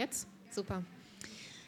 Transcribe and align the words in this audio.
Jetzt? 0.00 0.26
Super. 0.50 0.82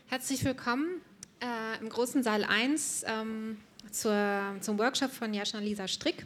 Herzlich 0.07 0.43
willkommen 0.43 1.03
äh, 1.41 1.79
im 1.83 1.91
großen 1.91 2.23
Saal 2.23 2.45
1 2.45 3.05
ähm, 3.07 3.59
zur, 3.91 4.57
zum 4.63 4.79
Workshop 4.79 5.11
von 5.11 5.35
Jasna 5.35 5.61
Lisa 5.61 5.87
Strick. 5.87 6.25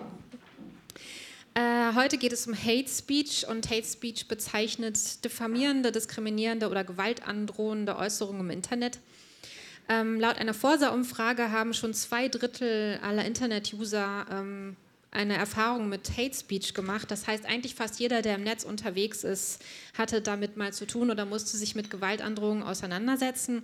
Äh, 1.54 1.94
heute 1.96 2.16
geht 2.16 2.32
es 2.32 2.46
um 2.46 2.54
Hate 2.54 2.88
Speech 2.88 3.48
und 3.48 3.68
Hate 3.68 3.84
Speech 3.84 4.28
bezeichnet 4.28 5.24
diffamierende, 5.24 5.90
diskriminierende 5.90 6.70
oder 6.70 6.84
gewaltandrohende 6.84 7.96
Äußerungen 7.96 8.42
im 8.42 8.50
Internet. 8.50 9.00
Ähm, 9.88 10.20
laut 10.20 10.38
einer 10.38 10.54
Forsa-Umfrage 10.54 11.50
haben 11.50 11.74
schon 11.74 11.92
zwei 11.92 12.28
Drittel 12.28 13.00
aller 13.02 13.24
Internet-User 13.24 14.26
ähm, 14.30 14.76
eine 15.16 15.34
Erfahrung 15.34 15.88
mit 15.88 16.10
Hate 16.16 16.36
Speech 16.36 16.74
gemacht. 16.74 17.10
Das 17.10 17.26
heißt, 17.26 17.46
eigentlich 17.46 17.74
fast 17.74 17.98
jeder, 17.98 18.20
der 18.20 18.34
im 18.34 18.44
Netz 18.44 18.64
unterwegs 18.64 19.24
ist, 19.24 19.64
hatte 19.96 20.20
damit 20.20 20.56
mal 20.56 20.72
zu 20.72 20.86
tun 20.86 21.10
oder 21.10 21.24
musste 21.24 21.56
sich 21.56 21.74
mit 21.74 21.90
Gewaltandrohungen 21.90 22.62
auseinandersetzen. 22.62 23.62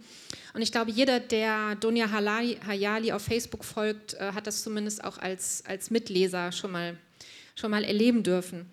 Und 0.54 0.62
ich 0.62 0.72
glaube, 0.72 0.90
jeder, 0.90 1.20
der 1.20 1.74
Donja 1.76 2.10
Hayali 2.10 3.12
auf 3.12 3.22
Facebook 3.22 3.64
folgt, 3.64 4.14
äh, 4.14 4.32
hat 4.32 4.46
das 4.46 4.62
zumindest 4.62 5.04
auch 5.04 5.18
als, 5.18 5.62
als 5.66 5.90
Mitleser 5.90 6.52
schon 6.52 6.72
mal, 6.72 6.96
schon 7.54 7.70
mal 7.70 7.84
erleben 7.84 8.22
dürfen. 8.22 8.66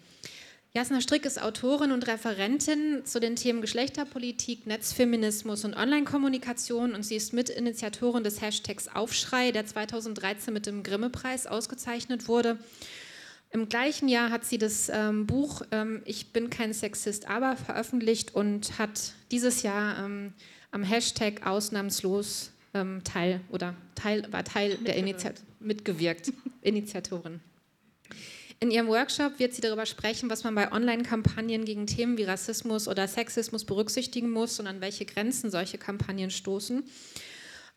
Jasna 0.72 1.02
Strick 1.02 1.26
ist 1.26 1.42
Autorin 1.42 1.92
und 1.92 2.08
Referentin 2.08 3.04
zu 3.04 3.20
den 3.20 3.36
Themen 3.36 3.60
Geschlechterpolitik, 3.60 4.68
Netzfeminismus 4.68 5.66
und 5.66 5.76
Online-Kommunikation 5.76 6.94
und 6.94 7.02
sie 7.02 7.16
ist 7.16 7.34
Mitinitiatorin 7.34 8.24
des 8.24 8.40
Hashtags 8.40 8.88
Aufschrei, 8.88 9.52
der 9.52 9.66
2013 9.66 10.54
mit 10.54 10.68
dem 10.68 10.84
Grimme-Preis 10.84 11.48
ausgezeichnet 11.48 12.28
wurde. 12.28 12.60
Im 13.50 13.68
gleichen 13.68 14.08
Jahr 14.08 14.30
hat 14.30 14.46
sie 14.46 14.60
das 14.60 14.90
ähm, 14.94 15.26
Buch 15.26 15.64
ähm, 15.72 16.04
Ich 16.06 16.34
bin 16.34 16.52
kein 16.52 16.72
Sexist, 16.72 17.28
aber 17.28 17.58
veröffentlicht 17.58 18.36
und 18.36 18.78
hat 18.78 19.14
dieses 19.32 19.64
Jahr 19.64 20.06
ähm, 20.06 20.34
am 20.70 20.84
Hashtag 20.84 21.48
ausnahmslos 21.48 22.52
ähm, 22.76 23.04
Teil 23.04 23.42
oder 23.50 23.74
Teil, 23.96 24.32
war 24.32 24.44
Teil 24.44 24.78
der 24.78 24.98
Initiative 24.98 25.44
mitgewirkt, 25.60 26.32
Initiatorin. 26.62 27.40
In 28.62 28.72
ihrem 28.72 28.88
Workshop 28.88 29.40
wird 29.40 29.54
sie 29.54 29.62
darüber 29.62 29.86
sprechen, 29.86 30.30
was 30.30 30.44
man 30.44 30.54
bei 30.54 30.70
Online-Kampagnen 30.72 31.64
gegen 31.64 31.88
Themen 31.88 32.18
wie 32.18 32.26
Rassismus 32.26 32.90
oder 32.90 33.08
Sexismus 33.08 33.64
berücksichtigen 33.64 34.30
muss 34.32 34.60
und 34.60 34.68
an 34.68 34.82
welche 34.82 35.06
Grenzen 35.06 35.50
solche 35.50 35.78
Kampagnen 35.78 36.30
stoßen. 36.30 36.84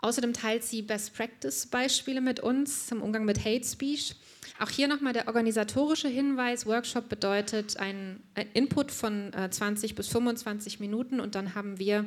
Außerdem 0.00 0.33
teilt 0.33 0.64
sie 0.64 0.83
Best-Practice-Beispiele 0.83 2.20
mit 2.20 2.41
uns 2.41 2.89
zum 2.89 3.00
Umgang 3.00 3.24
mit 3.24 3.44
Hate 3.44 3.64
Speech. 3.64 4.16
Auch 4.58 4.70
hier 4.70 4.89
nochmal 4.89 5.12
der 5.12 5.28
organisatorische 5.28 6.08
Hinweis. 6.08 6.66
Workshop 6.66 7.08
bedeutet 7.08 7.77
ein 7.77 8.20
Input 8.52 8.91
von 8.91 9.30
20 9.50 9.92
äh, 9.92 9.94
bis 9.94 10.08
25 10.08 10.80
Minuten 10.80 11.20
und 11.20 11.36
dann 11.36 11.55
haben 11.55 11.78
wir 11.78 12.06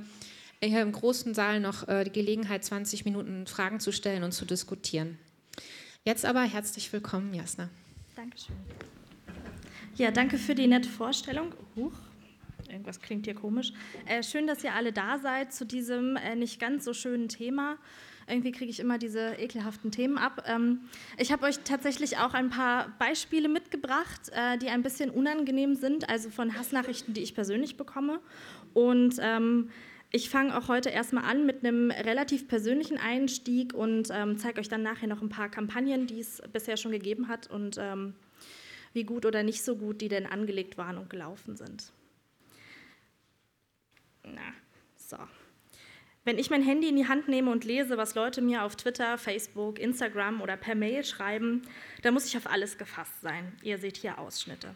hier 0.61 0.81
im 0.81 0.91
großen 0.91 1.33
Saal 1.33 1.61
noch 1.61 1.87
äh, 1.87 2.03
die 2.03 2.11
Gelegenheit, 2.11 2.65
20 2.65 3.05
Minuten 3.05 3.47
Fragen 3.47 3.79
zu 3.79 3.93
stellen 3.93 4.23
und 4.23 4.33
zu 4.33 4.43
diskutieren. 4.43 5.17
Jetzt 6.03 6.25
aber 6.25 6.41
herzlich 6.41 6.91
willkommen, 6.91 7.33
Jasna. 7.33 7.69
Dankeschön. 8.15 8.55
Ja, 9.95 10.11
danke 10.11 10.37
für 10.37 10.55
die 10.55 10.67
nette 10.67 10.87
Vorstellung. 10.89 11.53
Huch, 11.75 11.91
irgendwas 12.69 13.01
klingt 13.01 13.25
hier 13.25 13.35
komisch. 13.35 13.73
Äh, 14.05 14.23
schön, 14.23 14.47
dass 14.47 14.63
ihr 14.63 14.73
alle 14.73 14.93
da 14.93 15.19
seid 15.19 15.53
zu 15.53 15.65
diesem 15.65 16.15
äh, 16.15 16.35
nicht 16.35 16.59
ganz 16.59 16.85
so 16.85 16.93
schönen 16.93 17.27
Thema. 17.27 17.77
Irgendwie 18.27 18.51
kriege 18.51 18.71
ich 18.71 18.79
immer 18.79 18.97
diese 18.97 19.35
ekelhaften 19.37 19.91
Themen 19.91 20.17
ab. 20.17 20.43
Ähm, 20.47 20.81
ich 21.17 21.31
habe 21.31 21.45
euch 21.45 21.59
tatsächlich 21.59 22.17
auch 22.17 22.33
ein 22.33 22.49
paar 22.49 22.95
Beispiele 22.99 23.49
mitgebracht, 23.49 24.31
äh, 24.31 24.57
die 24.57 24.69
ein 24.69 24.81
bisschen 24.81 25.09
unangenehm 25.09 25.75
sind, 25.75 26.09
also 26.09 26.29
von 26.29 26.57
Hassnachrichten, 26.57 27.13
die 27.13 27.21
ich 27.21 27.35
persönlich 27.35 27.77
bekomme. 27.77 28.21
Und 28.73 29.17
ähm, 29.19 29.69
ich 30.15 30.29
fange 30.29 30.57
auch 30.57 30.69
heute 30.69 30.89
erstmal 30.89 31.25
an 31.25 31.45
mit 31.45 31.65
einem 31.65 31.91
relativ 31.91 32.47
persönlichen 32.47 32.97
Einstieg 32.97 33.73
und 33.73 34.07
ähm, 34.13 34.37
zeige 34.37 34.61
euch 34.61 34.69
dann 34.69 34.81
nachher 34.81 35.07
noch 35.07 35.21
ein 35.21 35.27
paar 35.27 35.49
Kampagnen, 35.49 36.07
die 36.07 36.21
es 36.21 36.41
bisher 36.53 36.77
schon 36.77 36.93
gegeben 36.93 37.27
hat 37.27 37.47
und 37.47 37.77
ähm, 37.77 38.15
wie 38.93 39.03
gut 39.03 39.25
oder 39.25 39.43
nicht 39.43 39.61
so 39.61 39.75
gut 39.75 39.99
die 39.99 40.07
denn 40.07 40.25
angelegt 40.25 40.77
waren 40.77 40.97
und 40.97 41.09
gelaufen 41.09 41.57
sind. 41.57 41.91
Na, 44.23 44.53
so. 44.95 45.17
Wenn 46.23 46.39
ich 46.39 46.49
mein 46.49 46.63
Handy 46.63 46.87
in 46.87 46.95
die 46.95 47.09
Hand 47.09 47.27
nehme 47.27 47.51
und 47.51 47.65
lese, 47.65 47.97
was 47.97 48.15
Leute 48.15 48.41
mir 48.41 48.63
auf 48.63 48.77
Twitter, 48.77 49.17
Facebook, 49.17 49.79
Instagram 49.79 50.39
oder 50.39 50.55
per 50.55 50.75
Mail 50.75 51.03
schreiben, 51.03 51.63
dann 52.03 52.13
muss 52.13 52.25
ich 52.25 52.37
auf 52.37 52.49
alles 52.49 52.77
gefasst 52.77 53.21
sein. 53.21 53.51
Ihr 53.63 53.79
seht 53.79 53.97
hier 53.97 54.17
Ausschnitte. 54.17 54.75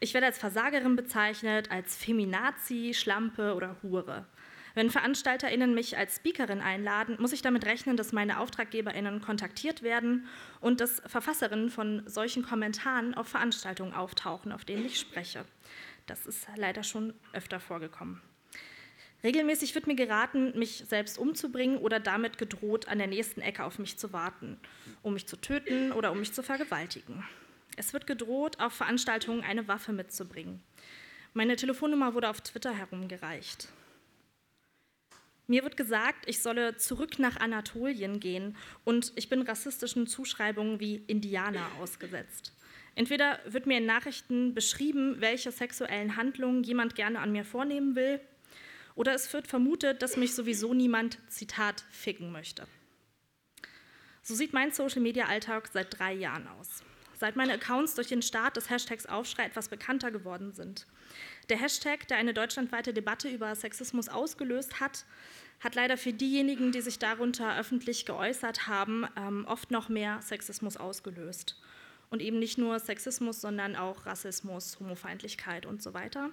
Ich 0.00 0.14
werde 0.14 0.26
als 0.26 0.38
Versagerin 0.38 0.96
bezeichnet, 0.96 1.70
als 1.70 1.96
Feminazi, 1.96 2.92
Schlampe 2.92 3.54
oder 3.54 3.76
Hure. 3.84 4.26
Wenn 4.74 4.90
VeranstalterInnen 4.90 5.74
mich 5.74 5.96
als 5.96 6.16
Speakerin 6.16 6.60
einladen, 6.60 7.16
muss 7.18 7.32
ich 7.32 7.42
damit 7.42 7.66
rechnen, 7.66 7.96
dass 7.96 8.12
meine 8.12 8.40
AuftraggeberInnen 8.40 9.20
kontaktiert 9.20 9.82
werden 9.82 10.26
und 10.60 10.80
dass 10.80 11.02
Verfasserinnen 11.06 11.70
von 11.70 12.02
solchen 12.06 12.42
Kommentaren 12.44 13.14
auf 13.14 13.28
Veranstaltungen 13.28 13.94
auftauchen, 13.94 14.52
auf 14.52 14.64
denen 14.64 14.84
ich 14.84 14.98
spreche. 14.98 15.44
Das 16.06 16.26
ist 16.26 16.46
leider 16.56 16.82
schon 16.82 17.14
öfter 17.32 17.60
vorgekommen. 17.60 18.20
Regelmäßig 19.24 19.74
wird 19.74 19.88
mir 19.88 19.96
geraten, 19.96 20.56
mich 20.56 20.84
selbst 20.88 21.18
umzubringen 21.18 21.78
oder 21.78 21.98
damit 21.98 22.38
gedroht, 22.38 22.86
an 22.86 22.98
der 22.98 23.08
nächsten 23.08 23.40
Ecke 23.40 23.64
auf 23.64 23.78
mich 23.80 23.98
zu 23.98 24.12
warten, 24.12 24.58
um 25.02 25.14
mich 25.14 25.26
zu 25.26 25.36
töten 25.36 25.90
oder 25.90 26.12
um 26.12 26.20
mich 26.20 26.32
zu 26.32 26.42
vergewaltigen. 26.42 27.24
Es 27.76 27.92
wird 27.92 28.06
gedroht, 28.06 28.60
auf 28.60 28.72
Veranstaltungen 28.74 29.42
eine 29.42 29.66
Waffe 29.66 29.92
mitzubringen. 29.92 30.62
Meine 31.34 31.56
Telefonnummer 31.56 32.14
wurde 32.14 32.30
auf 32.30 32.40
Twitter 32.40 32.74
herumgereicht. 32.74 33.68
Mir 35.50 35.62
wird 35.62 35.78
gesagt, 35.78 36.28
ich 36.28 36.42
solle 36.42 36.76
zurück 36.76 37.18
nach 37.18 37.40
Anatolien 37.40 38.20
gehen 38.20 38.54
und 38.84 39.12
ich 39.16 39.30
bin 39.30 39.40
rassistischen 39.40 40.06
Zuschreibungen 40.06 40.78
wie 40.78 40.96
Indianer 41.06 41.66
ausgesetzt. 41.80 42.52
Entweder 42.94 43.40
wird 43.46 43.66
mir 43.66 43.78
in 43.78 43.86
Nachrichten 43.86 44.52
beschrieben, 44.52 45.22
welche 45.22 45.50
sexuellen 45.50 46.16
Handlungen 46.16 46.64
jemand 46.64 46.96
gerne 46.96 47.20
an 47.20 47.32
mir 47.32 47.46
vornehmen 47.46 47.96
will, 47.96 48.20
oder 48.94 49.14
es 49.14 49.32
wird 49.32 49.46
vermutet, 49.46 50.02
dass 50.02 50.18
mich 50.18 50.34
sowieso 50.34 50.74
niemand, 50.74 51.18
Zitat, 51.28 51.84
ficken 51.90 52.30
möchte. 52.30 52.66
So 54.22 54.34
sieht 54.34 54.52
mein 54.52 54.72
Social-Media-Alltag 54.72 55.68
seit 55.72 55.98
drei 55.98 56.12
Jahren 56.12 56.46
aus. 56.48 56.82
Seit 57.18 57.34
meine 57.34 57.54
Accounts 57.54 57.96
durch 57.96 58.06
den 58.06 58.22
Start 58.22 58.56
des 58.56 58.70
Hashtags 58.70 59.06
Aufschrei 59.06 59.44
etwas 59.44 59.68
bekannter 59.68 60.12
geworden 60.12 60.52
sind. 60.52 60.86
Der 61.48 61.58
Hashtag, 61.58 62.06
der 62.06 62.16
eine 62.16 62.32
deutschlandweite 62.32 62.94
Debatte 62.94 63.28
über 63.28 63.52
Sexismus 63.56 64.08
ausgelöst 64.08 64.78
hat, 64.78 65.04
hat 65.58 65.74
leider 65.74 65.96
für 65.96 66.12
diejenigen, 66.12 66.70
die 66.70 66.80
sich 66.80 67.00
darunter 67.00 67.58
öffentlich 67.58 68.06
geäußert 68.06 68.68
haben, 68.68 69.04
ähm, 69.16 69.44
oft 69.48 69.72
noch 69.72 69.88
mehr 69.88 70.22
Sexismus 70.22 70.76
ausgelöst. 70.76 71.60
Und 72.10 72.22
eben 72.22 72.38
nicht 72.38 72.56
nur 72.56 72.78
Sexismus, 72.78 73.40
sondern 73.40 73.74
auch 73.74 74.06
Rassismus, 74.06 74.78
Homofeindlichkeit 74.78 75.66
und 75.66 75.82
so 75.82 75.94
weiter. 75.94 76.30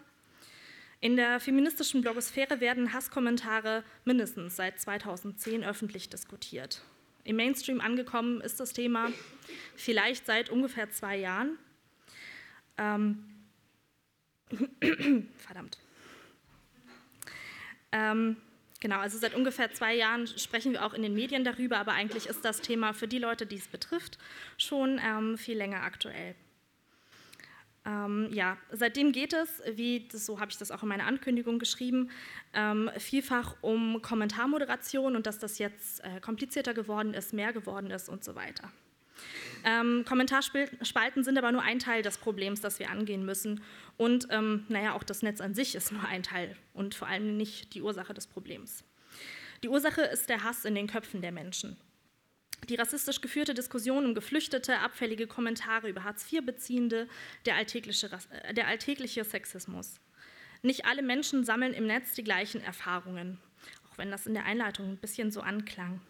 In 1.01 1.15
der 1.15 1.39
feministischen 1.39 2.01
Blogosphäre 2.01 2.59
werden 2.59 2.93
Hasskommentare 2.93 3.83
mindestens 4.05 4.55
seit 4.55 4.79
2010 4.79 5.63
öffentlich 5.63 6.09
diskutiert. 6.09 6.81
Im 7.25 7.35
Mainstream 7.35 7.81
angekommen 7.81 8.39
ist 8.39 8.59
das 8.59 8.71
Thema 8.71 9.11
vielleicht 9.75 10.25
seit 10.25 10.49
ungefähr 10.49 10.89
zwei 10.91 11.17
Jahren. 11.17 11.57
Ähm, 12.77 13.25
verdammt. 15.37 15.79
Ähm, 17.91 18.37
Genau, 18.81 18.99
also 18.99 19.17
seit 19.17 19.33
ungefähr 19.33 19.73
zwei 19.73 19.95
Jahren 19.95 20.27
sprechen 20.27 20.73
wir 20.73 20.85
auch 20.85 20.93
in 20.93 21.01
den 21.01 21.15
Medien 21.15 21.43
darüber, 21.43 21.79
aber 21.79 21.93
eigentlich 21.93 22.27
ist 22.27 22.45
das 22.45 22.61
Thema 22.61 22.93
für 22.93 23.07
die 23.07 23.17
Leute, 23.17 23.47
die 23.47 23.55
es 23.55 23.67
betrifft, 23.67 24.19
schon 24.57 25.01
ähm, 25.03 25.39
viel 25.39 25.57
länger 25.57 25.81
aktuell. 25.81 26.35
Ähm, 27.85 28.29
ja, 28.31 28.57
seitdem 28.71 29.11
geht 29.11 29.33
es, 29.33 29.61
wie 29.73 30.07
so 30.11 30.39
habe 30.39 30.49
ich 30.51 30.57
das 30.57 30.71
auch 30.71 30.81
in 30.81 30.89
meiner 30.89 31.05
Ankündigung 31.05 31.59
geschrieben, 31.59 32.09
ähm, 32.53 32.89
vielfach 32.97 33.55
um 33.61 34.01
Kommentarmoderation 34.01 35.15
und 35.15 35.27
dass 35.27 35.37
das 35.37 35.59
jetzt 35.59 36.03
äh, 36.03 36.19
komplizierter 36.19 36.73
geworden 36.73 37.13
ist, 37.13 37.33
mehr 37.33 37.53
geworden 37.53 37.91
ist 37.91 38.09
und 38.09 38.23
so 38.23 38.35
weiter. 38.35 38.71
Ähm, 39.63 40.03
Kommentarspalten 40.05 41.23
sind 41.23 41.37
aber 41.37 41.51
nur 41.51 41.61
ein 41.61 41.79
Teil 41.79 42.01
des 42.01 42.17
Problems, 42.17 42.61
das 42.61 42.79
wir 42.79 42.89
angehen 42.89 43.25
müssen. 43.25 43.61
Und 43.97 44.27
ähm, 44.29 44.65
naja, 44.67 44.93
auch 44.93 45.03
das 45.03 45.21
Netz 45.21 45.39
an 45.39 45.53
sich 45.53 45.75
ist 45.75 45.91
nur 45.91 46.03
ein 46.05 46.23
Teil 46.23 46.55
und 46.73 46.95
vor 46.95 47.07
allem 47.07 47.37
nicht 47.37 47.73
die 47.73 47.81
Ursache 47.81 48.13
des 48.13 48.27
Problems. 48.27 48.83
Die 49.63 49.69
Ursache 49.69 50.01
ist 50.01 50.29
der 50.29 50.43
Hass 50.43 50.65
in 50.65 50.75
den 50.75 50.87
Köpfen 50.87 51.21
der 51.21 51.31
Menschen. 51.31 51.77
Die 52.69 52.75
rassistisch 52.75 53.21
geführte 53.21 53.53
Diskussion 53.53 54.05
um 54.05 54.15
Geflüchtete, 54.15 54.79
abfällige 54.79 55.27
Kommentare 55.27 55.89
über 55.89 56.03
Hartz-IV-Beziehende, 56.03 57.07
der 57.45 57.55
alltägliche, 57.55 58.09
äh, 58.31 58.53
der 58.53 58.67
alltägliche 58.67 59.23
Sexismus. 59.23 59.99
Nicht 60.61 60.85
alle 60.85 61.03
Menschen 61.03 61.43
sammeln 61.43 61.73
im 61.73 61.85
Netz 61.85 62.13
die 62.13 62.23
gleichen 62.23 62.61
Erfahrungen, 62.61 63.37
auch 63.89 63.97
wenn 63.97 64.09
das 64.09 64.25
in 64.25 64.33
der 64.33 64.45
Einleitung 64.45 64.91
ein 64.91 64.97
bisschen 64.97 65.31
so 65.31 65.41
anklang. 65.41 66.01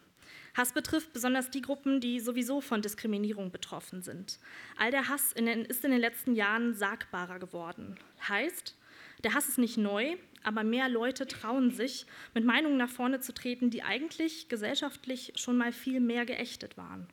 Hass 0.55 0.71
betrifft 0.71 1.11
besonders 1.11 1.49
die 1.49 1.61
Gruppen, 1.61 1.99
die 1.99 2.21
sowieso 2.21 2.61
von 2.61 2.81
Diskriminierung 2.81 3.51
betroffen 3.51 4.01
sind. 4.01 4.39
All 4.77 4.89
der 4.89 5.09
Hass 5.09 5.33
in 5.33 5.45
den, 5.45 5.65
ist 5.65 5.83
in 5.83 5.91
den 5.91 5.99
letzten 5.99 6.33
Jahren 6.33 6.73
sagbarer 6.73 7.39
geworden. 7.39 7.97
Heißt, 8.29 8.75
der 9.23 9.33
Hass 9.33 9.49
ist 9.49 9.57
nicht 9.57 9.75
neu, 9.75 10.15
aber 10.45 10.63
mehr 10.63 10.89
Leute 10.89 11.27
trauen 11.27 11.71
sich, 11.71 12.05
mit 12.33 12.45
Meinungen 12.45 12.77
nach 12.77 12.89
vorne 12.89 13.19
zu 13.19 13.33
treten, 13.33 13.69
die 13.69 13.83
eigentlich 13.83 14.47
gesellschaftlich 14.47 15.33
schon 15.35 15.57
mal 15.57 15.71
viel 15.71 15.99
mehr 15.99 16.25
geächtet 16.25 16.77
waren. 16.77 17.07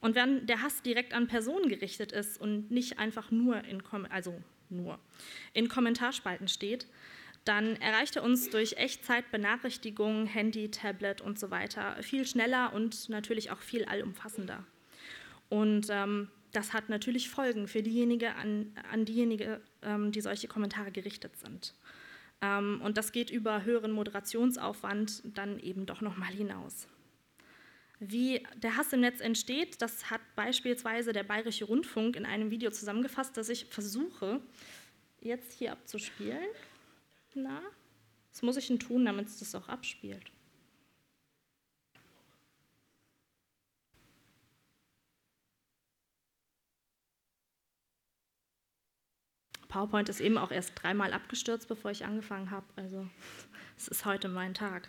Und 0.00 0.14
wenn 0.14 0.46
der 0.46 0.62
Hass 0.62 0.82
direkt 0.82 1.14
an 1.14 1.28
Personen 1.28 1.68
gerichtet 1.68 2.12
ist 2.12 2.40
und 2.40 2.70
nicht 2.70 2.98
einfach 2.98 3.30
nur 3.30 3.62
in, 3.64 3.82
also 4.10 4.34
nur 4.68 4.98
in 5.52 5.68
Kommentarspalten 5.68 6.48
steht, 6.48 6.86
dann 7.44 7.76
erreicht 7.76 8.16
er 8.16 8.22
uns 8.22 8.50
durch 8.50 8.74
Echtzeitbenachrichtigungen, 8.74 10.26
Handy, 10.26 10.70
Tablet 10.70 11.20
und 11.20 11.38
so 11.38 11.50
weiter 11.50 12.00
viel 12.02 12.26
schneller 12.26 12.72
und 12.72 13.08
natürlich 13.08 13.50
auch 13.50 13.60
viel 13.60 13.84
allumfassender. 13.84 14.64
Und 15.48 15.86
ähm, 15.90 16.28
das 16.52 16.72
hat 16.72 16.88
natürlich 16.88 17.28
Folgen 17.28 17.66
für 17.66 17.82
diejenigen, 17.82 18.32
an, 18.32 18.72
an 18.90 19.04
diejenigen, 19.04 19.58
ähm, 19.82 20.12
die 20.12 20.20
solche 20.20 20.48
Kommentare 20.48 20.92
gerichtet 20.92 21.36
sind. 21.36 21.74
Ähm, 22.42 22.82
und 22.84 22.98
das 22.98 23.12
geht 23.12 23.30
über 23.30 23.64
höheren 23.64 23.92
Moderationsaufwand 23.92 25.22
dann 25.24 25.58
eben 25.60 25.86
doch 25.86 26.00
nochmal 26.00 26.32
hinaus. 26.32 26.88
Wie 28.00 28.44
der 28.56 28.76
Hass 28.76 28.92
im 28.92 29.00
Netz 29.00 29.20
entsteht, 29.20 29.80
das 29.80 30.10
hat 30.10 30.20
beispielsweise 30.34 31.12
der 31.12 31.22
Bayerische 31.22 31.64
Rundfunk 31.64 32.16
in 32.16 32.26
einem 32.26 32.50
Video 32.50 32.72
zusammengefasst, 32.72 33.36
das 33.36 33.48
ich 33.48 33.66
versuche 33.66 34.40
jetzt 35.20 35.52
hier 35.52 35.70
abzuspielen. 35.70 36.44
Na, 37.34 37.62
was 38.32 38.42
muss 38.42 38.56
ich 38.56 38.66
denn 38.66 38.80
tun, 38.80 39.04
damit 39.04 39.28
es 39.28 39.38
das 39.38 39.54
auch 39.54 39.68
abspielt? 39.68 40.32
PowerPoint 49.72 50.10
ist 50.10 50.20
eben 50.20 50.36
auch 50.36 50.50
erst 50.50 50.72
dreimal 50.74 51.14
abgestürzt, 51.14 51.66
bevor 51.66 51.90
ich 51.90 52.04
angefangen 52.04 52.50
habe. 52.50 52.66
Also 52.76 53.06
es 53.78 53.88
ist 53.88 54.04
heute 54.04 54.28
mein 54.28 54.52
Tag. 54.52 54.88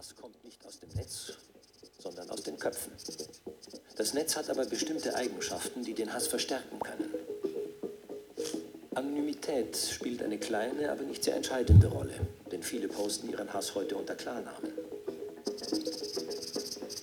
Hass 0.00 0.16
kommt 0.16 0.42
nicht 0.44 0.64
aus 0.64 0.80
dem 0.80 0.88
Netz, 0.96 1.34
sondern 1.98 2.30
aus 2.30 2.42
den 2.42 2.58
Köpfen. 2.58 2.90
Das 3.96 4.14
Netz 4.14 4.34
hat 4.34 4.48
aber 4.48 4.64
bestimmte 4.64 5.14
Eigenschaften, 5.14 5.84
die 5.84 5.92
den 5.92 6.14
Hass 6.14 6.26
verstärken 6.26 6.80
können. 6.80 7.10
Anonymität 8.94 9.76
spielt 9.76 10.22
eine 10.22 10.38
kleine, 10.38 10.90
aber 10.90 11.02
nicht 11.02 11.22
sehr 11.22 11.36
entscheidende 11.36 11.88
Rolle, 11.88 12.14
denn 12.50 12.62
viele 12.62 12.88
posten 12.88 13.28
ihren 13.28 13.52
Hass 13.52 13.74
heute 13.74 13.94
unter 13.94 14.14
Klarnamen. 14.14 14.72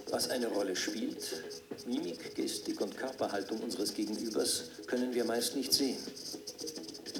Was 0.09 0.31
eine 0.31 0.47
Rolle 0.47 0.75
spielt, 0.75 1.43
Mimik, 1.85 2.33
Gestik 2.33 2.81
und 2.81 2.97
Körperhaltung 2.97 3.59
unseres 3.59 3.93
Gegenübers 3.93 4.71
können 4.87 5.13
wir 5.13 5.23
meist 5.23 5.55
nicht 5.55 5.71
sehen. 5.71 5.99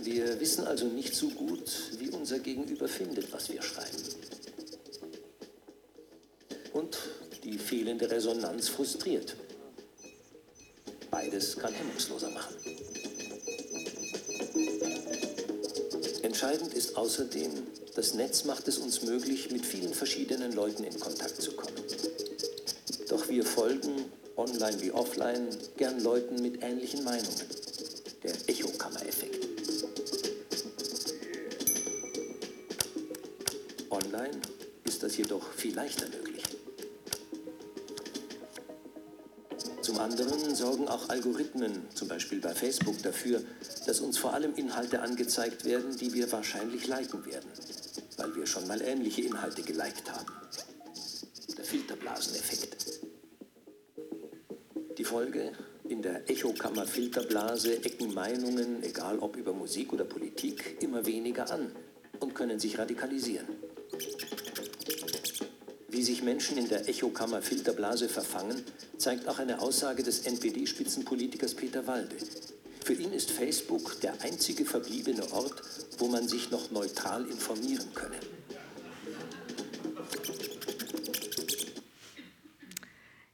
Wir 0.02 0.40
wissen 0.40 0.66
also 0.66 0.88
nicht 0.88 1.14
so 1.14 1.30
gut, 1.30 1.70
wie 2.00 2.10
unser 2.10 2.40
Gegenüber 2.40 2.88
findet, 2.88 3.32
was 3.32 3.52
wir 3.52 3.62
schreiben 3.62 4.17
die 7.48 7.58
fehlende 7.58 8.12
Resonanz 8.12 8.68
frustriert. 8.68 9.38
Beides 11.10 11.58
kann 11.58 11.74
hemmungsloser 11.74 12.30
machen. 12.30 12.54
Entscheidend 16.24 16.74
ist 16.74 16.98
außerdem, 16.98 17.52
das 17.96 18.16
Netz 18.16 18.44
macht 18.44 18.68
es 18.68 18.78
uns 18.80 19.02
möglich, 19.02 19.50
mit 19.50 19.66
vielen 19.66 19.94
verschiedenen 19.94 20.52
Leuten 20.52 20.84
in 20.84 21.00
Kontakt 21.00 21.42
zu 21.42 21.54
kommen. 21.54 21.78
Doch 23.08 23.30
wir 23.30 23.46
folgen, 23.46 24.12
online 24.36 24.82
wie 24.82 24.92
offline, 24.92 25.48
gern 25.78 26.04
Leuten 26.04 26.42
mit 26.42 26.62
ähnlichen 26.62 27.06
Meinungen. 27.06 27.46
Der 28.24 28.34
Echokammer-Effekt. 28.48 29.48
Online 33.90 34.42
ist 34.84 35.02
das 35.02 35.16
jedoch 35.16 35.50
viel 35.54 35.74
leichter 35.74 36.10
möglich. 36.10 36.37
Sorgen 40.58 40.88
auch 40.88 41.10
Algorithmen, 41.10 41.84
zum 41.94 42.08
Beispiel 42.08 42.42
bei 42.42 42.54
Facebook, 42.54 43.02
dafür, 43.04 43.42
dass 43.86 44.00
uns 44.00 44.18
vor 44.18 44.34
allem 44.34 44.56
Inhalte 44.56 45.02
angezeigt 45.02 45.66
werden, 45.66 45.96
die 45.98 46.14
wir 46.14 46.32
wahrscheinlich 46.32 46.88
liken 46.88 47.26
werden, 47.26 47.50
weil 48.18 48.36
wir 48.36 48.46
schon 48.48 48.68
mal 48.68 48.82
ähnliche 48.82 49.22
Inhalte 49.22 49.62
geliked 49.62 50.12
haben. 50.12 50.26
Der 51.56 51.64
Filterblaseneffekt. 51.64 53.02
Die 54.98 55.04
Folge? 55.04 55.54
In 55.88 56.02
der 56.02 56.30
Echokammer-Filterblase 56.30 57.86
ecken 57.86 58.14
Meinungen, 58.14 58.84
egal 58.84 59.20
ob 59.20 59.38
über 59.38 59.54
Musik 59.54 59.94
oder 59.94 60.04
Politik, 60.04 60.78
immer 60.82 61.06
weniger 61.06 61.50
an 61.50 61.72
und 62.20 62.36
können 62.36 62.60
sich 62.60 62.78
radikalisieren. 62.78 63.48
Wie 65.98 66.04
sich 66.04 66.22
Menschen 66.22 66.60
in 66.60 66.70
der 66.70 66.88
Echokammer-Filterblase 66.88 68.08
verfangen, 68.08 68.64
zeigt 69.00 69.28
auch 69.28 69.40
eine 69.40 69.60
Aussage 69.60 70.04
des 70.04 70.28
NPD-Spitzenpolitikers 70.28 71.56
Peter 71.56 71.88
Walde. 71.88 72.16
Für 72.86 72.94
ihn 72.94 73.12
ist 73.14 73.32
Facebook 73.32 74.00
der 74.02 74.14
einzige 74.22 74.64
verbliebene 74.64 75.24
Ort, 75.32 75.60
wo 75.98 76.08
man 76.08 76.28
sich 76.28 76.52
noch 76.52 76.70
neutral 76.70 77.26
informieren 77.26 77.92
könne. 77.96 78.18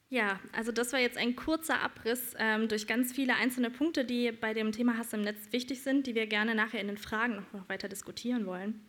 Ja, 0.10 0.40
also 0.54 0.72
das 0.72 0.94
war 0.94 1.02
jetzt 1.02 1.18
ein 1.18 1.36
kurzer 1.36 1.82
Abriss 1.82 2.34
ähm, 2.40 2.70
durch 2.70 2.88
ganz 2.88 3.12
viele 3.12 3.36
einzelne 3.36 3.72
Punkte, 3.72 4.06
die 4.06 4.32
bei 4.32 4.54
dem 4.54 4.72
Thema 4.72 4.98
Hass 4.98 5.12
im 5.12 5.24
Netz 5.24 5.52
wichtig 5.52 5.84
sind, 5.84 6.08
die 6.08 6.16
wir 6.16 6.28
gerne 6.28 6.56
nachher 6.56 6.80
in 6.80 6.88
den 6.88 6.98
Fragen 6.98 7.46
noch 7.52 7.68
weiter 7.68 7.90
diskutieren 7.90 8.46
wollen. 8.46 8.86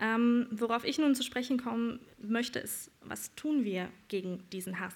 Ähm, 0.00 0.46
worauf 0.50 0.84
ich 0.84 0.98
nun 0.98 1.14
zu 1.14 1.22
sprechen 1.22 1.58
kommen 1.58 2.00
möchte, 2.18 2.58
ist, 2.58 2.90
was 3.00 3.34
tun 3.34 3.64
wir 3.64 3.88
gegen 4.08 4.48
diesen 4.50 4.78
Hass? 4.78 4.94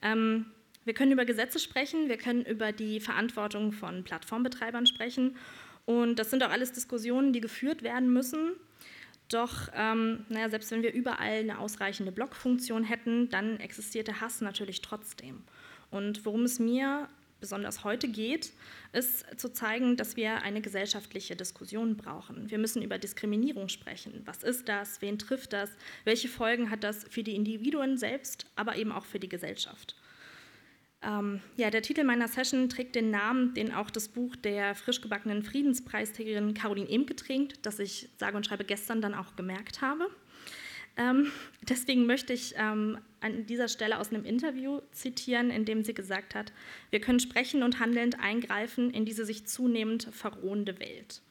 Ähm, 0.00 0.46
wir 0.84 0.94
können 0.94 1.12
über 1.12 1.24
Gesetze 1.24 1.58
sprechen, 1.58 2.08
wir 2.08 2.16
können 2.16 2.44
über 2.44 2.72
die 2.72 3.00
Verantwortung 3.00 3.72
von 3.72 4.04
Plattformbetreibern 4.04 4.86
sprechen 4.86 5.36
und 5.86 6.18
das 6.18 6.30
sind 6.30 6.42
auch 6.42 6.50
alles 6.50 6.72
Diskussionen, 6.72 7.32
die 7.32 7.40
geführt 7.40 7.82
werden 7.82 8.12
müssen. 8.12 8.52
Doch 9.28 9.68
ähm, 9.74 10.24
naja, 10.28 10.48
selbst 10.48 10.70
wenn 10.70 10.82
wir 10.82 10.92
überall 10.92 11.40
eine 11.40 11.58
ausreichende 11.58 12.12
Blockfunktion 12.12 12.84
hätten, 12.84 13.28
dann 13.28 13.58
existiert 13.60 14.06
der 14.06 14.20
Hass 14.20 14.40
natürlich 14.40 14.80
trotzdem. 14.80 15.42
Und 15.90 16.24
worum 16.24 16.44
es 16.44 16.58
mir 16.58 17.08
besonders 17.40 17.84
heute 17.84 18.08
geht, 18.08 18.52
ist 18.92 19.38
zu 19.38 19.52
zeigen, 19.52 19.96
dass 19.96 20.16
wir 20.16 20.42
eine 20.42 20.60
gesellschaftliche 20.60 21.36
Diskussion 21.36 21.96
brauchen. 21.96 22.50
Wir 22.50 22.58
müssen 22.58 22.82
über 22.82 22.98
Diskriminierung 22.98 23.68
sprechen. 23.68 24.22
Was 24.24 24.42
ist 24.42 24.68
das? 24.68 25.00
Wen 25.02 25.18
trifft 25.18 25.52
das? 25.52 25.70
Welche 26.04 26.28
Folgen 26.28 26.70
hat 26.70 26.84
das 26.84 27.04
für 27.08 27.22
die 27.22 27.34
Individuen 27.34 27.96
selbst, 27.96 28.46
aber 28.56 28.76
eben 28.76 28.92
auch 28.92 29.04
für 29.04 29.20
die 29.20 29.28
Gesellschaft? 29.28 29.96
Ähm, 31.00 31.40
ja, 31.56 31.70
der 31.70 31.82
Titel 31.82 32.02
meiner 32.02 32.26
Session 32.26 32.68
trägt 32.68 32.96
den 32.96 33.10
Namen, 33.10 33.54
den 33.54 33.72
auch 33.72 33.90
das 33.90 34.08
Buch 34.08 34.34
der 34.34 34.74
frisch 34.74 35.00
gebackenen 35.00 35.44
Friedenspreisträgerin 35.44 36.54
Caroline 36.54 36.90
Emke 36.90 37.14
trägt, 37.14 37.64
das 37.64 37.78
ich 37.78 38.08
sage 38.16 38.36
und 38.36 38.46
schreibe 38.46 38.64
gestern 38.64 39.00
dann 39.00 39.14
auch 39.14 39.36
gemerkt 39.36 39.80
habe. 39.80 40.08
Ähm, 40.98 41.30
deswegen 41.62 42.06
möchte 42.06 42.32
ich 42.32 42.54
ähm, 42.56 42.98
an 43.20 43.46
dieser 43.46 43.68
Stelle 43.68 43.98
aus 43.98 44.10
einem 44.10 44.24
Interview 44.24 44.80
zitieren, 44.90 45.50
in 45.50 45.64
dem 45.64 45.84
sie 45.84 45.94
gesagt 45.94 46.34
hat, 46.34 46.52
wir 46.90 47.00
können 47.00 47.20
sprechend 47.20 47.62
und 47.62 47.80
handelnd 47.80 48.20
eingreifen 48.20 48.90
in 48.90 49.04
diese 49.04 49.24
sich 49.24 49.46
zunehmend 49.46 50.08
verrohende 50.12 50.78
Welt. 50.80 51.22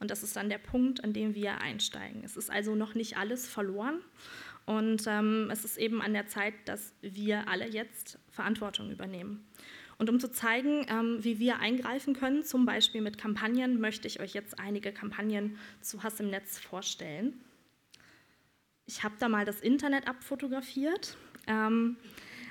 Und 0.00 0.10
das 0.10 0.24
ist 0.24 0.36
dann 0.36 0.48
der 0.48 0.58
Punkt, 0.58 1.02
an 1.04 1.12
dem 1.12 1.34
wir 1.34 1.60
einsteigen. 1.60 2.22
Es 2.24 2.36
ist 2.36 2.50
also 2.50 2.74
noch 2.74 2.94
nicht 2.94 3.16
alles 3.16 3.48
verloren 3.48 4.00
und 4.66 5.04
ähm, 5.06 5.48
es 5.50 5.64
ist 5.64 5.76
eben 5.76 6.02
an 6.02 6.12
der 6.12 6.26
Zeit, 6.26 6.54
dass 6.64 6.92
wir 7.00 7.48
alle 7.48 7.68
jetzt 7.68 8.18
Verantwortung 8.30 8.90
übernehmen. 8.90 9.46
Und 9.96 10.10
um 10.10 10.18
zu 10.18 10.30
zeigen, 10.30 10.86
ähm, 10.88 11.22
wie 11.22 11.38
wir 11.38 11.60
eingreifen 11.60 12.14
können, 12.14 12.42
zum 12.42 12.66
Beispiel 12.66 13.00
mit 13.00 13.16
Kampagnen, 13.16 13.80
möchte 13.80 14.08
ich 14.08 14.20
euch 14.20 14.34
jetzt 14.34 14.58
einige 14.58 14.90
Kampagnen 14.90 15.56
zu 15.80 16.02
Hass 16.02 16.18
im 16.18 16.30
Netz 16.30 16.58
vorstellen. 16.58 17.40
Ich 18.86 19.02
habe 19.02 19.14
da 19.18 19.28
mal 19.28 19.44
das 19.44 19.60
Internet 19.60 20.08
abfotografiert. 20.08 21.16
Ähm, 21.46 21.96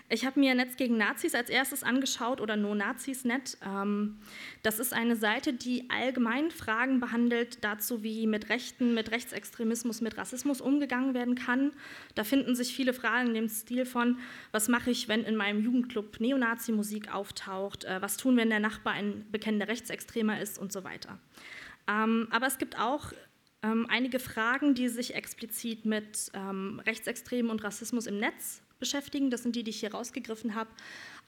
Ich 0.10 0.26
habe 0.26 0.40
mir 0.40 0.54
Netz 0.54 0.76
gegen 0.76 0.98
Nazis 0.98 1.34
als 1.34 1.50
erstes 1.50 1.82
angeschaut 1.82 2.40
oder 2.40 2.56
No 2.56 2.76
Nazis 2.76 3.26
Net. 3.26 3.58
Ähm, 3.66 4.20
das 4.62 4.78
ist 4.78 4.94
eine 4.94 5.16
Seite, 5.16 5.54
die 5.54 5.90
allgemein 5.90 6.52
Fragen 6.52 7.00
behandelt 7.00 7.64
dazu, 7.64 8.04
wie 8.04 8.28
mit 8.28 8.50
Rechten, 8.50 8.94
mit 8.94 9.12
Rechtsextremismus, 9.12 10.02
mit 10.02 10.18
Rassismus 10.18 10.62
umgegangen 10.62 11.16
werden 11.16 11.34
kann. 11.34 11.72
Da 12.14 12.24
finden 12.24 12.54
sich 12.54 12.76
viele 12.76 12.94
Fragen 12.94 13.30
in 13.30 13.34
dem 13.34 13.50
Stil 13.50 13.86
von, 13.86 14.20
was 14.52 14.68
mache 14.68 14.92
ich, 14.92 15.08
wenn 15.08 15.24
in 15.24 15.36
meinem 15.36 15.64
Jugendclub 15.64 16.20
Neonazi-Musik 16.20 17.12
auftaucht, 17.12 17.86
äh, 17.86 18.00
was 18.02 18.18
tun, 18.18 18.38
wenn 18.38 18.50
der 18.50 18.60
Nachbar 18.60 18.94
ein 18.94 19.26
bekennender 19.32 19.68
Rechtsextremer 19.68 20.40
ist 20.40 20.60
und 20.60 20.72
so 20.72 20.84
weiter. 20.84 21.18
Ähm, 21.88 22.28
aber 22.30 22.46
es 22.46 22.60
gibt 22.60 22.78
auch 22.78 23.14
ähm, 23.64 23.88
einige 23.90 24.20
Fragen, 24.20 24.76
die 24.76 24.90
sich 24.90 25.16
explizit 25.16 25.86
mit 25.86 26.32
Rechtsextremen 26.34 27.50
und 27.50 27.64
Rassismus 27.64 28.08
im 28.08 28.18
Netz 28.18 28.62
beschäftigen. 28.84 29.30
Das 29.30 29.44
sind 29.44 29.56
die, 29.56 29.64
die 29.64 29.70
ich 29.70 29.80
hier 29.80 29.94
rausgegriffen 29.94 30.56
habe. 30.56 30.70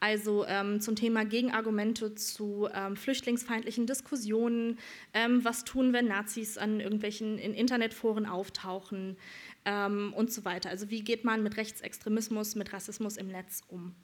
Also 0.01 0.45
ähm, 0.45 0.81
zum 0.81 0.95
Thema 0.97 1.23
Gegenargumente 1.23 2.15
zu 2.15 2.67
ähm, 2.73 2.97
flüchtlingsfeindlichen 2.97 3.87
Diskussionen. 3.87 4.77
Ähm, 5.13 5.45
was 5.45 5.63
tun, 5.63 5.93
wenn 5.93 6.07
Nazis 6.07 6.57
an 6.57 6.81
irgendwelchen 6.81 7.37
in 7.37 7.53
Internetforen 7.53 8.25
auftauchen 8.25 9.15
ähm, 9.63 10.13
und 10.13 10.33
so 10.33 10.43
weiter. 10.43 10.69
Also 10.69 10.89
wie 10.89 11.01
geht 11.01 11.23
man 11.23 11.43
mit 11.43 11.55
Rechtsextremismus, 11.55 12.55
mit 12.55 12.73
Rassismus 12.73 13.15
im 13.15 13.29
Netz 13.29 13.61
um? 13.69 13.95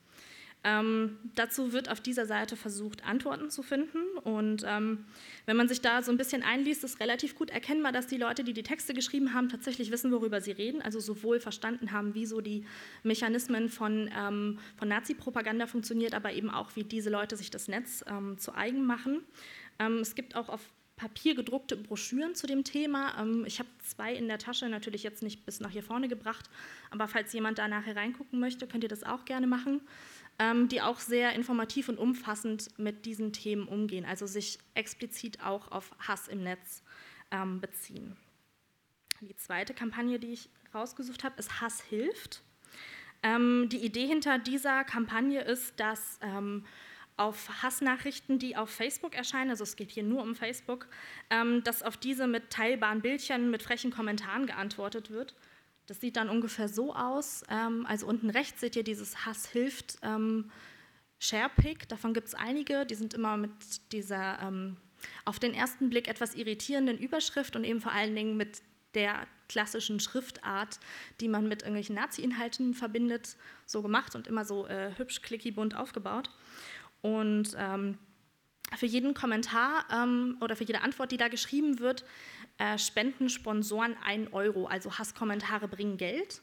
Ähm, 0.64 1.18
dazu 1.34 1.74
wird 1.74 1.90
auf 1.90 2.02
dieser 2.02 2.28
Seite 2.28 2.56
versucht, 2.56 3.04
Antworten 3.04 3.50
zu 3.50 3.64
finden. 3.64 3.98
Und 4.24 4.64
ähm, 4.68 5.06
wenn 5.48 5.58
man 5.58 5.68
sich 5.68 5.82
da 5.82 6.04
so 6.04 6.12
ein 6.12 6.18
bisschen 6.18 6.44
einliest, 6.44 6.84
ist 6.84 7.00
relativ 7.00 7.36
gut 7.36 7.50
erkennbar, 7.50 7.92
dass 7.92 8.06
die 8.06 8.18
Leute, 8.18 8.44
die 8.44 8.54
die 8.54 8.62
Texte 8.62 8.94
geschrieben 8.94 9.34
haben, 9.34 9.50
tatsächlich 9.50 9.92
wissen, 9.92 10.12
worüber 10.12 10.40
sie 10.40 10.52
reden. 10.52 10.82
Also 10.82 11.00
sowohl 11.00 11.40
verstanden 11.40 11.92
haben, 11.92 12.14
wie 12.14 12.28
so 12.28 12.42
die 12.42 12.66
Mechanismen 13.02 13.70
von, 13.70 14.10
ähm, 14.16 14.60
von 14.78 14.88
Nazi-Propaganda 14.88 15.66
funktioniert, 15.66 16.14
aber 16.14 16.34
eben 16.34 16.52
auch, 16.52 16.76
wie 16.76 16.84
diese 16.84 17.10
Leute 17.10 17.38
sich 17.38 17.50
das 17.50 17.68
Netz 17.68 18.04
ähm, 18.08 18.38
zu 18.38 18.54
eigen 18.54 18.86
machen. 18.86 19.24
Ähm, 19.80 19.98
es 19.98 20.14
gibt 20.14 20.36
auch 20.36 20.50
auf 20.50 20.62
Papier 21.02 21.34
gedruckte 21.34 21.76
Broschüren 21.76 22.36
zu 22.36 22.46
dem 22.46 22.64
Thema. 22.64 23.20
Ähm, 23.20 23.44
ich 23.48 23.58
habe 23.58 23.70
zwei 23.84 24.14
in 24.14 24.28
der 24.28 24.38
Tasche, 24.38 24.70
natürlich 24.70 25.02
jetzt 25.02 25.24
nicht 25.24 25.46
bis 25.46 25.60
nach 25.60 25.72
hier 25.72 25.82
vorne 25.82 26.08
gebracht, 26.08 26.50
aber 26.92 27.08
falls 27.08 27.34
jemand 27.34 27.58
da 27.58 27.68
nachher 27.68 27.96
reingucken 27.96 28.40
möchte, 28.40 28.68
könnt 28.68 28.84
ihr 28.84 28.90
das 28.90 29.04
auch 29.04 29.26
gerne 29.26 29.48
machen 29.48 29.82
ähm, 30.40 30.68
die 30.68 30.82
auch 30.82 31.00
sehr 31.00 31.34
informativ 31.34 31.88
und 31.88 32.00
umfassend 32.00 32.70
mit 32.80 33.06
diesen 33.06 33.32
Themen 33.32 33.68
umgehen, 33.68 34.06
also 34.06 34.26
sich 34.26 34.58
explizit 34.74 35.44
auch 35.44 35.72
auf 35.72 35.92
Hass 36.00 36.28
im 36.28 36.42
Netz 36.44 36.82
ähm, 37.30 37.60
beziehen. 37.62 38.18
Die 39.20 39.36
zweite 39.36 39.76
Kampagne, 39.76 40.18
die 40.18 40.34
ich 40.34 40.50
rausgesucht 40.74 41.24
habe, 41.24 41.36
ist 41.38 41.62
Hass 41.62 41.82
hilft. 41.82 42.42
Die 43.24 43.86
Idee 43.86 44.08
hinter 44.08 44.40
dieser 44.40 44.84
Kampagne 44.84 45.42
ist, 45.42 45.80
dass 45.80 46.20
auf 47.18 47.62
Hassnachrichten, 47.62 48.40
die 48.40 48.56
auf 48.56 48.70
Facebook 48.70 49.16
erscheinen, 49.16 49.52
also 49.52 49.64
es 49.64 49.76
geht 49.76 49.92
hier 49.92 50.04
nur 50.04 50.22
um 50.24 50.36
Facebook, 50.36 50.88
ähm, 51.30 51.64
dass 51.64 51.84
auf 51.84 51.98
diese 51.98 52.28
mit 52.28 52.50
teilbaren 52.50 53.02
Bildchen, 53.02 53.52
mit 53.52 53.64
frechen 53.64 53.92
Kommentaren 53.92 54.48
geantwortet 54.48 55.12
wird. 55.12 55.36
Das 55.88 56.00
sieht 56.00 56.16
dann 56.16 56.30
ungefähr 56.30 56.70
so 56.70 56.96
aus. 56.96 57.44
Ähm, 57.50 57.86
also 57.86 58.08
unten 58.08 58.30
rechts 58.30 58.62
seht 58.62 58.76
ihr 58.76 58.84
dieses 58.84 59.26
Hass 59.26 59.48
hilft 59.48 59.98
ähm, 60.04 60.50
Sharepick. 61.20 61.88
Davon 61.90 62.14
gibt 62.14 62.28
es 62.28 62.34
einige. 62.34 62.86
Die 62.86 62.96
sind 62.96 63.14
immer 63.14 63.38
mit 63.38 63.52
dieser 63.92 64.40
ähm, 64.42 64.78
auf 65.26 65.40
den 65.40 65.54
ersten 65.54 65.90
Blick 65.90 66.08
etwas 66.08 66.36
irritierenden 66.36 66.98
Überschrift 66.98 67.56
und 67.56 67.64
eben 67.64 67.82
vor 67.82 67.92
allen 67.92 68.16
Dingen 68.16 68.38
mit 68.38 68.62
der 68.94 69.28
klassischen 69.48 70.00
Schriftart, 70.00 70.80
die 71.20 71.28
man 71.28 71.48
mit 71.48 71.62
irgendwelchen 71.62 71.96
Nazi-Inhalten 71.96 72.74
verbindet, 72.74 73.36
so 73.66 73.82
gemacht 73.82 74.16
und 74.16 74.28
immer 74.28 74.46
so 74.46 74.68
äh, 74.68 74.92
hübsch, 74.98 75.22
clicky, 75.22 75.52
bunt 75.52 75.76
aufgebaut. 75.76 76.30
Und 77.02 77.56
ähm, 77.58 77.98
für 78.78 78.86
jeden 78.86 79.14
Kommentar 79.14 79.86
ähm, 79.92 80.38
oder 80.42 80.56
für 80.56 80.64
jede 80.64 80.82
Antwort, 80.82 81.12
die 81.12 81.18
da 81.18 81.28
geschrieben 81.28 81.80
wird, 81.80 82.06
äh, 82.58 82.78
spenden 82.78 83.30
Sponsoren 83.30 83.96
1 84.04 84.34
Euro. 84.34 84.68
Also 84.68 84.98
Hasskommentare 84.98 85.68
bringen 85.68 85.98
Geld. 85.98 86.42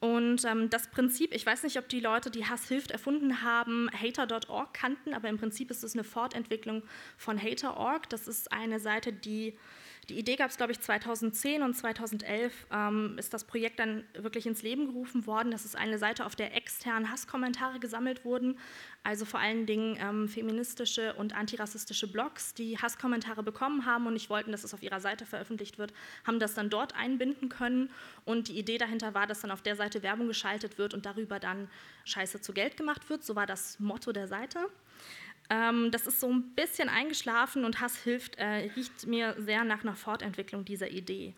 Und 0.00 0.46
ähm, 0.46 0.70
das 0.70 0.88
Prinzip, 0.90 1.34
ich 1.34 1.44
weiß 1.44 1.62
nicht, 1.62 1.78
ob 1.78 1.86
die 1.88 2.00
Leute, 2.00 2.30
die 2.30 2.46
Hass 2.46 2.66
hilft, 2.68 2.90
erfunden 2.90 3.42
haben, 3.42 3.90
hater.org 3.92 4.72
kannten, 4.72 5.12
aber 5.12 5.28
im 5.28 5.36
Prinzip 5.36 5.70
ist 5.70 5.84
es 5.84 5.92
eine 5.94 6.04
Fortentwicklung 6.04 6.82
von 7.18 7.40
hater.org. 7.40 8.08
Das 8.08 8.26
ist 8.26 8.50
eine 8.50 8.80
Seite, 8.80 9.12
die 9.12 9.58
die 10.10 10.18
Idee 10.18 10.34
gab 10.34 10.50
es, 10.50 10.56
glaube 10.56 10.72
ich, 10.72 10.80
2010 10.80 11.62
und 11.62 11.74
2011 11.74 12.66
ähm, 12.72 13.14
ist 13.16 13.32
das 13.32 13.44
Projekt 13.44 13.78
dann 13.78 14.04
wirklich 14.14 14.44
ins 14.44 14.62
Leben 14.62 14.86
gerufen 14.86 15.24
worden. 15.24 15.52
Das 15.52 15.64
ist 15.64 15.76
eine 15.76 15.98
Seite, 15.98 16.26
auf 16.26 16.34
der 16.34 16.56
extern 16.56 17.10
Hasskommentare 17.12 17.78
gesammelt 17.78 18.24
wurden, 18.24 18.58
also 19.04 19.24
vor 19.24 19.38
allen 19.38 19.66
Dingen 19.66 19.96
ähm, 20.00 20.28
feministische 20.28 21.14
und 21.14 21.34
antirassistische 21.34 22.10
Blogs, 22.10 22.54
die 22.54 22.76
Hasskommentare 22.76 23.44
bekommen 23.44 23.86
haben 23.86 24.08
und 24.08 24.14
nicht 24.14 24.30
wollten, 24.30 24.50
dass 24.50 24.64
es 24.64 24.74
auf 24.74 24.82
ihrer 24.82 25.00
Seite 25.00 25.26
veröffentlicht 25.26 25.78
wird, 25.78 25.92
haben 26.26 26.40
das 26.40 26.54
dann 26.54 26.70
dort 26.70 26.96
einbinden 26.96 27.48
können. 27.48 27.90
Und 28.24 28.48
die 28.48 28.58
Idee 28.58 28.78
dahinter 28.78 29.14
war, 29.14 29.28
dass 29.28 29.40
dann 29.40 29.52
auf 29.52 29.62
der 29.62 29.76
Seite 29.76 30.02
Werbung 30.02 30.26
geschaltet 30.26 30.76
wird 30.76 30.92
und 30.92 31.06
darüber 31.06 31.38
dann 31.38 31.70
Scheiße 32.04 32.40
zu 32.40 32.52
Geld 32.52 32.76
gemacht 32.76 33.08
wird. 33.08 33.22
So 33.22 33.36
war 33.36 33.46
das 33.46 33.78
Motto 33.78 34.10
der 34.10 34.26
Seite. 34.26 34.58
Ähm, 35.50 35.90
das 35.90 36.06
ist 36.06 36.20
so 36.20 36.32
ein 36.32 36.54
bisschen 36.54 36.88
eingeschlafen 36.88 37.64
und 37.64 37.80
Hass 37.80 37.96
hilft, 37.96 38.36
äh, 38.36 38.70
riecht 38.76 39.06
mir 39.06 39.34
sehr 39.38 39.64
nach 39.64 39.82
einer 39.82 39.96
Fortentwicklung 39.96 40.64
dieser 40.64 40.88
Idee. 40.90 41.34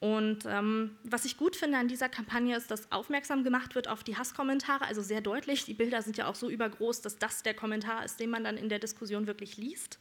Und 0.00 0.44
ähm, 0.46 0.96
was 1.04 1.24
ich 1.24 1.38
gut 1.38 1.56
finde 1.56 1.78
an 1.78 1.88
dieser 1.88 2.08
Kampagne 2.08 2.56
ist, 2.56 2.70
dass 2.70 2.92
aufmerksam 2.92 3.44
gemacht 3.44 3.74
wird 3.74 3.88
auf 3.88 4.04
die 4.04 4.18
Hasskommentare, 4.18 4.84
also 4.84 5.00
sehr 5.00 5.20
deutlich. 5.20 5.64
Die 5.64 5.72
Bilder 5.72 6.02
sind 6.02 6.18
ja 6.18 6.26
auch 6.26 6.34
so 6.34 6.50
übergroß, 6.50 7.00
dass 7.00 7.16
das 7.16 7.42
der 7.42 7.54
Kommentar 7.54 8.04
ist, 8.04 8.20
den 8.20 8.28
man 8.28 8.44
dann 8.44 8.58
in 8.58 8.68
der 8.68 8.80
Diskussion 8.80 9.26
wirklich 9.26 9.56
liest. 9.56 9.98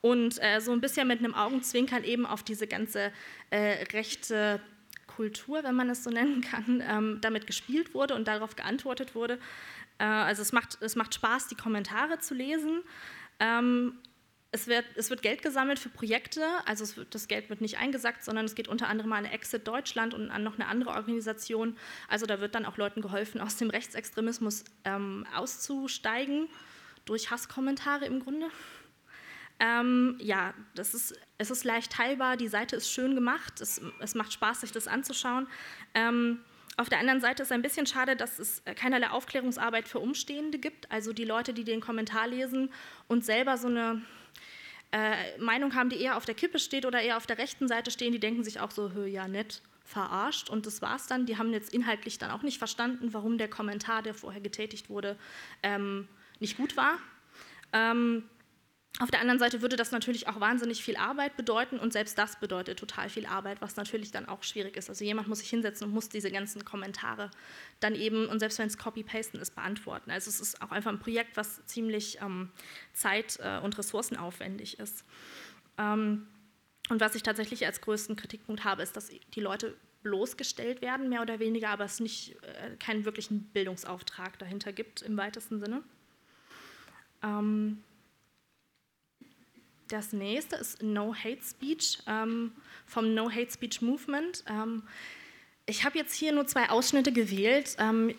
Und 0.00 0.42
äh, 0.42 0.60
so 0.60 0.72
ein 0.72 0.80
bisschen 0.80 1.06
mit 1.06 1.18
einem 1.18 1.34
Augenzwinkern 1.34 2.04
eben 2.04 2.24
auf 2.26 2.42
diese 2.42 2.66
ganze 2.66 3.12
äh, 3.50 3.84
rechte 3.92 4.60
Kultur, 5.06 5.64
wenn 5.64 5.74
man 5.74 5.90
es 5.90 6.04
so 6.04 6.10
nennen 6.10 6.40
kann, 6.40 6.82
ähm, 6.88 7.18
damit 7.20 7.46
gespielt 7.46 7.94
wurde 7.94 8.14
und 8.14 8.28
darauf 8.28 8.54
geantwortet 8.54 9.14
wurde. 9.14 9.38
Äh, 9.98 10.04
also 10.04 10.42
es 10.42 10.52
macht, 10.52 10.78
es 10.80 10.96
macht 10.96 11.14
Spaß, 11.14 11.48
die 11.48 11.54
Kommentare 11.54 12.18
zu 12.18 12.34
lesen. 12.34 12.82
Ähm, 13.40 13.98
es 14.50 14.66
wird, 14.66 14.86
es 14.96 15.10
wird, 15.10 15.20
Geld 15.20 15.42
gesammelt 15.42 15.78
für 15.78 15.90
Projekte, 15.90 16.42
also 16.64 16.96
wird, 16.96 17.14
das 17.14 17.28
Geld 17.28 17.50
wird 17.50 17.60
nicht 17.60 17.78
eingesackt, 17.78 18.24
sondern 18.24 18.46
es 18.46 18.54
geht 18.54 18.66
unter 18.66 18.88
anderem 18.88 19.12
an 19.12 19.26
Exit 19.26 19.68
Deutschland 19.68 20.14
und 20.14 20.30
an 20.30 20.42
noch 20.42 20.54
eine 20.54 20.66
andere 20.68 20.90
Organisation. 20.90 21.76
Also 22.08 22.24
da 22.24 22.40
wird 22.40 22.54
dann 22.54 22.64
auch 22.64 22.78
Leuten 22.78 23.02
geholfen, 23.02 23.42
aus 23.42 23.56
dem 23.56 23.68
Rechtsextremismus 23.68 24.64
ähm, 24.84 25.26
auszusteigen, 25.34 26.48
durch 27.04 27.30
Hasskommentare 27.30 28.06
im 28.06 28.20
Grunde. 28.20 28.48
Ähm, 29.60 30.16
ja, 30.20 30.54
das 30.74 30.94
ist, 30.94 31.18
es 31.36 31.50
ist 31.50 31.64
leicht 31.64 31.92
teilbar, 31.92 32.36
die 32.36 32.48
Seite 32.48 32.76
ist 32.76 32.90
schön 32.90 33.14
gemacht, 33.14 33.60
es, 33.60 33.80
es 33.98 34.14
macht 34.14 34.32
Spaß, 34.32 34.60
sich 34.62 34.72
das 34.72 34.86
anzuschauen. 34.86 35.46
Ähm, 35.94 36.40
auf 36.78 36.88
der 36.88 37.00
anderen 37.00 37.20
Seite 37.20 37.42
ist 37.42 37.48
es 37.48 37.52
ein 37.52 37.60
bisschen 37.60 37.86
schade, 37.86 38.14
dass 38.14 38.38
es 38.38 38.62
äh, 38.64 38.72
keinerlei 38.72 39.10
Aufklärungsarbeit 39.10 39.88
für 39.88 39.98
Umstehende 39.98 40.58
gibt, 40.58 40.90
also 40.90 41.12
die 41.12 41.24
Leute, 41.24 41.52
die 41.52 41.64
den 41.64 41.80
Kommentar 41.80 42.28
lesen 42.28 42.70
und 43.08 43.24
selber 43.24 43.58
so 43.58 43.66
eine 43.66 44.00
äh, 44.92 45.36
Meinung 45.38 45.74
haben, 45.74 45.90
die 45.90 46.00
eher 46.00 46.16
auf 46.16 46.24
der 46.24 46.36
Kippe 46.36 46.60
steht 46.60 46.86
oder 46.86 47.02
eher 47.02 47.16
auf 47.16 47.26
der 47.26 47.36
rechten 47.36 47.66
Seite 47.66 47.90
stehen, 47.90 48.12
die 48.12 48.20
denken 48.20 48.44
sich 48.44 48.60
auch 48.60 48.70
so, 48.70 48.88
ja 49.04 49.26
nett, 49.26 49.60
verarscht 49.84 50.50
und 50.50 50.66
das 50.66 50.80
war's 50.80 51.08
dann. 51.08 51.26
Die 51.26 51.36
haben 51.36 51.52
jetzt 51.52 51.74
inhaltlich 51.74 52.18
dann 52.18 52.30
auch 52.30 52.42
nicht 52.42 52.58
verstanden, 52.58 53.12
warum 53.12 53.38
der 53.38 53.48
Kommentar, 53.48 54.02
der 54.02 54.14
vorher 54.14 54.40
getätigt 54.40 54.88
wurde, 54.88 55.18
ähm, 55.64 56.06
nicht 56.38 56.56
gut 56.56 56.76
war. 56.76 56.98
Ähm, 57.72 58.22
auf 59.00 59.10
der 59.10 59.20
anderen 59.20 59.38
Seite 59.38 59.62
würde 59.62 59.76
das 59.76 59.92
natürlich 59.92 60.26
auch 60.26 60.40
wahnsinnig 60.40 60.82
viel 60.82 60.96
Arbeit 60.96 61.36
bedeuten 61.36 61.78
und 61.78 61.92
selbst 61.92 62.18
das 62.18 62.40
bedeutet 62.40 62.80
total 62.80 63.08
viel 63.08 63.26
Arbeit, 63.26 63.60
was 63.60 63.76
natürlich 63.76 64.10
dann 64.10 64.26
auch 64.26 64.42
schwierig 64.42 64.76
ist. 64.76 64.88
Also 64.88 65.04
jemand 65.04 65.28
muss 65.28 65.38
sich 65.38 65.50
hinsetzen 65.50 65.86
und 65.86 65.94
muss 65.94 66.08
diese 66.08 66.32
ganzen 66.32 66.64
Kommentare 66.64 67.30
dann 67.78 67.94
eben, 67.94 68.26
und 68.26 68.40
selbst 68.40 68.58
wenn 68.58 68.66
es 68.66 68.76
Copy-Pasten 68.76 69.38
ist, 69.38 69.54
beantworten. 69.54 70.10
Also 70.10 70.28
es 70.30 70.40
ist 70.40 70.60
auch 70.62 70.72
einfach 70.72 70.90
ein 70.90 70.98
Projekt, 70.98 71.36
was 71.36 71.64
ziemlich 71.66 72.18
ähm, 72.20 72.50
zeit- 72.92 73.38
äh, 73.40 73.60
und 73.60 73.78
ressourcenaufwendig 73.78 74.80
ist. 74.80 75.04
Ähm, 75.78 76.26
und 76.88 77.00
was 77.00 77.14
ich 77.14 77.22
tatsächlich 77.22 77.66
als 77.66 77.80
größten 77.80 78.16
Kritikpunkt 78.16 78.64
habe, 78.64 78.82
ist, 78.82 78.96
dass 78.96 79.10
die 79.34 79.40
Leute 79.40 79.76
bloßgestellt 80.02 80.82
werden, 80.82 81.08
mehr 81.08 81.22
oder 81.22 81.38
weniger, 81.38 81.68
aber 81.68 81.84
es 81.84 82.00
nicht 82.00 82.36
äh, 82.42 82.76
keinen 82.78 83.04
wirklichen 83.04 83.44
Bildungsauftrag 83.50 84.38
dahinter 84.38 84.72
gibt 84.72 85.02
im 85.02 85.16
weitesten 85.16 85.60
Sinne. 85.60 85.82
Ähm, 87.22 87.84
das 89.88 90.12
nächste 90.12 90.56
ist 90.56 90.82
No 90.82 91.14
Hate 91.14 91.42
Speech 91.42 91.98
ähm, 92.06 92.52
vom 92.86 93.14
No 93.14 93.30
Hate 93.30 93.50
Speech 93.50 93.82
Movement. 93.82 94.44
Ähm, 94.48 94.82
ich 95.66 95.84
habe 95.84 95.98
jetzt 95.98 96.14
hier 96.14 96.32
nur 96.32 96.46
zwei 96.46 96.70
Ausschnitte 96.70 97.12
gewählt. 97.12 97.76
Ähm, 97.78 98.14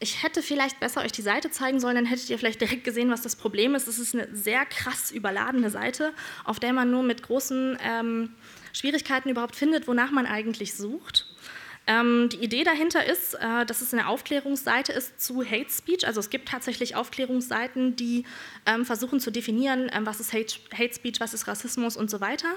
ich 0.00 0.22
hätte 0.22 0.42
vielleicht 0.42 0.80
besser 0.80 1.02
euch 1.02 1.12
die 1.12 1.22
Seite 1.22 1.50
zeigen 1.50 1.78
sollen, 1.78 1.94
dann 1.94 2.06
hättet 2.06 2.30
ihr 2.30 2.38
vielleicht 2.38 2.60
direkt 2.60 2.84
gesehen, 2.84 3.10
was 3.10 3.20
das 3.20 3.36
Problem 3.36 3.74
ist. 3.74 3.86
Es 3.86 3.98
ist 3.98 4.14
eine 4.14 4.34
sehr 4.34 4.64
krass 4.64 5.10
überladene 5.10 5.68
Seite, 5.68 6.14
auf 6.44 6.58
der 6.58 6.72
man 6.72 6.90
nur 6.90 7.02
mit 7.02 7.22
großen 7.22 7.78
ähm, 7.82 8.34
Schwierigkeiten 8.72 9.28
überhaupt 9.28 9.56
findet, 9.56 9.86
wonach 9.88 10.10
man 10.10 10.26
eigentlich 10.26 10.74
sucht. 10.74 11.26
Ähm, 11.86 12.28
die 12.30 12.38
Idee 12.38 12.64
dahinter 12.64 13.04
ist, 13.04 13.34
äh, 13.34 13.66
dass 13.66 13.80
es 13.80 13.92
eine 13.92 14.08
Aufklärungsseite 14.08 14.92
ist 14.92 15.20
zu 15.20 15.44
Hate 15.44 15.70
Speech. 15.70 16.06
Also 16.06 16.20
es 16.20 16.30
gibt 16.30 16.48
tatsächlich 16.48 16.96
Aufklärungsseiten, 16.96 17.96
die 17.96 18.24
ähm, 18.66 18.84
versuchen 18.84 19.20
zu 19.20 19.30
definieren, 19.30 19.90
ähm, 19.92 20.06
was 20.06 20.20
ist 20.20 20.32
Hate, 20.32 20.54
Hate, 20.72 20.94
Speech, 20.94 21.20
was 21.20 21.34
ist 21.34 21.48
Rassismus 21.48 21.96
und 21.96 22.10
so 22.10 22.20
weiter. 22.20 22.48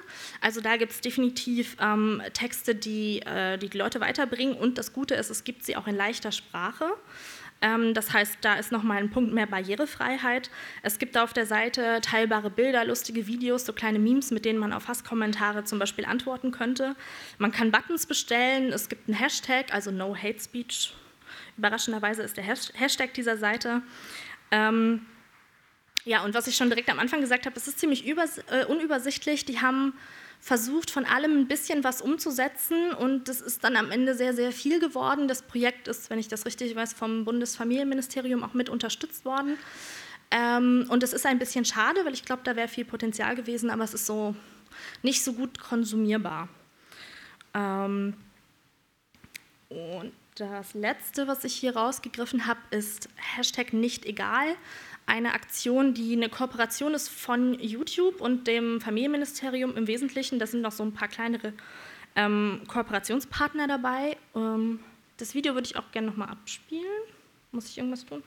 Also 0.41 0.61
da 0.61 0.77
gibt 0.77 0.91
es 0.91 1.01
definitiv 1.01 1.75
ähm, 1.81 2.21
Texte, 2.33 2.75
die, 2.75 3.21
äh, 3.21 3.57
die 3.57 3.69
die 3.73 3.77
Leute 3.77 3.99
weiterbringen. 3.99 4.55
Und 4.55 4.77
das 4.77 4.93
Gute 4.93 5.15
ist, 5.15 5.29
es 5.29 5.43
gibt 5.43 5.65
sie 5.65 5.75
auch 5.75 5.87
in 5.87 5.95
leichter 5.95 6.31
Sprache. 6.31 6.85
Ähm, 7.63 7.93
das 7.93 8.12
heißt, 8.12 8.39
da 8.41 8.55
ist 8.55 8.74
nochmal 8.74 8.98
ein 8.98 9.10
Punkt 9.10 9.34
mehr 9.34 9.48
Barrierefreiheit. 9.48 10.51
Es 10.82 11.00
gibt 11.00 11.17
auf 11.17 11.32
der 11.32 11.46
Seite 11.46 12.01
teilbare 12.01 12.50
Bilder, 12.50 12.84
lustige 12.84 13.25
Videos, 13.25 13.65
so 13.65 13.72
kleine 13.72 14.00
Memes, 14.00 14.32
mit 14.32 14.43
denen 14.43 14.60
man 14.60 14.74
auf 14.74 14.89
Hasskommentare 14.89 15.63
zum 15.63 15.79
Beispiel 15.79 16.03
antworten 16.03 16.51
könnte. 16.51 16.96
Man 17.38 17.53
kann 17.53 17.72
Buttons 17.72 18.05
bestellen, 18.05 18.74
es 18.74 18.89
gibt 18.89 19.08
einen 19.08 19.17
Hashtag, 19.17 19.74
also 19.74 19.91
No 19.91 20.13
Hate 20.13 20.41
Speech. 20.41 20.93
Überraschenderweise 21.58 22.22
ist 22.22 22.36
der 22.36 22.43
Hashtag 22.43 23.13
dieser 23.13 23.38
Seite. 23.38 23.82
Ähm, 24.51 25.05
ja, 26.03 26.25
und 26.25 26.34
was 26.34 26.48
ich 26.48 26.58
schon 26.58 26.70
direkt 26.70 26.89
am 26.89 27.00
Anfang 27.00 27.22
gesagt 27.22 27.46
habe, 27.46 27.55
es 27.55 27.70
ist 27.70 27.79
ziemlich 27.79 28.05
äh, 28.05 28.65
unübersichtlich. 28.67 29.46
Die 29.46 29.62
haben 29.62 29.93
versucht, 30.43 30.91
von 30.91 31.05
allem 31.05 31.39
ein 31.39 31.47
bisschen 31.47 31.85
was 31.85 32.01
umzusetzen 32.01 32.91
und 32.91 33.29
das 33.29 33.39
ist 33.39 33.63
dann 33.63 33.77
am 33.77 33.91
Ende 33.91 34.13
sehr, 34.13 34.33
sehr 34.33 34.51
viel 34.51 34.81
geworden. 34.81 35.29
Das 35.29 35.41
Projekt 35.41 35.88
ist, 35.88 36.09
wenn 36.09 36.19
ich 36.19 36.27
das 36.27 36.45
richtig 36.45 36.75
weiß, 36.75 36.91
vom 36.91 37.23
Bundesfamilienministerium 37.23 38.43
auch 38.43 38.53
mit 38.53 38.69
unterstützt 38.69 39.23
worden. 39.23 39.57
Ähm, 40.31 40.85
und 40.89 41.01
es 41.01 41.13
ist 41.13 41.25
ein 41.25 41.39
bisschen 41.39 41.63
schade, 41.63 42.03
weil 42.03 42.13
ich 42.13 42.25
glaube, 42.25 42.41
da 42.43 42.57
wäre 42.57 42.67
viel 42.67 42.83
Potenzial 42.83 43.35
gewesen, 43.35 43.69
aber 43.69 43.85
es 43.85 43.93
ist 43.93 44.05
so 44.05 44.35
nicht 45.01 45.23
so 45.23 45.31
gut 45.31 45.59
konsumierbar. 45.59 46.50
Ähm, 47.53 48.13
und 49.69 50.12
das 50.35 50.73
letzte, 50.73 51.25
was 51.27 51.45
ich 51.45 51.55
hier 51.55 51.77
rausgegriffen 51.77 52.47
habe, 52.47 52.59
ist 52.71 53.07
Hashtag 53.15 53.71
nicht 53.71 54.05
egal 54.05 54.57
eine 55.05 55.33
Aktion, 55.33 55.93
die 55.93 56.13
eine 56.13 56.29
Kooperation 56.29 56.93
ist 56.93 57.10
von 57.10 57.60
YouTube 57.60 58.22
und 58.22 58.48
dem 58.48 58.81
Familienministerium 58.81 59.75
im 59.75 59.88
Wesentlichen. 59.88 60.39
Da 60.39 60.48
sind 60.48 60.62
noch 60.62 60.72
so 60.72 60.83
ein 60.83 60.93
paar 60.93 61.07
kleinere 61.07 61.53
ähm, 62.15 62.62
Kooperationspartner 62.67 63.67
dabei. 63.67 64.17
Ähm, 64.36 64.79
das 65.17 65.36
Video 65.36 65.53
würde 65.53 65.67
ich 65.67 65.77
auch 65.77 65.91
gerne 65.91 66.07
nochmal 66.07 66.29
abspielen. 66.29 67.03
Muss 67.51 67.69
ich 67.69 67.77
irgendwas 67.77 68.05
tun? 68.05 68.24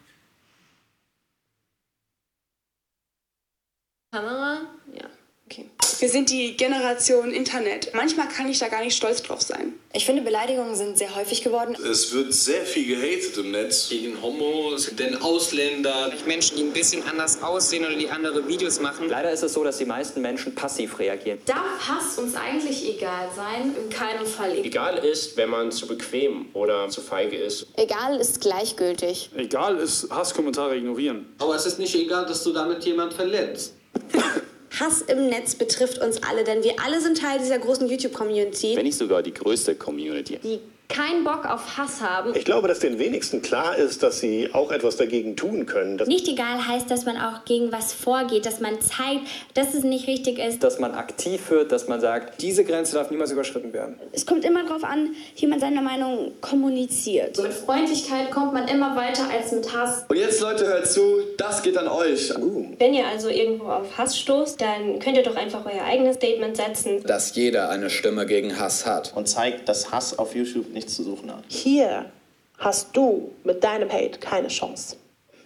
Kamera, 4.12 4.62
ja. 4.95 5.11
Okay. 5.47 5.71
Wir 5.98 6.08
sind 6.10 6.30
die 6.30 6.56
Generation 6.56 7.32
Internet. 7.32 7.90
Manchmal 7.94 8.28
kann 8.28 8.48
ich 8.48 8.58
da 8.58 8.68
gar 8.68 8.82
nicht 8.82 8.96
stolz 8.96 9.22
drauf 9.22 9.40
sein. 9.40 9.72
Ich 9.92 10.04
finde, 10.04 10.22
Beleidigungen 10.22 10.74
sind 10.74 10.98
sehr 10.98 11.14
häufig 11.16 11.42
geworden. 11.42 11.74
Es 11.90 12.12
wird 12.12 12.34
sehr 12.34 12.66
viel 12.66 12.86
gehatet 12.86 13.36
im 13.38 13.50
Netz. 13.50 13.88
Gegen 13.88 14.20
Homos, 14.20 14.90
den 14.94 15.20
Ausländer. 15.22 16.12
Menschen, 16.26 16.56
die 16.58 16.64
ein 16.64 16.72
bisschen 16.72 17.02
anders 17.08 17.42
aussehen 17.42 17.84
oder 17.86 17.94
die 17.94 18.10
andere 18.10 18.46
Videos 18.46 18.80
machen. 18.80 19.08
Leider 19.08 19.30
ist 19.30 19.42
es 19.42 19.54
so, 19.54 19.64
dass 19.64 19.78
die 19.78 19.86
meisten 19.86 20.20
Menschen 20.20 20.54
passiv 20.54 20.98
reagieren. 20.98 21.38
Darf 21.46 21.88
Hass 21.88 22.18
uns 22.18 22.34
eigentlich 22.34 22.86
egal 22.94 23.28
sein? 23.34 23.74
In 23.82 23.88
keinem 23.88 24.26
Fall. 24.26 24.58
Egal 24.58 24.98
ist, 24.98 25.36
wenn 25.36 25.48
man 25.48 25.72
zu 25.72 25.86
bequem 25.86 26.46
oder 26.52 26.88
zu 26.90 27.00
feige 27.00 27.36
ist. 27.36 27.68
Egal 27.76 28.20
ist 28.20 28.40
gleichgültig. 28.40 29.30
Egal 29.36 29.78
ist 29.78 30.10
Hasskommentare 30.10 30.76
ignorieren. 30.76 31.26
Aber 31.38 31.54
es 31.54 31.64
ist 31.64 31.78
nicht 31.78 31.94
egal, 31.94 32.26
dass 32.26 32.42
du 32.42 32.52
damit 32.52 32.84
jemand 32.84 33.14
verletzt. 33.14 33.74
Hass 34.78 35.02
im 35.02 35.28
Netz 35.28 35.54
betrifft 35.54 35.99
uns 35.99 36.23
alle, 36.23 36.44
denn 36.44 36.62
wir 36.62 36.75
alle 36.85 37.00
sind 37.00 37.18
Teil 37.18 37.38
dieser 37.38 37.58
großen 37.58 37.88
YouTube-Community. 37.88 38.76
Wenn 38.76 38.85
nicht 38.85 38.99
sogar 38.99 39.23
die 39.23 39.32
größte 39.32 39.74
Community. 39.74 40.38
Die 40.42 40.61
keinen 40.88 41.25
Bock 41.25 41.44
auf 41.44 41.77
Hass 41.77 42.01
haben. 42.01 42.35
Ich 42.35 42.44
glaube, 42.44 42.68
dass 42.68 42.79
den 42.79 42.99
wenigsten 42.99 43.42
klar 43.42 43.77
ist, 43.77 44.03
dass 44.03 44.20
sie 44.20 44.51
auch 44.53 44.70
etwas 44.70 44.96
dagegen 44.96 45.37
tun 45.37 45.66
können. 45.66 45.96
nicht 46.07 46.29
egal 46.29 46.66
heißt, 46.66 46.90
dass 46.90 47.05
man 47.05 47.16
auch 47.16 47.44
gegen 47.44 47.72
was 47.72 47.92
vorgeht, 47.92 48.46
dass 48.46 48.61
man 48.61 48.81
zeigt, 48.81 49.27
dass 49.55 49.75
es 49.75 49.85
nicht 49.85 50.07
richtig 50.07 50.38
ist. 50.38 50.62
Dass 50.62 50.79
man 50.79 50.94
aktiv 50.94 51.51
wird, 51.51 51.72
dass 51.72 51.88
man 51.88 52.01
sagt, 52.01 52.40
diese 52.40 52.64
Grenze 52.64 52.94
darf 52.94 53.11
niemals 53.11 53.33
überschritten 53.33 53.72
werden. 53.72 53.96
Es 54.12 54.27
kommt 54.27 54.44
immer 54.44 54.64
darauf 54.64 54.85
an, 54.85 55.14
wie 55.37 55.46
man 55.46 55.61
seine 55.61 55.83
Meinung 55.83 56.33
kommuniziert. 56.40 57.37
Mit 57.42 57.53
Freundlichkeit 57.53 58.31
kommt 58.31 58.53
man 58.53 58.68
immer 58.68 58.96
weiter 58.96 59.29
als 59.31 59.53
mit 59.53 59.72
Hass. 59.75 60.05
Und 60.09 60.16
jetzt, 60.16 60.40
Leute, 60.40 60.66
hört 60.66 60.87
zu, 60.87 61.01
das 61.37 61.62
geht 61.62 61.77
an 61.77 61.88
euch. 61.88 62.37
Uh. 62.38 62.66
Wenn 62.79 62.94
ihr 62.94 63.07
also 63.07 63.29
irgendwo 63.29 63.66
auf 63.66 63.99
Hass 63.99 64.18
stoßt, 64.18 64.61
dann 64.61 64.99
könnt 65.01 65.16
ihr 65.16 65.22
doch 65.22 65.37
einfach 65.37 65.64
euer 65.66 65.85
eigenes 65.85 66.16
Statement 66.16 66.57
setzen. 66.57 67.03
Dass 67.05 67.35
jeder 67.35 67.70
eine 67.70 67.90
Stimme 67.90 68.27
gegen 68.27 68.59
Hass 68.59 68.87
hat. 68.87 69.12
Und 69.14 69.29
zeigt, 69.29 69.68
dass 69.68 69.90
Hass 69.90 70.18
auf 70.18 70.35
YouTube 70.35 70.75
nichts 70.76 70.94
zu 70.94 71.02
suchen 71.02 71.32
hat. 71.32 71.42
Hier 71.48 72.10
hast 72.58 72.96
du 72.96 73.32
mit 73.42 73.64
deinem 73.64 73.90
Hate 73.90 74.18
keine 74.20 74.48
Chance. 74.48 74.96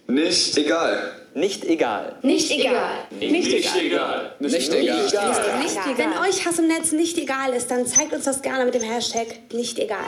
Nicht 0.07 0.57
egal. 0.57 1.13
Nicht 1.33 1.63
egal. 1.63 2.17
Nicht 2.21 2.51
egal. 2.51 3.05
Nicht, 3.11 3.31
nicht 3.31 3.53
egal. 3.53 3.71
Nicht, 3.71 3.75
egal. 3.75 4.33
Nicht 4.39 4.73
egal. 4.73 5.59
Nicht 5.59 5.71
egal. 5.71 5.97
Wenn 5.97 6.17
euch 6.19 6.45
Hass 6.45 6.59
im 6.59 6.67
Netz 6.67 6.91
nicht 6.91 7.17
egal 7.17 7.53
ist, 7.53 7.71
dann 7.71 7.87
zeigt 7.87 8.11
uns 8.13 8.25
das 8.25 8.41
gerne 8.41 8.65
mit 8.65 8.73
dem 8.73 8.81
Hashtag 8.81 9.27
nicht 9.53 9.79
egal. 9.79 10.07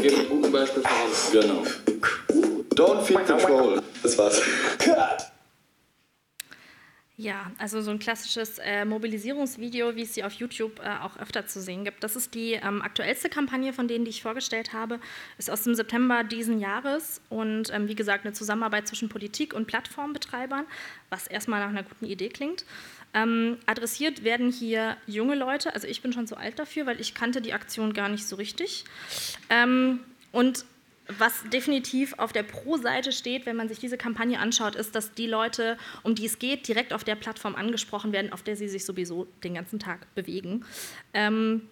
Geht 0.00 0.18
ein 0.18 0.28
gutes 0.28 0.50
Beispiel 0.50 0.82
voran. 0.82 1.12
Genau. 1.32 1.62
Don't 2.74 3.02
feed 3.02 3.24
control. 3.26 3.82
Das 4.02 4.18
war's. 4.18 4.40
Ja, 7.20 7.52
also 7.58 7.82
so 7.82 7.90
ein 7.90 7.98
klassisches 7.98 8.58
äh, 8.60 8.86
Mobilisierungsvideo, 8.86 9.94
wie 9.94 10.04
es 10.04 10.14
sie 10.14 10.24
auf 10.24 10.32
YouTube 10.32 10.80
äh, 10.80 11.04
auch 11.04 11.18
öfter 11.18 11.46
zu 11.46 11.60
sehen 11.60 11.84
gibt. 11.84 12.02
Das 12.02 12.16
ist 12.16 12.34
die 12.34 12.54
ähm, 12.54 12.80
aktuellste 12.80 13.28
Kampagne 13.28 13.74
von 13.74 13.88
denen, 13.88 14.06
die 14.06 14.10
ich 14.10 14.22
vorgestellt 14.22 14.72
habe, 14.72 14.98
ist 15.36 15.50
aus 15.50 15.64
dem 15.64 15.74
September 15.74 16.24
diesen 16.24 16.60
Jahres 16.60 17.20
und 17.28 17.70
ähm, 17.74 17.88
wie 17.88 17.94
gesagt 17.94 18.24
eine 18.24 18.32
Zusammenarbeit 18.32 18.88
zwischen 18.88 19.10
Politik 19.10 19.52
und 19.52 19.66
Plattformbetreibern, 19.66 20.64
was 21.10 21.26
erstmal 21.26 21.60
nach 21.60 21.68
einer 21.68 21.82
guten 21.82 22.06
Idee 22.06 22.30
klingt. 22.30 22.64
Ähm, 23.12 23.58
adressiert 23.66 24.24
werden 24.24 24.50
hier 24.50 24.96
junge 25.06 25.34
Leute, 25.34 25.74
also 25.74 25.86
ich 25.86 26.00
bin 26.00 26.14
schon 26.14 26.26
zu 26.26 26.38
alt 26.38 26.58
dafür, 26.58 26.86
weil 26.86 27.02
ich 27.02 27.12
kannte 27.12 27.42
die 27.42 27.52
Aktion 27.52 27.92
gar 27.92 28.08
nicht 28.08 28.26
so 28.26 28.36
richtig. 28.36 28.86
Ähm, 29.50 30.00
und 30.32 30.64
was 31.18 31.42
definitiv 31.52 32.14
auf 32.18 32.32
der 32.32 32.42
Pro-Seite 32.42 33.12
steht, 33.12 33.46
wenn 33.46 33.56
man 33.56 33.68
sich 33.68 33.78
diese 33.78 33.96
Kampagne 33.96 34.38
anschaut, 34.38 34.74
ist, 34.76 34.94
dass 34.94 35.12
die 35.12 35.26
Leute, 35.26 35.76
um 36.02 36.14
die 36.14 36.26
es 36.26 36.38
geht, 36.38 36.68
direkt 36.68 36.92
auf 36.92 37.04
der 37.04 37.14
Plattform 37.14 37.54
angesprochen 37.54 38.12
werden, 38.12 38.32
auf 38.32 38.42
der 38.42 38.56
sie 38.56 38.68
sich 38.68 38.84
sowieso 38.84 39.26
den 39.44 39.54
ganzen 39.54 39.78
Tag 39.78 40.14
bewegen. 40.14 40.64
Ähm, 41.14 41.62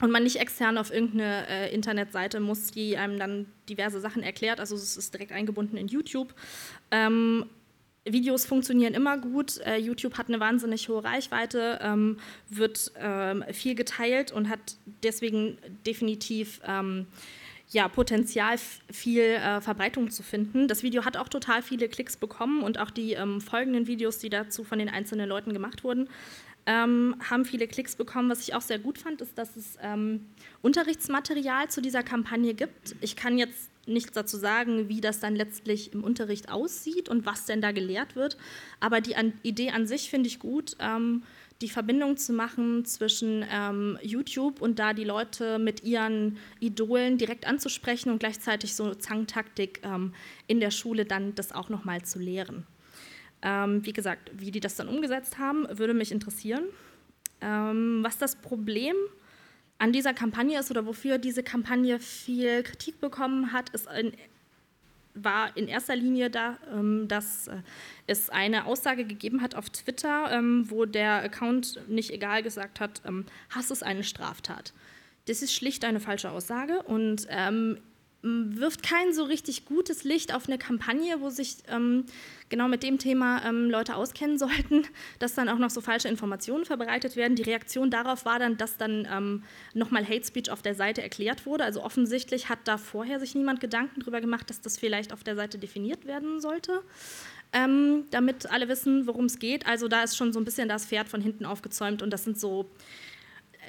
und 0.00 0.10
man 0.10 0.24
nicht 0.24 0.36
extern 0.36 0.78
auf 0.78 0.92
irgendeine 0.92 1.46
äh, 1.48 1.74
Internetseite 1.74 2.40
muss, 2.40 2.72
die 2.72 2.96
einem 2.96 3.18
dann 3.18 3.46
diverse 3.68 4.00
Sachen 4.00 4.22
erklärt. 4.22 4.58
Also 4.58 4.74
es 4.74 4.96
ist 4.96 5.14
direkt 5.14 5.32
eingebunden 5.32 5.76
in 5.76 5.86
YouTube. 5.86 6.34
Ähm, 6.90 7.46
Videos 8.04 8.44
funktionieren 8.44 8.94
immer 8.94 9.16
gut. 9.18 9.58
Äh, 9.58 9.76
YouTube 9.76 10.18
hat 10.18 10.28
eine 10.28 10.40
wahnsinnig 10.40 10.88
hohe 10.88 11.04
Reichweite, 11.04 11.78
ähm, 11.82 12.18
wird 12.48 12.90
ähm, 12.98 13.44
viel 13.52 13.76
geteilt 13.76 14.32
und 14.32 14.48
hat 14.48 14.76
deswegen 15.04 15.58
definitiv 15.86 16.60
ähm, 16.66 17.06
ja, 17.72 17.88
Potenzial, 17.88 18.56
viel 18.90 19.22
äh, 19.22 19.60
Verbreitung 19.60 20.10
zu 20.10 20.22
finden. 20.22 20.68
Das 20.68 20.82
Video 20.82 21.04
hat 21.04 21.16
auch 21.16 21.28
total 21.28 21.62
viele 21.62 21.88
Klicks 21.88 22.16
bekommen 22.16 22.62
und 22.62 22.78
auch 22.78 22.90
die 22.90 23.12
ähm, 23.12 23.40
folgenden 23.40 23.86
Videos, 23.86 24.18
die 24.18 24.28
dazu 24.28 24.62
von 24.62 24.78
den 24.78 24.90
einzelnen 24.90 25.28
Leuten 25.28 25.52
gemacht 25.54 25.82
wurden, 25.82 26.08
ähm, 26.66 27.16
haben 27.28 27.44
viele 27.44 27.66
Klicks 27.66 27.96
bekommen. 27.96 28.30
Was 28.30 28.40
ich 28.40 28.54
auch 28.54 28.60
sehr 28.60 28.78
gut 28.78 28.98
fand, 28.98 29.22
ist, 29.22 29.38
dass 29.38 29.56
es 29.56 29.78
ähm, 29.82 30.26
Unterrichtsmaterial 30.60 31.68
zu 31.68 31.80
dieser 31.80 32.02
Kampagne 32.02 32.54
gibt. 32.54 32.94
Ich 33.00 33.16
kann 33.16 33.38
jetzt 33.38 33.70
nichts 33.86 34.12
dazu 34.12 34.36
sagen, 34.36 34.88
wie 34.88 35.00
das 35.00 35.18
dann 35.18 35.34
letztlich 35.34 35.92
im 35.92 36.04
Unterricht 36.04 36.50
aussieht 36.52 37.08
und 37.08 37.26
was 37.26 37.46
denn 37.46 37.60
da 37.60 37.72
gelehrt 37.72 38.14
wird, 38.14 38.36
aber 38.78 39.00
die 39.00 39.16
an 39.16 39.32
Idee 39.42 39.70
an 39.70 39.86
sich 39.86 40.08
finde 40.08 40.28
ich 40.28 40.38
gut. 40.38 40.76
Ähm, 40.78 41.22
die 41.60 41.68
Verbindung 41.68 42.16
zu 42.16 42.32
machen 42.32 42.84
zwischen 42.84 43.44
ähm, 43.50 43.98
YouTube 44.02 44.60
und 44.60 44.78
da 44.78 44.92
die 44.92 45.04
Leute 45.04 45.58
mit 45.58 45.84
ihren 45.84 46.38
Idolen 46.60 47.18
direkt 47.18 47.46
anzusprechen 47.46 48.10
und 48.10 48.18
gleichzeitig 48.18 48.74
so 48.74 48.94
Zangtaktik 48.94 49.80
ähm, 49.84 50.14
in 50.46 50.60
der 50.60 50.70
Schule 50.70 51.04
dann 51.04 51.34
das 51.34 51.52
auch 51.52 51.68
nochmal 51.68 52.02
zu 52.02 52.18
lehren. 52.18 52.66
Ähm, 53.42 53.84
wie 53.84 53.92
gesagt, 53.92 54.30
wie 54.34 54.50
die 54.50 54.60
das 54.60 54.76
dann 54.76 54.88
umgesetzt 54.88 55.38
haben, 55.38 55.66
würde 55.78 55.94
mich 55.94 56.12
interessieren. 56.12 56.64
Ähm, 57.40 58.00
was 58.02 58.18
das 58.18 58.36
Problem 58.36 58.94
an 59.78 59.92
dieser 59.92 60.14
Kampagne 60.14 60.58
ist 60.60 60.70
oder 60.70 60.86
wofür 60.86 61.18
diese 61.18 61.42
Kampagne 61.42 61.98
viel 61.98 62.62
Kritik 62.62 63.00
bekommen 63.00 63.52
hat, 63.52 63.70
ist 63.70 63.88
in 63.88 64.12
war 65.14 65.56
in 65.56 65.68
erster 65.68 65.96
Linie 65.96 66.30
da, 66.30 66.58
ähm, 66.72 67.06
dass 67.08 67.48
äh, 67.48 67.56
es 68.06 68.30
eine 68.30 68.66
Aussage 68.66 69.04
gegeben 69.04 69.42
hat 69.42 69.54
auf 69.54 69.70
Twitter, 69.70 70.30
ähm, 70.32 70.70
wo 70.70 70.84
der 70.84 71.22
Account 71.22 71.80
nicht 71.88 72.10
egal 72.10 72.42
gesagt 72.42 72.80
hat, 72.80 73.02
ähm, 73.06 73.26
Hass 73.50 73.70
ist 73.70 73.82
eine 73.82 74.04
Straftat. 74.04 74.72
Das 75.26 75.42
ist 75.42 75.54
schlicht 75.54 75.84
eine 75.84 76.00
falsche 76.00 76.30
Aussage 76.30 76.82
und 76.82 77.26
wirft 78.22 78.84
kein 78.84 79.12
so 79.12 79.24
richtig 79.24 79.64
gutes 79.64 80.04
Licht 80.04 80.32
auf 80.32 80.46
eine 80.46 80.56
Kampagne, 80.56 81.20
wo 81.20 81.28
sich 81.28 81.56
ähm, 81.68 82.04
genau 82.48 82.68
mit 82.68 82.84
dem 82.84 82.98
Thema 82.98 83.44
ähm, 83.44 83.68
Leute 83.68 83.96
auskennen 83.96 84.38
sollten, 84.38 84.84
dass 85.18 85.34
dann 85.34 85.48
auch 85.48 85.58
noch 85.58 85.70
so 85.70 85.80
falsche 85.80 86.08
Informationen 86.08 86.64
verbreitet 86.64 87.16
werden. 87.16 87.34
Die 87.34 87.42
Reaktion 87.42 87.90
darauf 87.90 88.24
war 88.24 88.38
dann, 88.38 88.56
dass 88.56 88.76
dann 88.76 89.08
ähm, 89.10 89.42
nochmal 89.74 90.04
Hate 90.04 90.24
Speech 90.24 90.50
auf 90.50 90.62
der 90.62 90.76
Seite 90.76 91.02
erklärt 91.02 91.46
wurde. 91.46 91.64
Also 91.64 91.82
offensichtlich 91.82 92.48
hat 92.48 92.60
da 92.64 92.78
vorher 92.78 93.18
sich 93.18 93.34
niemand 93.34 93.60
Gedanken 93.60 94.00
darüber 94.00 94.20
gemacht, 94.20 94.48
dass 94.50 94.60
das 94.60 94.78
vielleicht 94.78 95.12
auf 95.12 95.24
der 95.24 95.34
Seite 95.34 95.58
definiert 95.58 96.06
werden 96.06 96.40
sollte. 96.40 96.82
Ähm, 97.52 98.04
damit 98.10 98.50
alle 98.50 98.68
wissen, 98.68 99.06
worum 99.06 99.26
es 99.26 99.38
geht. 99.38 99.66
Also 99.66 99.88
da 99.88 100.04
ist 100.04 100.16
schon 100.16 100.32
so 100.32 100.40
ein 100.40 100.44
bisschen 100.44 100.68
das 100.68 100.86
Pferd 100.86 101.08
von 101.08 101.20
hinten 101.20 101.44
aufgezäumt 101.44 102.02
und 102.02 102.10
das 102.10 102.24
sind 102.24 102.38
so 102.38 102.70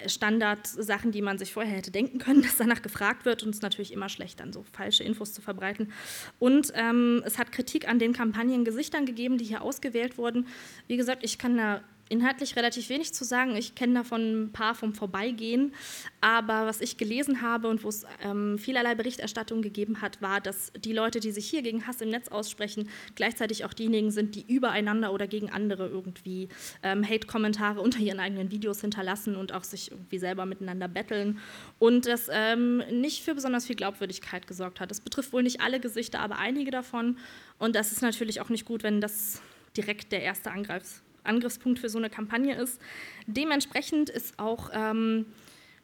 Standardsachen, 0.07 1.11
die 1.11 1.21
man 1.21 1.37
sich 1.37 1.53
vorher 1.53 1.77
hätte 1.77 1.91
denken 1.91 2.19
können, 2.19 2.41
dass 2.43 2.57
danach 2.57 2.81
gefragt 2.81 3.25
wird 3.25 3.43
und 3.43 3.49
es 3.49 3.57
ist 3.57 3.63
natürlich 3.63 3.93
immer 3.93 4.09
schlecht, 4.09 4.39
dann 4.39 4.53
so 4.53 4.63
falsche 4.71 5.03
Infos 5.03 5.33
zu 5.33 5.41
verbreiten. 5.41 5.91
Und 6.39 6.71
ähm, 6.75 7.21
es 7.25 7.37
hat 7.37 7.51
Kritik 7.51 7.87
an 7.87 7.99
den 7.99 8.13
Kampagnengesichtern 8.13 9.05
gegeben, 9.05 9.37
die 9.37 9.45
hier 9.45 9.61
ausgewählt 9.61 10.17
wurden. 10.17 10.47
Wie 10.87 10.97
gesagt, 10.97 11.23
ich 11.23 11.37
kann 11.37 11.57
da 11.57 11.81
inhaltlich 12.13 12.55
relativ 12.55 12.89
wenig 12.89 13.13
zu 13.13 13.25
sagen. 13.25 13.55
Ich 13.55 13.75
kenne 13.75 13.95
davon 13.95 14.43
ein 14.43 14.51
paar 14.53 14.75
vom 14.75 14.93
Vorbeigehen. 14.93 15.73
Aber 16.21 16.65
was 16.65 16.79
ich 16.79 16.97
gelesen 16.97 17.41
habe 17.41 17.67
und 17.67 17.83
wo 17.83 17.89
es 17.89 18.05
ähm, 18.23 18.57
vielerlei 18.57 18.95
Berichterstattung 18.95 19.61
gegeben 19.61 20.01
hat, 20.01 20.21
war, 20.21 20.39
dass 20.39 20.71
die 20.77 20.93
Leute, 20.93 21.19
die 21.19 21.31
sich 21.31 21.49
hier 21.49 21.63
gegen 21.63 21.85
Hass 21.87 22.01
im 22.01 22.09
Netz 22.09 22.29
aussprechen, 22.29 22.89
gleichzeitig 23.15 23.65
auch 23.65 23.73
diejenigen 23.73 24.11
sind, 24.11 24.35
die 24.35 24.45
übereinander 24.47 25.11
oder 25.11 25.27
gegen 25.27 25.49
andere 25.49 25.87
irgendwie 25.87 26.49
ähm, 26.83 27.03
Hate-Kommentare 27.03 27.81
unter 27.81 27.99
ihren 27.99 28.19
eigenen 28.19 28.51
Videos 28.51 28.79
hinterlassen 28.81 29.35
und 29.35 29.51
auch 29.51 29.63
sich 29.63 29.91
irgendwie 29.91 30.19
selber 30.19 30.45
miteinander 30.45 30.87
betteln. 30.87 31.39
Und 31.79 32.05
das 32.05 32.29
ähm, 32.31 32.83
nicht 32.91 33.23
für 33.23 33.35
besonders 33.35 33.65
viel 33.65 33.75
Glaubwürdigkeit 33.75 34.47
gesorgt 34.47 34.79
hat. 34.79 34.91
Das 34.91 35.01
betrifft 35.01 35.33
wohl 35.33 35.43
nicht 35.43 35.61
alle 35.61 35.79
Gesichter, 35.79 36.19
aber 36.19 36.37
einige 36.37 36.71
davon. 36.71 37.17
Und 37.57 37.75
das 37.75 37.91
ist 37.91 38.01
natürlich 38.01 38.39
auch 38.39 38.49
nicht 38.49 38.65
gut, 38.65 38.83
wenn 38.83 39.01
das 39.01 39.41
direkt 39.75 40.11
der 40.11 40.21
erste 40.21 40.51
Angreifs 40.51 41.02
Angriffspunkt 41.23 41.79
für 41.79 41.89
so 41.89 41.97
eine 41.97 42.09
Kampagne 42.09 42.55
ist. 42.55 42.81
Dementsprechend 43.27 44.09
ist 44.09 44.39
auch 44.39 44.69
ähm, 44.73 45.25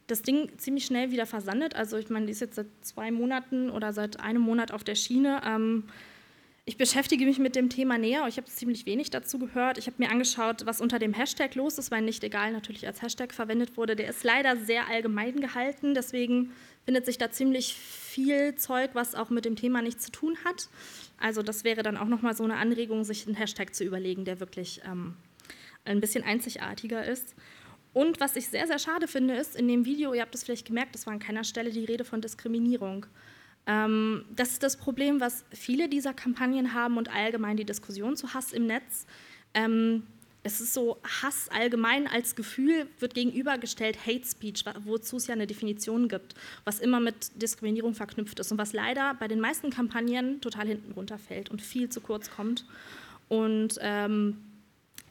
das 0.08 0.22
Ding 0.22 0.50
ziemlich 0.58 0.86
schnell 0.86 1.12
wieder 1.12 1.26
versandet. 1.26 1.76
Also 1.76 1.98
ich 1.98 2.10
meine, 2.10 2.26
die 2.26 2.32
ist 2.32 2.42
jetzt 2.42 2.56
seit 2.56 2.68
zwei 2.82 3.12
Monaten 3.12 3.70
oder 3.70 3.94
seit 3.94 4.20
einem 4.20 4.42
Monat 4.42 4.72
auf 4.72 4.84
der 4.84 4.96
Schiene. 4.96 5.42
Ähm, 5.46 5.84
ich 6.70 6.78
beschäftige 6.78 7.26
mich 7.26 7.40
mit 7.40 7.56
dem 7.56 7.70
Thema 7.70 7.98
näher. 7.98 8.28
Ich 8.28 8.38
habe 8.38 8.46
ziemlich 8.46 8.86
wenig 8.86 9.10
dazu 9.10 9.40
gehört. 9.40 9.80
Ich 9.80 9.88
habe 9.88 9.96
mir 9.98 10.12
angeschaut, 10.12 10.68
was 10.68 10.82
unter 10.82 11.00
dem 11.00 11.14
Hashtag 11.14 11.56
los 11.56 11.80
ist, 11.80 11.90
weil 11.90 12.04
nicht 12.04 12.24
egal 12.24 12.52
natürlich 12.52 12.86
als 12.86 13.02
Hashtag 13.02 13.34
verwendet 13.34 13.76
wurde. 13.76 13.96
Der 13.96 14.08
ist 14.08 14.24
leider 14.24 14.56
sehr 14.56 14.88
allgemein 14.88 15.42
gehalten. 15.42 15.96
Deswegen 15.96 16.52
findet 16.86 17.08
sich 17.08 17.18
da 17.18 17.32
ziemlich 17.32 17.74
viel 17.74 18.54
Zeug, 18.54 18.92
was 18.94 19.16
auch 19.16 19.32
mit 19.32 19.46
dem 19.46 19.56
Thema 19.56 19.82
nichts 19.82 20.06
zu 20.06 20.12
tun 20.12 20.38
hat. 20.46 20.70
Also 21.20 21.42
das 21.42 21.64
wäre 21.64 21.82
dann 21.82 21.98
auch 21.98 22.06
nochmal 22.06 22.36
so 22.36 22.44
eine 22.44 22.58
Anregung, 22.58 23.04
sich 23.04 23.26
einen 23.26 23.36
Hashtag 23.36 23.74
zu 23.74 23.84
überlegen, 23.84 24.24
der 24.24 24.40
wirklich 24.40 24.82
ähm, 24.86 25.16
ein 25.86 26.02
bisschen 26.02 26.24
einzigartiger 26.24 27.06
ist. 27.06 27.36
Und 27.94 28.20
was 28.20 28.36
ich 28.36 28.48
sehr, 28.48 28.68
sehr 28.68 28.80
schade 28.80 29.08
finde, 29.08 29.36
ist 29.36 29.56
in 29.56 29.68
dem 29.68 29.86
Video, 29.86 30.14
ihr 30.14 30.22
habt 30.22 30.36
es 30.36 30.44
vielleicht 30.44 30.68
gemerkt, 30.68 30.96
es 30.96 31.06
war 31.06 31.14
an 31.14 31.20
keiner 31.20 31.44
Stelle 31.44 31.72
die 31.72 31.86
Rede 31.86 32.06
von 32.06 32.22
Diskriminierung. 32.22 33.06
Ähm, 33.66 34.26
das 34.36 34.50
ist 34.50 34.64
das 34.64 34.78
Problem, 34.78 35.20
was 35.20 35.44
viele 35.52 35.90
dieser 35.90 36.14
Kampagnen 36.14 36.74
haben 36.74 36.98
und 36.98 37.14
allgemein 37.14 37.58
die 37.58 37.66
Diskussion 37.66 38.16
zu 38.16 38.34
Hass 38.34 38.54
im 38.54 38.68
Netz. 38.68 39.06
Ähm, 39.54 40.04
es 40.44 40.62
ist 40.62 40.74
so, 40.74 40.98
Hass 41.04 41.50
allgemein 41.50 42.08
als 42.08 42.36
Gefühl 42.36 42.88
wird 43.00 43.14
gegenübergestellt 43.14 44.06
Hate 44.06 44.26
Speech, 44.26 44.64
wozu 44.86 45.18
es 45.18 45.28
ja 45.28 45.34
eine 45.34 45.48
Definition 45.48 46.08
gibt, 46.08 46.34
was 46.64 46.80
immer 46.80 47.00
mit 47.00 47.42
Diskriminierung 47.42 47.94
verknüpft 47.94 48.40
ist 48.40 48.52
und 48.52 48.58
was 48.58 48.72
leider 48.72 49.16
bei 49.16 49.28
den 49.28 49.42
meisten 49.42 49.70
Kampagnen 49.70 50.40
total 50.40 50.68
hinten 50.68 50.94
runterfällt 50.94 51.50
und 51.50 51.62
viel 51.62 51.90
zu 51.90 52.00
kurz 52.00 52.32
kommt. 52.32 52.66
Und 53.28 53.78
ähm, 53.82 54.38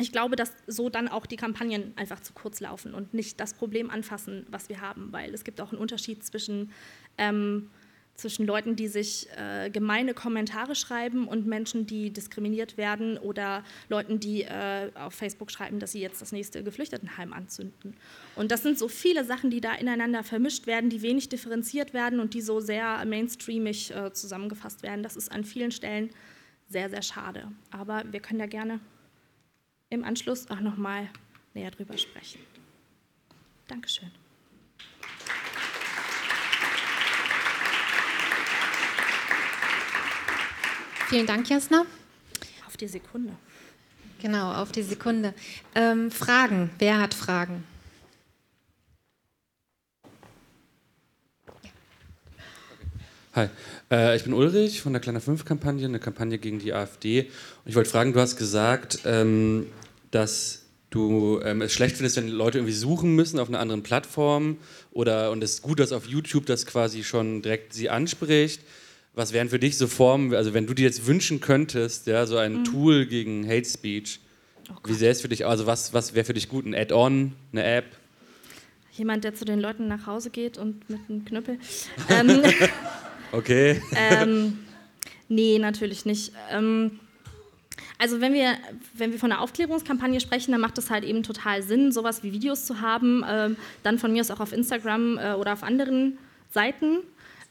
ich 0.01 0.13
glaube, 0.13 0.37
dass 0.37 0.53
so 0.67 0.89
dann 0.89 1.09
auch 1.09 1.27
die 1.27 1.37
Kampagnen 1.37 1.93
einfach 1.97 2.21
zu 2.21 2.33
kurz 2.33 2.61
laufen 2.61 2.95
und 2.95 3.15
nicht 3.15 3.41
das 3.41 3.55
Problem 3.55 3.91
anfassen, 3.91 4.47
was 4.51 4.69
wir 4.69 4.81
haben, 4.81 5.13
weil 5.13 5.35
es 5.35 5.45
gibt 5.45 5.61
auch 5.61 5.73
einen 5.73 5.81
Unterschied 5.81 6.25
zwischen, 6.25 6.71
ähm, 7.19 7.69
zwischen 8.15 8.47
Leuten, 8.47 8.77
die 8.77 8.87
sich 8.87 9.29
äh, 9.37 9.71
gemeine 9.71 10.15
Kommentare 10.15 10.77
schreiben 10.77 11.27
und 11.27 11.47
Menschen, 11.47 11.87
die 11.87 12.11
diskriminiert 12.11 12.77
werden 12.77 13.19
oder 13.19 13.65
Leuten, 13.89 14.21
die 14.21 14.43
äh, 14.43 14.91
auf 14.95 15.15
Facebook 15.15 15.51
schreiben, 15.51 15.81
dass 15.81 15.93
sie 15.93 16.01
jetzt 16.01 16.23
das 16.23 16.31
nächste 16.31 16.63
Geflüchtetenheim 16.63 17.33
anzünden. 17.33 17.95
Und 18.37 18.53
das 18.53 18.63
sind 18.63 18.79
so 18.79 18.87
viele 18.87 19.25
Sachen, 19.25 19.51
die 19.51 19.61
da 19.61 19.75
ineinander 19.75 20.23
vermischt 20.23 20.69
werden, 20.69 20.91
die 20.91 21.03
wenig 21.03 21.29
differenziert 21.29 21.93
werden 21.93 22.21
und 22.21 22.35
die 22.35 22.41
so 22.41 22.61
sehr 22.61 23.05
mainstreamig 23.05 23.93
äh, 23.93 24.13
zusammengefasst 24.13 24.85
werden. 24.85 25.03
Das 25.03 25.17
ist 25.17 25.33
an 25.33 25.45
vielen 25.45 25.73
Stellen 25.73 26.11
sehr, 26.69 26.89
sehr 26.89 27.03
schade. 27.03 27.51
Aber 27.71 28.05
wir 28.13 28.21
können 28.21 28.39
da 28.39 28.47
gerne 28.47 28.79
im 29.91 30.05
Anschluss 30.05 30.51
auch 30.51 30.61
noch 30.61 30.77
mal 30.77 31.09
näher 31.55 31.71
drüber 31.71 31.97
sprechen. 31.97 32.41
Dankeschön. 33.67 34.11
Vielen 41.09 41.27
Dank, 41.27 41.49
Jasna. 41.49 41.87
Auf 42.67 42.77
die 42.77 42.87
Sekunde. 42.87 43.35
Genau, 44.21 44.53
auf 44.53 44.73
die 44.73 44.83
Sekunde. 44.83 45.33
Ähm, 45.75 46.11
Fragen. 46.11 46.71
Wer 46.79 47.01
hat 47.01 47.15
Fragen? 47.15 47.65
Hi, 53.39 53.49
äh, 53.93 54.17
ich 54.17 54.25
bin 54.25 54.33
Ulrich 54.33 54.83
von 54.83 54.93
der 54.93 55.01
Kleiner 55.01 55.21
5-Kampagne, 55.21 55.87
eine 55.87 56.01
Kampagne 56.01 56.39
gegen 56.39 56.59
die 56.59 56.73
AfD. 56.73 57.21
Und 57.21 57.31
ich 57.67 57.77
wollte 57.77 57.89
fragen, 57.89 58.13
du 58.13 58.19
hast 58.19 58.37
gesagt, 58.37 59.03
ähm, 59.05 59.67
dass 60.11 60.65
du 60.91 61.41
ähm, 61.45 61.63
es 61.63 61.73
schlecht 61.73 61.99
findest, 61.99 62.17
wenn 62.17 62.27
Leute 62.27 62.59
irgendwie 62.59 62.75
suchen 62.75 63.15
müssen 63.15 63.39
auf 63.39 63.49
einer 63.49 63.61
anderen 63.61 63.85
Plattform 63.85 64.57
oder 64.91 65.31
und 65.31 65.45
es 65.45 65.53
ist 65.53 65.63
gut, 65.63 65.79
dass 65.79 65.93
auf 65.93 66.07
YouTube 66.07 66.47
das 66.47 66.67
quasi 66.67 67.05
schon 67.05 67.41
direkt 67.41 67.75
sie 67.75 67.89
anspricht. 67.91 68.61
Was 69.15 69.33
wären 69.33 69.51
für 69.51 69.61
dich 69.61 69.79
so 69.79 69.87
Formen, 69.87 70.35
also 70.35 70.53
wenn 70.53 70.67
du 70.67 70.75
dir 70.75 70.87
jetzt 70.87 71.07
wünschen 71.07 71.41
könntest, 71.41 72.09
ja, 72.09 72.27
so 72.27 72.39
ein 72.39 72.55
mhm. 72.55 72.65
Tool 72.65 73.07
gegen 73.07 73.47
Hate 73.47 73.69
Speech, 73.69 74.19
oh 74.69 74.75
wie 74.85 74.95
sähe 74.95 75.13
es 75.13 75.21
für 75.21 75.29
dich? 75.29 75.47
Also 75.47 75.65
was, 75.65 75.95
was 75.95 76.13
wäre 76.13 76.25
für 76.25 76.35
dich 76.35 76.49
gut? 76.49 76.67
Ein 76.67 76.75
Add-on, 76.75 77.35
eine 77.53 77.63
App? 77.63 77.85
Jemand, 78.91 79.23
der 79.23 79.37
zu 79.37 79.45
den 79.45 79.61
Leuten 79.61 79.87
nach 79.87 80.09
Hause 80.09 80.31
geht 80.31 80.59
und 80.59 80.91
mit 80.91 80.99
einem 81.09 81.25
Knüppel. 81.25 81.61
ähm, 82.09 82.43
okay. 83.33 83.83
ähm, 83.95 84.59
nee, 85.29 85.59
natürlich 85.59 86.05
nicht. 86.05 86.33
Ähm, 86.51 87.01
also 87.99 88.21
wenn 88.21 88.33
wir, 88.33 88.57
wenn 88.95 89.11
wir 89.13 89.19
von 89.19 89.33
einer 89.33 89.41
Aufklärungskampagne 89.41 90.21
sprechen, 90.21 90.53
dann 90.53 90.61
macht 90.61 90.79
es 90.79 90.89
halt 90.91 91.05
eben 91.05 91.23
total 91.23 91.63
Sinn, 91.63 91.91
sowas 91.91 92.23
wie 92.23 92.33
Videos 92.33 92.65
zu 92.65 92.81
haben, 92.81 93.25
äh, 93.25 93.51
dann 93.83 93.99
von 93.99 94.13
mir 94.13 94.21
aus 94.21 94.31
auch 94.31 94.41
auf 94.41 94.53
Instagram 94.53 95.19
äh, 95.19 95.33
oder 95.33 95.53
auf 95.53 95.63
anderen 95.65 96.19
Seiten. 96.51 96.99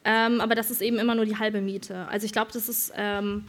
Ähm, 0.06 0.40
aber 0.40 0.56
das 0.56 0.72
ist 0.72 0.82
eben 0.82 1.00
immer 1.00 1.16
nur 1.16 1.26
die 1.26 1.38
halbe 1.38 1.60
Miete. 1.60 2.08
Also 2.08 2.26
ich 2.26 2.32
glaube, 2.32 2.52
das 2.54 2.70
ist 2.70 2.94
ähm, 2.96 3.44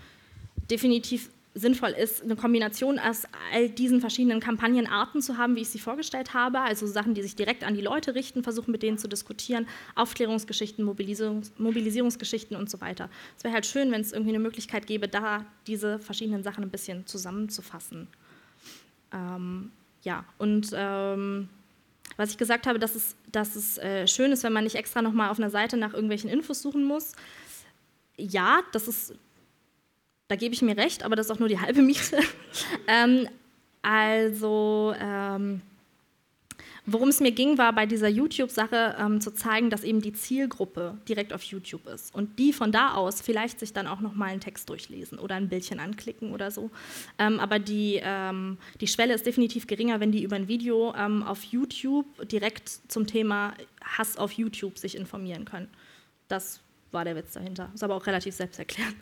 definitiv 0.70 1.30
sinnvoll 1.58 1.90
ist, 1.90 2.22
eine 2.22 2.36
Kombination 2.36 2.98
aus 2.98 3.24
all 3.52 3.68
diesen 3.68 4.00
verschiedenen 4.00 4.40
Kampagnenarten 4.40 5.20
zu 5.22 5.36
haben, 5.36 5.56
wie 5.56 5.60
ich 5.60 5.68
sie 5.68 5.78
vorgestellt 5.78 6.34
habe. 6.34 6.60
Also 6.60 6.86
Sachen, 6.86 7.14
die 7.14 7.22
sich 7.22 7.36
direkt 7.36 7.64
an 7.64 7.74
die 7.74 7.80
Leute 7.80 8.14
richten, 8.14 8.42
versuchen 8.42 8.70
mit 8.72 8.82
denen 8.82 8.98
zu 8.98 9.08
diskutieren, 9.08 9.66
Aufklärungsgeschichten, 9.94 10.84
Mobilisierungs 10.84 11.52
Mobilisierungsgeschichten 11.58 12.56
und 12.56 12.70
so 12.70 12.80
weiter. 12.80 13.10
Es 13.36 13.44
wäre 13.44 13.54
halt 13.54 13.66
schön, 13.66 13.90
wenn 13.92 14.00
es 14.00 14.12
irgendwie 14.12 14.30
eine 14.30 14.38
Möglichkeit 14.38 14.86
gäbe, 14.86 15.08
da 15.08 15.44
diese 15.66 15.98
verschiedenen 15.98 16.42
Sachen 16.42 16.64
ein 16.64 16.70
bisschen 16.70 17.06
zusammenzufassen. 17.06 18.08
Ähm, 19.12 19.70
ja, 20.02 20.24
und 20.38 20.70
ähm, 20.74 21.48
was 22.16 22.30
ich 22.30 22.38
gesagt 22.38 22.66
habe, 22.66 22.78
dass 22.78 22.94
es, 22.94 23.16
dass 23.30 23.56
es 23.56 23.78
äh, 23.78 24.06
schön 24.06 24.32
ist, 24.32 24.42
wenn 24.42 24.52
man 24.52 24.64
nicht 24.64 24.76
extra 24.76 25.02
nochmal 25.02 25.30
auf 25.30 25.38
einer 25.38 25.50
Seite 25.50 25.76
nach 25.76 25.92
irgendwelchen 25.92 26.30
Infos 26.30 26.62
suchen 26.62 26.84
muss. 26.84 27.12
Ja, 28.16 28.60
das 28.72 28.88
ist 28.88 29.14
da 30.28 30.36
gebe 30.36 30.54
ich 30.54 30.62
mir 30.62 30.76
recht, 30.76 31.02
aber 31.02 31.16
das 31.16 31.26
ist 31.26 31.32
auch 31.32 31.38
nur 31.38 31.48
die 31.48 31.60
halbe 31.60 31.82
Miete. 31.82 32.18
ähm, 32.86 33.28
also, 33.80 34.94
ähm, 35.00 35.62
worum 36.84 37.08
es 37.08 37.20
mir 37.20 37.32
ging, 37.32 37.56
war 37.56 37.72
bei 37.72 37.86
dieser 37.86 38.08
YouTube-Sache 38.08 38.96
ähm, 39.00 39.22
zu 39.22 39.30
zeigen, 39.32 39.70
dass 39.70 39.84
eben 39.84 40.02
die 40.02 40.12
Zielgruppe 40.12 40.98
direkt 41.08 41.32
auf 41.32 41.42
YouTube 41.42 41.86
ist 41.86 42.14
und 42.14 42.38
die 42.38 42.52
von 42.52 42.72
da 42.72 42.92
aus 42.92 43.22
vielleicht 43.22 43.58
sich 43.58 43.72
dann 43.72 43.86
auch 43.86 44.00
noch 44.00 44.14
mal 44.14 44.26
einen 44.26 44.40
Text 44.40 44.68
durchlesen 44.68 45.18
oder 45.18 45.34
ein 45.36 45.48
Bildchen 45.48 45.80
anklicken 45.80 46.32
oder 46.32 46.50
so. 46.50 46.70
Ähm, 47.18 47.40
aber 47.40 47.58
die, 47.58 47.98
ähm, 48.02 48.58
die 48.82 48.86
Schwelle 48.86 49.14
ist 49.14 49.24
definitiv 49.24 49.66
geringer, 49.66 49.98
wenn 50.00 50.12
die 50.12 50.22
über 50.22 50.36
ein 50.36 50.48
Video 50.48 50.94
ähm, 50.94 51.22
auf 51.22 51.42
YouTube 51.44 52.06
direkt 52.28 52.68
zum 52.88 53.06
Thema 53.06 53.54
Hass 53.82 54.18
auf 54.18 54.32
YouTube 54.32 54.76
sich 54.76 54.94
informieren 54.94 55.46
können. 55.46 55.68
Das 56.28 56.60
war 56.90 57.04
der 57.04 57.16
Witz 57.16 57.32
dahinter. 57.32 57.70
Ist 57.74 57.82
aber 57.82 57.94
auch 57.94 58.06
relativ 58.06 58.34
selbsterklärend. 58.34 58.96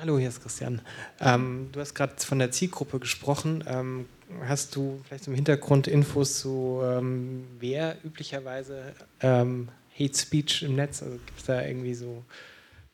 Hallo, 0.00 0.18
hier 0.18 0.28
ist 0.28 0.42
Christian. 0.42 0.80
Ähm, 1.20 1.68
du 1.70 1.78
hast 1.78 1.94
gerade 1.94 2.14
von 2.18 2.40
der 2.40 2.50
Zielgruppe 2.50 2.98
gesprochen. 2.98 3.62
Ähm, 3.66 4.06
hast 4.44 4.74
du 4.74 5.00
vielleicht 5.06 5.28
im 5.28 5.34
Hintergrund 5.34 5.86
Infos 5.86 6.40
zu, 6.40 6.80
ähm, 6.82 7.46
wer 7.60 7.96
üblicherweise 8.04 8.92
ähm, 9.20 9.68
Hate 9.98 10.18
Speech 10.18 10.64
im 10.64 10.74
Netz, 10.74 11.00
also 11.00 11.16
gibt 11.24 11.38
es 11.38 11.46
da 11.46 11.64
irgendwie 11.64 11.94
so, 11.94 12.24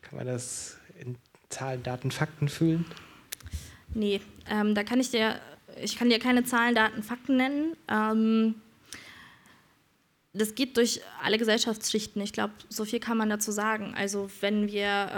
kann 0.02 0.18
man 0.18 0.26
das 0.26 0.76
in 1.00 1.16
Zahlen, 1.48 1.82
Daten, 1.82 2.10
Fakten 2.10 2.48
fühlen? 2.48 2.84
Nee, 3.94 4.20
ähm, 4.48 4.74
da 4.74 4.84
kann 4.84 5.00
ich 5.00 5.10
dir, 5.10 5.40
ich 5.82 5.96
kann 5.96 6.10
dir 6.10 6.18
keine 6.18 6.44
Zahlen, 6.44 6.74
Daten, 6.74 7.02
Fakten 7.02 7.38
nennen. 7.38 7.76
Ähm, 7.88 8.56
das 10.34 10.54
geht 10.54 10.76
durch 10.76 11.00
alle 11.24 11.38
Gesellschaftsschichten. 11.38 12.20
Ich 12.22 12.34
glaube, 12.34 12.52
so 12.68 12.84
viel 12.84 13.00
kann 13.00 13.16
man 13.16 13.30
dazu 13.30 13.50
sagen. 13.52 13.94
Also 13.96 14.30
wenn 14.40 14.68
wir 14.70 15.10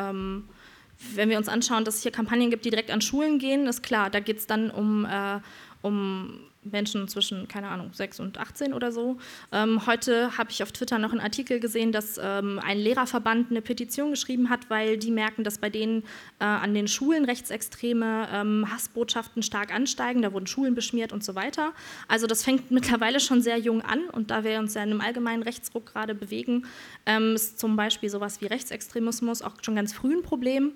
wenn 1.14 1.28
wir 1.28 1.38
uns 1.38 1.48
anschauen, 1.48 1.84
dass 1.84 1.96
es 1.96 2.02
hier 2.02 2.12
Kampagnen 2.12 2.50
gibt, 2.50 2.64
die 2.64 2.70
direkt 2.70 2.90
an 2.90 3.00
Schulen 3.00 3.38
gehen, 3.38 3.66
ist 3.66 3.82
klar, 3.82 4.10
da 4.10 4.20
geht 4.20 4.38
es 4.38 4.46
dann 4.46 4.70
um, 4.70 5.04
äh, 5.04 5.40
um 5.82 6.40
Menschen 6.64 7.08
zwischen, 7.08 7.48
keine 7.48 7.68
Ahnung, 7.68 7.90
6 7.92 8.20
und 8.20 8.38
18 8.38 8.72
oder 8.72 8.92
so. 8.92 9.18
Ähm, 9.50 9.86
heute 9.86 10.36
habe 10.38 10.50
ich 10.50 10.62
auf 10.62 10.70
Twitter 10.72 10.98
noch 10.98 11.10
einen 11.10 11.20
Artikel 11.20 11.60
gesehen, 11.60 11.92
dass 11.92 12.20
ähm, 12.22 12.60
ein 12.62 12.78
Lehrerverband 12.78 13.50
eine 13.50 13.62
Petition 13.62 14.10
geschrieben 14.10 14.48
hat, 14.48 14.70
weil 14.70 14.96
die 14.96 15.10
merken, 15.10 15.44
dass 15.44 15.58
bei 15.58 15.70
denen 15.70 16.02
äh, 16.38 16.44
an 16.44 16.74
den 16.74 16.86
Schulen 16.86 17.24
rechtsextreme 17.24 18.28
ähm, 18.32 18.66
Hassbotschaften 18.72 19.42
stark 19.42 19.74
ansteigen. 19.74 20.22
Da 20.22 20.32
wurden 20.32 20.46
Schulen 20.46 20.74
beschmiert 20.74 21.12
und 21.12 21.24
so 21.24 21.34
weiter. 21.34 21.72
Also 22.08 22.26
das 22.26 22.44
fängt 22.44 22.70
mittlerweile 22.70 23.18
schon 23.18 23.42
sehr 23.42 23.58
jung 23.58 23.82
an 23.82 24.04
und 24.10 24.30
da 24.30 24.44
wir 24.44 24.58
uns 24.58 24.74
ja 24.74 24.82
in 24.82 24.90
einem 24.90 25.00
allgemeinen 25.00 25.42
Rechtsruck 25.42 25.86
gerade 25.86 26.14
bewegen, 26.14 26.66
ähm, 27.06 27.34
ist 27.34 27.58
zum 27.58 27.76
Beispiel 27.76 28.08
sowas 28.08 28.40
wie 28.40 28.46
Rechtsextremismus 28.46 29.42
auch 29.42 29.54
schon 29.62 29.74
ganz 29.74 29.92
früh 29.92 30.14
ein 30.14 30.22
Problem. 30.22 30.72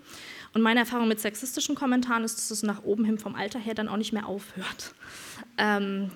Und 0.53 0.63
meine 0.63 0.81
Erfahrung 0.81 1.07
mit 1.07 1.21
sexistischen 1.21 1.75
Kommentaren 1.75 2.25
ist, 2.25 2.39
dass 2.39 2.51
es 2.51 2.63
nach 2.63 2.83
oben 2.83 3.05
hin 3.05 3.19
vom 3.19 3.35
Alter 3.35 3.59
her 3.59 3.75
dann 3.75 3.89
auch 3.89 3.99
nicht 3.99 4.13
mehr 4.13 4.27
aufhört. 4.27 4.95
Ähm, 5.77 6.11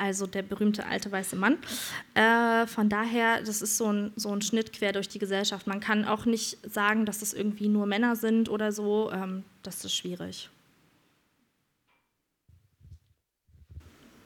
also 0.00 0.26
der 0.26 0.42
berühmte 0.42 0.86
alte 0.86 1.12
weiße 1.12 1.36
Mann. 1.36 1.58
Äh, 2.14 2.66
von 2.66 2.88
daher, 2.88 3.42
das 3.42 3.60
ist 3.60 3.76
so 3.76 3.92
ein, 3.92 4.12
so 4.16 4.30
ein 4.32 4.40
Schnitt 4.40 4.72
quer 4.72 4.92
durch 4.92 5.08
die 5.08 5.18
Gesellschaft. 5.18 5.66
Man 5.66 5.80
kann 5.80 6.06
auch 6.06 6.24
nicht 6.24 6.56
sagen, 6.66 7.04
dass 7.04 7.18
das 7.18 7.34
irgendwie 7.34 7.68
nur 7.68 7.84
Männer 7.84 8.16
sind 8.16 8.48
oder 8.48 8.72
so. 8.72 9.10
Ähm, 9.12 9.44
das 9.62 9.84
ist 9.84 9.94
schwierig. 9.94 10.48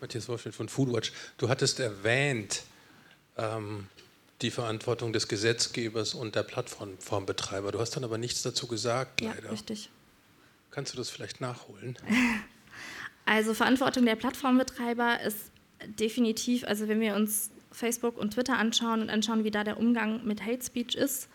Matthias 0.01 0.29
Wolfschild 0.29 0.55
von 0.55 0.68
Foodwatch. 0.68 1.12
Du 1.38 1.49
hattest 1.49 1.81
erwähnt, 1.81 2.62
ähm, 3.37 3.88
die 4.42 4.53
Verantwortung 4.53 5.12
des 5.12 5.27
Gesetzgebers 5.27 6.14
und 6.14 6.37
der 6.37 6.44
Plattformbetreiber. 6.44 7.73
Du 7.73 7.81
hast 7.81 7.97
dann 7.97 8.05
aber 8.05 8.18
nichts 8.18 8.42
dazu 8.42 8.68
gesagt, 8.68 9.23
leider. 9.23 9.44
Ja, 9.44 9.51
richtig. 9.51 9.90
Kannst 10.70 10.92
du 10.92 10.97
das 10.97 11.11
vielleicht 11.11 11.40
nachholen? 11.40 11.99
Also 13.27 13.55
Verantwortung 13.55 14.05
der 14.05 14.17
Plattformbetreiber 14.17 15.21
ist 15.23 15.51
definitiv, 15.99 16.65
also 16.65 16.89
wenn 16.89 17.01
wir 17.01 17.15
uns 17.15 17.51
Facebook 17.73 18.17
und 18.19 18.35
Twitter 18.35 18.59
anschauen 18.59 19.03
und 19.03 19.11
anschauen, 19.11 19.45
wie 19.45 19.51
da 19.51 19.65
der 19.65 19.79
Umgang 19.79 20.25
mit 20.25 20.45
Hate 20.45 20.65
Speech 20.65 20.95
ist, 20.95 21.29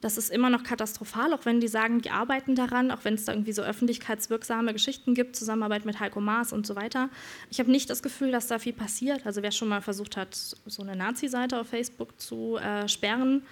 das 0.00 0.18
ist 0.18 0.30
immer 0.30 0.50
noch 0.50 0.62
katastrophal, 0.62 1.32
auch 1.32 1.46
wenn 1.46 1.58
die 1.58 1.68
sagen, 1.68 2.02
die 2.02 2.10
arbeiten 2.10 2.54
daran, 2.54 2.90
auch 2.90 3.04
wenn 3.04 3.14
es 3.14 3.24
da 3.24 3.32
irgendwie 3.32 3.52
so 3.52 3.62
öffentlichkeitswirksame 3.62 4.72
Geschichten 4.72 5.14
gibt, 5.14 5.36
Zusammenarbeit 5.36 5.86
mit 5.86 6.00
Heiko 6.00 6.20
Maas 6.20 6.52
und 6.52 6.66
so 6.66 6.76
weiter. 6.76 7.08
Ich 7.50 7.58
habe 7.58 7.70
nicht 7.70 7.88
das 7.88 8.02
Gefühl, 8.02 8.30
dass 8.30 8.46
da 8.46 8.58
viel 8.58 8.74
passiert. 8.74 9.24
Also 9.24 9.42
wer 9.42 9.52
schon 9.52 9.68
mal 9.68 9.80
versucht 9.80 10.16
hat, 10.16 10.34
so 10.34 10.82
eine 10.82 10.96
Nazi-Seite 10.96 11.58
auf 11.58 11.68
Facebook 11.68 12.20
zu 12.20 12.56
äh, 12.58 12.88
sperren, 12.88 13.42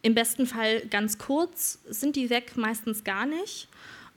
im 0.00 0.14
besten 0.14 0.46
Fall 0.46 0.82
ganz 0.86 1.18
kurz, 1.18 1.80
sind 1.88 2.14
die 2.14 2.30
weg, 2.30 2.52
meistens 2.56 3.02
gar 3.02 3.26
nicht. 3.26 3.68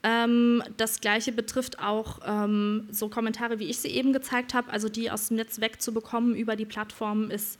Ähm, 0.03 0.63
das 0.77 0.99
gleiche 0.99 1.31
betrifft 1.31 1.79
auch 1.79 2.19
ähm, 2.25 2.87
so 2.91 3.09
Kommentare, 3.09 3.59
wie 3.59 3.69
ich 3.69 3.79
sie 3.79 3.89
eben 3.89 4.13
gezeigt 4.13 4.53
habe. 4.53 4.71
Also 4.71 4.89
die 4.89 5.11
aus 5.11 5.27
dem 5.27 5.37
Netz 5.37 5.61
wegzubekommen 5.61 6.35
über 6.35 6.55
die 6.55 6.65
Plattformen 6.65 7.29
ist 7.29 7.59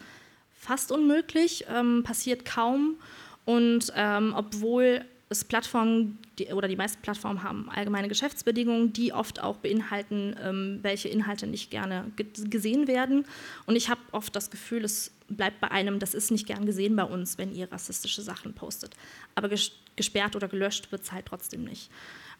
fast 0.53 0.91
unmöglich, 0.91 1.65
ähm, 1.69 2.03
passiert 2.03 2.45
kaum. 2.45 2.95
Und 3.45 3.91
ähm, 3.95 4.33
obwohl 4.35 5.05
es 5.29 5.45
Plattformen 5.45 6.19
die, 6.39 6.47
oder 6.47 6.67
die 6.67 6.75
meisten 6.75 7.01
Plattformen 7.01 7.41
haben 7.43 7.69
allgemeine 7.69 8.09
Geschäftsbedingungen, 8.09 8.91
die 8.91 9.13
oft 9.13 9.41
auch 9.41 9.57
beinhalten, 9.57 10.35
ähm, 10.41 10.79
welche 10.81 11.07
Inhalte 11.07 11.47
nicht 11.47 11.71
gerne 11.71 12.11
gesehen 12.17 12.87
werden. 12.87 13.25
Und 13.65 13.75
ich 13.75 13.89
habe 13.89 14.01
oft 14.11 14.35
das 14.35 14.51
Gefühl, 14.51 14.83
es 14.83 15.11
bleibt 15.29 15.61
bei 15.61 15.71
einem, 15.71 15.99
das 15.99 16.13
ist 16.13 16.31
nicht 16.31 16.47
gern 16.47 16.65
gesehen 16.65 16.95
bei 16.95 17.03
uns, 17.03 17.37
wenn 17.37 17.55
ihr 17.55 17.71
rassistische 17.71 18.21
Sachen 18.21 18.53
postet. 18.53 18.93
Aber 19.33 19.49
gesperrt 19.95 20.35
oder 20.35 20.49
gelöscht 20.49 20.91
wird 20.91 21.03
es 21.03 21.11
halt 21.11 21.27
trotzdem 21.27 21.63
nicht. 21.63 21.89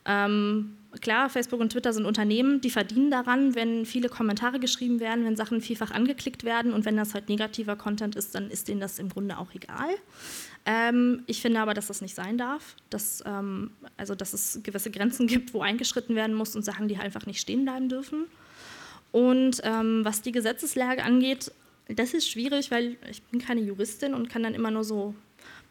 Ähm, 0.06 0.78
klar, 1.00 1.30
Facebook 1.30 1.60
und 1.60 1.72
Twitter 1.72 1.94
sind 1.94 2.06
Unternehmen, 2.06 2.62
die 2.62 2.70
verdienen 2.70 3.12
daran, 3.12 3.56
wenn 3.56 3.86
viele 3.86 4.10
Kommentare 4.10 4.60
geschrieben 4.60 5.00
werden, 5.00 5.26
wenn 5.26 5.36
Sachen 5.36 5.62
vielfach 5.62 5.92
angeklickt 5.92 6.44
werden 6.44 6.74
und 6.74 6.86
wenn 6.86 6.98
das 6.98 7.14
halt 7.14 7.30
negativer 7.30 7.76
Content 7.76 8.16
ist, 8.16 8.36
dann 8.36 8.50
ist 8.50 8.68
denen 8.68 8.82
das 8.82 9.00
im 9.00 9.10
Grunde 9.10 9.38
auch 9.38 9.54
egal. 9.54 9.90
Ähm, 10.66 11.24
ich 11.28 11.42
finde 11.42 11.60
aber, 11.60 11.74
dass 11.74 11.88
das 11.88 12.02
nicht 12.02 12.16
sein 12.16 12.38
darf, 12.38 12.76
dass, 12.90 13.24
ähm, 13.26 13.72
also, 13.98 14.16
dass 14.16 14.34
es 14.34 14.60
gewisse 14.64 14.92
Grenzen 14.92 15.28
gibt, 15.28 15.54
wo 15.54 15.62
eingeschritten 15.62 16.16
werden 16.16 16.36
muss 16.36 16.56
und 16.56 16.64
Sachen, 16.64 16.88
die 16.88 16.98
halt 16.98 17.06
einfach 17.06 17.26
nicht 17.26 17.40
stehen 17.40 17.64
bleiben 17.64 17.90
dürfen. 17.90 18.26
Und 19.12 19.62
ähm, 19.64 20.06
was 20.06 20.22
die 20.22 20.32
Gesetzeslage 20.32 21.04
angeht, 21.04 21.52
das 21.88 22.14
ist 22.14 22.30
schwierig, 22.30 22.72
weil 22.72 22.98
ich 23.10 23.22
bin 23.24 23.42
keine 23.42 23.62
Juristin 23.62 24.14
und 24.14 24.30
kann 24.30 24.44
dann 24.44 24.54
immer 24.54 24.72
nur 24.72 24.84
so 24.84 25.14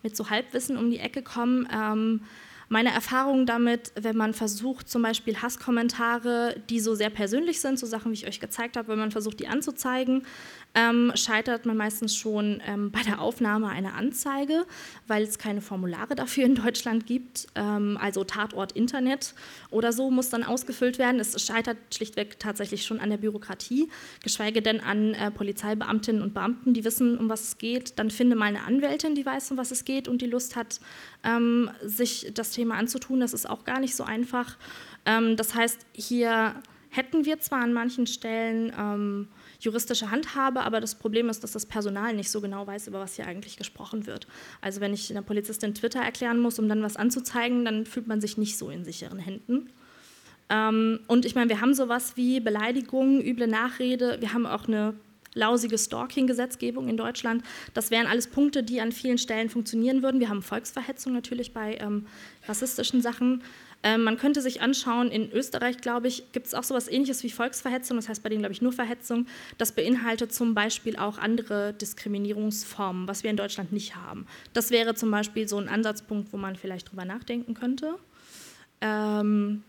mit 0.02 0.16
so 0.16 0.28
Halbwissen 0.28 0.76
um 0.76 0.90
die 0.90 0.98
Ecke 0.98 1.22
kommen. 1.22 1.68
Ähm, 1.72 2.22
meine 2.70 2.94
Erfahrung 2.94 3.46
damit, 3.46 3.92
wenn 4.00 4.16
man 4.16 4.32
versucht, 4.32 4.88
zum 4.88 5.02
Beispiel 5.02 5.42
Hasskommentare, 5.42 6.54
die 6.70 6.78
so 6.78 6.94
sehr 6.94 7.10
persönlich 7.10 7.60
sind, 7.60 7.80
so 7.80 7.86
Sachen, 7.86 8.12
wie 8.12 8.14
ich 8.14 8.28
euch 8.28 8.38
gezeigt 8.38 8.76
habe, 8.76 8.86
wenn 8.88 8.98
man 8.98 9.10
versucht, 9.10 9.40
die 9.40 9.48
anzuzeigen, 9.48 10.24
ähm, 10.74 11.12
scheitert 11.14 11.66
man 11.66 11.76
meistens 11.76 12.16
schon 12.16 12.62
ähm, 12.66 12.90
bei 12.92 13.02
der 13.02 13.20
Aufnahme 13.20 13.68
einer 13.68 13.94
Anzeige, 13.94 14.66
weil 15.08 15.24
es 15.24 15.38
keine 15.38 15.60
Formulare 15.60 16.14
dafür 16.14 16.44
in 16.44 16.54
Deutschland 16.54 17.06
gibt. 17.06 17.48
Ähm, 17.56 17.98
also 18.00 18.22
Tatort 18.24 18.72
Internet 18.72 19.34
oder 19.70 19.92
so 19.92 20.10
muss 20.10 20.30
dann 20.30 20.44
ausgefüllt 20.44 20.98
werden. 20.98 21.20
Es 21.20 21.44
scheitert 21.44 21.76
schlichtweg 21.92 22.38
tatsächlich 22.38 22.86
schon 22.86 23.00
an 23.00 23.10
der 23.10 23.16
Bürokratie, 23.16 23.88
geschweige 24.22 24.62
denn 24.62 24.80
an 24.80 25.14
äh, 25.14 25.30
Polizeibeamtinnen 25.30 26.22
und 26.22 26.34
Beamten, 26.34 26.72
die 26.72 26.84
wissen, 26.84 27.18
um 27.18 27.28
was 27.28 27.42
es 27.42 27.58
geht. 27.58 27.98
Dann 27.98 28.10
finde 28.10 28.36
mal 28.36 28.46
eine 28.46 28.64
Anwältin, 28.64 29.14
die 29.14 29.26
weiß, 29.26 29.50
um 29.50 29.56
was 29.56 29.72
es 29.72 29.84
geht 29.84 30.06
und 30.06 30.22
die 30.22 30.26
Lust 30.26 30.54
hat, 30.54 30.80
ähm, 31.24 31.70
sich 31.82 32.30
das 32.32 32.52
Thema 32.52 32.76
anzutun. 32.76 33.20
Das 33.20 33.32
ist 33.32 33.48
auch 33.48 33.64
gar 33.64 33.80
nicht 33.80 33.96
so 33.96 34.04
einfach. 34.04 34.56
Ähm, 35.04 35.36
das 35.36 35.54
heißt, 35.54 35.84
hier 35.92 36.54
hätten 36.90 37.24
wir 37.24 37.40
zwar 37.40 37.60
an 37.60 37.72
manchen 37.72 38.06
Stellen 38.06 38.72
ähm, 38.78 39.28
juristische 39.60 40.10
Handhabe, 40.10 40.62
aber 40.62 40.80
das 40.80 40.94
Problem 40.94 41.28
ist, 41.28 41.44
dass 41.44 41.52
das 41.52 41.66
Personal 41.66 42.14
nicht 42.14 42.30
so 42.30 42.40
genau 42.40 42.66
weiß, 42.66 42.88
über 42.88 43.00
was 43.00 43.16
hier 43.16 43.26
eigentlich 43.26 43.56
gesprochen 43.56 44.06
wird. 44.06 44.26
Also 44.60 44.80
wenn 44.80 44.92
ich 44.92 45.10
einer 45.10 45.22
Polizistin 45.22 45.74
Twitter 45.74 46.00
erklären 46.00 46.40
muss, 46.40 46.58
um 46.58 46.68
dann 46.68 46.82
was 46.82 46.96
anzuzeigen, 46.96 47.64
dann 47.64 47.86
fühlt 47.86 48.06
man 48.06 48.20
sich 48.20 48.38
nicht 48.38 48.58
so 48.58 48.70
in 48.70 48.84
sicheren 48.84 49.18
Händen. 49.18 49.70
Ähm, 50.48 51.00
und 51.06 51.24
ich 51.24 51.34
meine, 51.34 51.48
wir 51.48 51.60
haben 51.60 51.74
sowas 51.74 52.16
wie 52.16 52.40
Beleidigung, 52.40 53.22
üble 53.22 53.46
Nachrede, 53.46 54.16
wir 54.20 54.32
haben 54.32 54.46
auch 54.46 54.66
eine 54.66 54.94
lausige 55.34 55.78
Stalking-Gesetzgebung 55.78 56.88
in 56.88 56.96
Deutschland. 56.96 57.44
Das 57.72 57.90
wären 57.90 58.06
alles 58.06 58.26
Punkte, 58.26 58.62
die 58.62 58.80
an 58.80 58.92
vielen 58.92 59.18
Stellen 59.18 59.48
funktionieren 59.48 60.02
würden. 60.02 60.20
Wir 60.20 60.28
haben 60.28 60.42
Volksverhetzung 60.42 61.12
natürlich 61.12 61.52
bei 61.52 61.76
ähm, 61.80 62.06
rassistischen 62.48 63.00
Sachen. 63.00 63.42
Ähm, 63.82 64.04
man 64.04 64.18
könnte 64.18 64.42
sich 64.42 64.60
anschauen, 64.60 65.10
in 65.10 65.32
Österreich, 65.32 65.78
glaube 65.78 66.08
ich, 66.08 66.32
gibt 66.32 66.46
es 66.46 66.54
auch 66.54 66.64
so 66.64 66.74
etwas 66.74 66.88
ähnliches 66.88 67.22
wie 67.22 67.30
Volksverhetzung, 67.30 67.96
das 67.96 68.08
heißt 68.08 68.22
bei 68.22 68.28
denen, 68.28 68.42
glaube 68.42 68.52
ich, 68.52 68.60
nur 68.60 68.72
Verhetzung. 68.72 69.26
Das 69.56 69.72
beinhaltet 69.72 70.34
zum 70.34 70.54
Beispiel 70.54 70.96
auch 70.96 71.16
andere 71.16 71.72
Diskriminierungsformen, 71.72 73.08
was 73.08 73.22
wir 73.22 73.30
in 73.30 73.36
Deutschland 73.36 73.72
nicht 73.72 73.96
haben. 73.96 74.26
Das 74.52 74.70
wäre 74.70 74.94
zum 74.94 75.10
Beispiel 75.10 75.48
so 75.48 75.56
ein 75.58 75.68
Ansatzpunkt, 75.68 76.32
wo 76.32 76.36
man 76.36 76.56
vielleicht 76.56 76.90
drüber 76.90 77.06
nachdenken 77.06 77.54
könnte. 77.54 77.94
Ähm, 78.82 79.62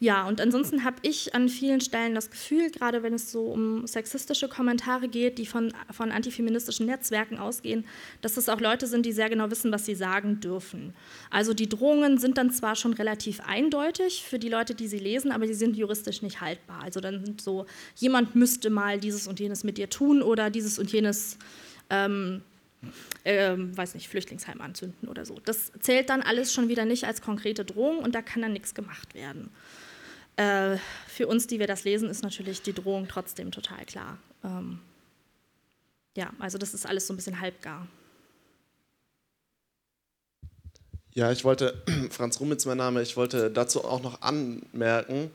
ja, 0.00 0.26
und 0.26 0.40
ansonsten 0.40 0.84
habe 0.84 0.96
ich 1.02 1.34
an 1.34 1.48
vielen 1.48 1.80
Stellen 1.80 2.14
das 2.14 2.30
Gefühl, 2.30 2.70
gerade 2.70 3.02
wenn 3.02 3.14
es 3.14 3.32
so 3.32 3.46
um 3.46 3.86
sexistische 3.86 4.48
Kommentare 4.48 5.08
geht, 5.08 5.38
die 5.38 5.46
von, 5.46 5.72
von 5.90 6.10
antifeministischen 6.10 6.86
Netzwerken 6.86 7.38
ausgehen, 7.38 7.84
dass 8.20 8.36
es 8.36 8.48
auch 8.48 8.60
Leute 8.60 8.86
sind, 8.86 9.06
die 9.06 9.12
sehr 9.12 9.28
genau 9.28 9.50
wissen, 9.50 9.72
was 9.72 9.86
sie 9.86 9.94
sagen 9.94 10.40
dürfen. 10.40 10.94
Also 11.30 11.54
die 11.54 11.68
Drohungen 11.68 12.18
sind 12.18 12.38
dann 12.38 12.50
zwar 12.50 12.76
schon 12.76 12.92
relativ 12.92 13.40
eindeutig 13.40 14.24
für 14.24 14.38
die 14.38 14.48
Leute, 14.48 14.74
die 14.74 14.88
sie 14.88 14.98
lesen, 14.98 15.32
aber 15.32 15.46
die 15.46 15.54
sind 15.54 15.76
juristisch 15.76 16.22
nicht 16.22 16.40
haltbar. 16.40 16.82
Also 16.82 17.00
dann 17.00 17.24
sind 17.24 17.40
so, 17.40 17.66
jemand 17.96 18.34
müsste 18.34 18.70
mal 18.70 18.98
dieses 18.98 19.26
und 19.26 19.40
jenes 19.40 19.64
mit 19.64 19.78
dir 19.78 19.90
tun 19.90 20.22
oder 20.22 20.50
dieses 20.50 20.78
und 20.78 20.92
jenes. 20.92 21.38
Ähm, 21.90 22.42
ähm, 23.24 23.76
weiß 23.76 23.94
nicht, 23.94 24.08
Flüchtlingsheim 24.08 24.60
anzünden 24.60 25.08
oder 25.08 25.24
so. 25.24 25.36
Das 25.44 25.72
zählt 25.80 26.10
dann 26.10 26.22
alles 26.22 26.52
schon 26.52 26.68
wieder 26.68 26.84
nicht 26.84 27.04
als 27.04 27.22
konkrete 27.22 27.64
Drohung 27.64 27.98
und 27.98 28.14
da 28.14 28.22
kann 28.22 28.42
dann 28.42 28.52
nichts 28.52 28.74
gemacht 28.74 29.14
werden. 29.14 29.50
Äh, 30.36 30.78
für 31.08 31.26
uns, 31.26 31.46
die 31.46 31.58
wir 31.58 31.66
das 31.66 31.84
lesen, 31.84 32.08
ist 32.08 32.22
natürlich 32.22 32.62
die 32.62 32.72
Drohung 32.72 33.08
trotzdem 33.08 33.50
total 33.50 33.84
klar. 33.84 34.18
Ähm, 34.44 34.78
ja, 36.16 36.32
also 36.38 36.58
das 36.58 36.74
ist 36.74 36.86
alles 36.86 37.06
so 37.06 37.12
ein 37.12 37.16
bisschen 37.16 37.40
halbgar. 37.40 37.86
Ja, 41.14 41.32
ich 41.32 41.44
wollte, 41.44 41.82
Franz 42.10 42.38
Rumitz 42.38 42.64
mein 42.66 42.78
Name, 42.78 43.02
ich 43.02 43.16
wollte 43.16 43.50
dazu 43.50 43.84
auch 43.84 44.02
noch 44.02 44.22
anmerken, 44.22 45.32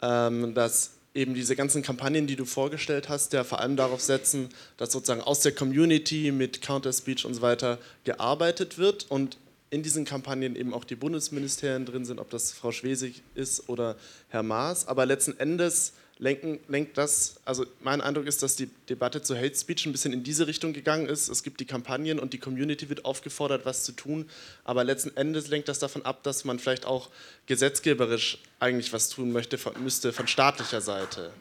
ähm, 0.00 0.54
dass 0.54 0.97
eben 1.14 1.34
diese 1.34 1.56
ganzen 1.56 1.82
Kampagnen, 1.82 2.26
die 2.26 2.36
du 2.36 2.44
vorgestellt 2.44 3.08
hast, 3.08 3.32
ja 3.32 3.44
vor 3.44 3.60
allem 3.60 3.76
darauf 3.76 4.00
setzen, 4.00 4.48
dass 4.76 4.92
sozusagen 4.92 5.20
aus 5.20 5.40
der 5.40 5.52
Community 5.52 6.32
mit 6.32 6.62
Counter-Speech 6.62 7.24
und 7.24 7.34
so 7.34 7.42
weiter 7.42 7.78
gearbeitet 8.04 8.78
wird 8.78 9.06
und 9.08 9.38
in 9.70 9.82
diesen 9.82 10.04
Kampagnen 10.04 10.56
eben 10.56 10.72
auch 10.72 10.84
die 10.84 10.94
Bundesministerien 10.94 11.84
drin 11.84 12.04
sind, 12.04 12.18
ob 12.18 12.30
das 12.30 12.52
Frau 12.52 12.72
Schwesig 12.72 13.22
ist 13.34 13.68
oder 13.68 13.96
Herr 14.28 14.42
Maas. 14.42 14.88
Aber 14.88 15.04
letzten 15.04 15.38
Endes 15.38 15.92
lenken, 16.18 16.58
lenkt 16.68 16.98
das, 16.98 17.40
also 17.44 17.64
mein 17.80 18.00
Eindruck 18.00 18.26
ist, 18.26 18.42
dass 18.42 18.56
die 18.56 18.66
Debatte 18.88 19.22
zu 19.22 19.36
Hate 19.36 19.54
Speech 19.54 19.86
ein 19.86 19.92
bisschen 19.92 20.12
in 20.12 20.24
diese 20.24 20.46
Richtung 20.46 20.72
gegangen 20.72 21.06
ist. 21.06 21.28
Es 21.28 21.42
gibt 21.42 21.60
die 21.60 21.64
Kampagnen 21.64 22.18
und 22.18 22.32
die 22.32 22.38
Community 22.38 22.88
wird 22.88 23.04
aufgefordert, 23.04 23.64
was 23.64 23.84
zu 23.84 23.92
tun, 23.92 24.28
aber 24.64 24.84
letzten 24.84 25.16
Endes 25.16 25.48
lenkt 25.48 25.68
das 25.68 25.78
davon 25.78 26.04
ab, 26.04 26.22
dass 26.24 26.44
man 26.44 26.58
vielleicht 26.58 26.86
auch 26.86 27.08
gesetzgeberisch 27.46 28.38
eigentlich 28.60 28.92
was 28.92 29.08
tun 29.08 29.32
möchte, 29.32 29.58
von, 29.58 29.80
müsste 29.82 30.12
von 30.12 30.26
staatlicher 30.26 30.80
Seite. 30.80 31.32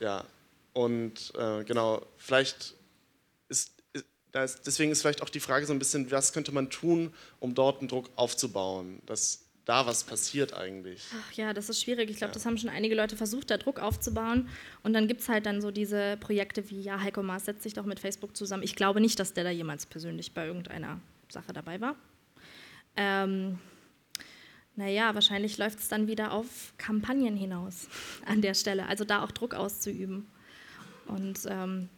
Ja, 0.00 0.24
und 0.72 1.32
äh, 1.36 1.64
genau, 1.64 2.06
vielleicht 2.16 2.74
ist, 3.48 3.72
ist, 3.92 4.60
deswegen 4.66 4.92
ist 4.92 5.02
vielleicht 5.02 5.22
auch 5.22 5.28
die 5.28 5.40
Frage 5.40 5.66
so 5.66 5.72
ein 5.72 5.78
bisschen, 5.78 6.10
was 6.10 6.32
könnte 6.32 6.52
man 6.52 6.70
tun, 6.70 7.12
um 7.40 7.54
dort 7.54 7.80
einen 7.80 7.88
Druck 7.88 8.10
aufzubauen, 8.16 9.00
dass 9.06 9.41
da 9.64 9.86
was 9.86 10.04
passiert 10.04 10.54
eigentlich? 10.54 11.04
Ach 11.14 11.32
ja, 11.32 11.52
das 11.52 11.68
ist 11.68 11.82
schwierig. 11.82 12.10
Ich 12.10 12.16
glaube, 12.16 12.30
ja. 12.30 12.34
das 12.34 12.46
haben 12.46 12.58
schon 12.58 12.70
einige 12.70 12.94
Leute 12.94 13.16
versucht, 13.16 13.50
da 13.50 13.58
Druck 13.58 13.78
aufzubauen. 13.80 14.48
Und 14.82 14.92
dann 14.92 15.06
gibt 15.06 15.20
es 15.20 15.28
halt 15.28 15.46
dann 15.46 15.60
so 15.60 15.70
diese 15.70 16.16
Projekte 16.18 16.68
wie, 16.70 16.80
ja, 16.80 17.00
Heiko 17.00 17.22
Maas 17.22 17.44
setzt 17.44 17.62
sich 17.62 17.74
doch 17.74 17.84
mit 17.84 18.00
Facebook 18.00 18.36
zusammen. 18.36 18.64
Ich 18.64 18.74
glaube 18.74 19.00
nicht, 19.00 19.20
dass 19.20 19.34
der 19.34 19.44
da 19.44 19.50
jemals 19.50 19.86
persönlich 19.86 20.32
bei 20.32 20.46
irgendeiner 20.46 21.00
Sache 21.28 21.52
dabei 21.52 21.80
war. 21.80 21.94
Ähm, 22.96 23.58
naja, 24.74 25.14
wahrscheinlich 25.14 25.58
läuft 25.58 25.78
es 25.78 25.88
dann 25.88 26.08
wieder 26.08 26.32
auf 26.32 26.74
Kampagnen 26.76 27.36
hinaus 27.36 27.88
an 28.26 28.42
der 28.42 28.54
Stelle. 28.54 28.86
Also 28.86 29.04
da 29.04 29.22
auch 29.22 29.30
Druck 29.30 29.54
auszuüben. 29.54 30.26
Und 31.06 31.40
ähm, 31.46 31.88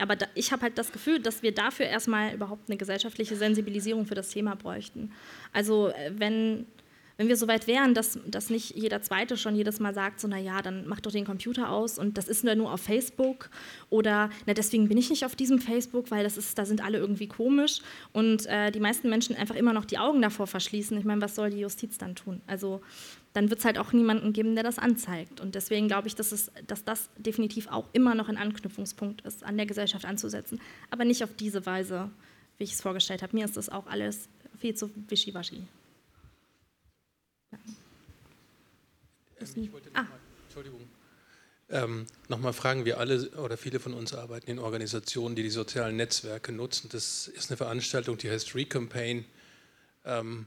aber 0.00 0.16
da, 0.16 0.26
ich 0.34 0.52
habe 0.52 0.62
halt 0.62 0.78
das 0.78 0.90
Gefühl, 0.90 1.20
dass 1.20 1.42
wir 1.42 1.54
dafür 1.54 1.86
erstmal 1.86 2.34
überhaupt 2.34 2.68
eine 2.68 2.76
gesellschaftliche 2.76 3.36
Sensibilisierung 3.36 4.06
für 4.06 4.14
das 4.14 4.30
Thema 4.30 4.56
bräuchten. 4.56 5.12
Also 5.52 5.88
äh, 5.88 6.12
wenn 6.16 6.66
wenn 7.16 7.28
wir 7.28 7.36
so 7.36 7.46
weit 7.46 7.66
wären, 7.66 7.94
dass, 7.94 8.18
dass 8.26 8.50
nicht 8.50 8.76
jeder 8.76 9.00
Zweite 9.02 9.36
schon 9.36 9.54
jedes 9.54 9.78
Mal 9.80 9.94
sagt, 9.94 10.20
so, 10.20 10.28
naja, 10.28 10.62
dann 10.62 10.86
mach 10.88 11.00
doch 11.00 11.12
den 11.12 11.24
Computer 11.24 11.70
aus 11.70 11.98
und 11.98 12.18
das 12.18 12.28
ist 12.28 12.44
nur 12.44 12.72
auf 12.72 12.80
Facebook 12.80 13.50
oder, 13.88 14.30
na, 14.46 14.54
deswegen 14.54 14.88
bin 14.88 14.98
ich 14.98 15.10
nicht 15.10 15.24
auf 15.24 15.36
diesem 15.36 15.60
Facebook, 15.60 16.10
weil 16.10 16.24
das 16.24 16.36
ist, 16.36 16.58
da 16.58 16.64
sind 16.64 16.84
alle 16.84 16.98
irgendwie 16.98 17.28
komisch 17.28 17.80
und 18.12 18.46
äh, 18.46 18.70
die 18.70 18.80
meisten 18.80 19.08
Menschen 19.08 19.36
einfach 19.36 19.54
immer 19.54 19.72
noch 19.72 19.84
die 19.84 19.98
Augen 19.98 20.20
davor 20.22 20.46
verschließen. 20.46 20.96
Ich 20.98 21.04
meine, 21.04 21.20
was 21.20 21.36
soll 21.36 21.50
die 21.50 21.60
Justiz 21.60 21.98
dann 21.98 22.16
tun? 22.16 22.40
Also 22.46 22.80
dann 23.32 23.50
wird 23.50 23.58
es 23.58 23.64
halt 23.64 23.78
auch 23.78 23.92
niemanden 23.92 24.32
geben, 24.32 24.54
der 24.54 24.62
das 24.62 24.78
anzeigt. 24.78 25.40
Und 25.40 25.54
deswegen 25.56 25.88
glaube 25.88 26.08
ich, 26.08 26.14
dass, 26.14 26.32
es, 26.32 26.52
dass 26.66 26.84
das 26.84 27.10
definitiv 27.18 27.66
auch 27.68 27.86
immer 27.92 28.14
noch 28.14 28.28
ein 28.28 28.36
Anknüpfungspunkt 28.36 29.22
ist, 29.22 29.44
an 29.44 29.56
der 29.56 29.66
Gesellschaft 29.66 30.04
anzusetzen. 30.04 30.60
Aber 30.90 31.04
nicht 31.04 31.22
auf 31.24 31.34
diese 31.34 31.66
Weise, 31.66 32.10
wie 32.58 32.64
ich 32.64 32.72
es 32.72 32.80
vorgestellt 32.80 33.22
habe. 33.22 33.36
Mir 33.36 33.44
ist 33.44 33.56
das 33.56 33.68
auch 33.68 33.86
alles 33.88 34.28
viel 34.58 34.74
zu 34.74 34.88
wischiwaschi. 35.08 35.66
Ähm, 39.56 39.62
ich 39.64 39.72
wollte 39.72 39.90
noch 39.90 39.96
ah. 39.96 40.02
mal, 40.02 40.18
Entschuldigung. 40.44 40.80
Ähm, 41.70 42.06
Nochmal 42.28 42.52
fragen, 42.52 42.84
wir 42.84 42.98
alle 42.98 43.30
oder 43.30 43.56
viele 43.56 43.80
von 43.80 43.94
uns 43.94 44.14
arbeiten 44.14 44.50
in 44.50 44.58
Organisationen, 44.58 45.34
die 45.34 45.42
die 45.42 45.50
sozialen 45.50 45.96
Netzwerke 45.96 46.52
nutzen. 46.52 46.88
Das 46.92 47.28
ist 47.28 47.50
eine 47.50 47.56
Veranstaltung, 47.56 48.18
die 48.18 48.30
heißt 48.30 48.54
Recampaign. 48.54 49.24
Ähm, 50.04 50.46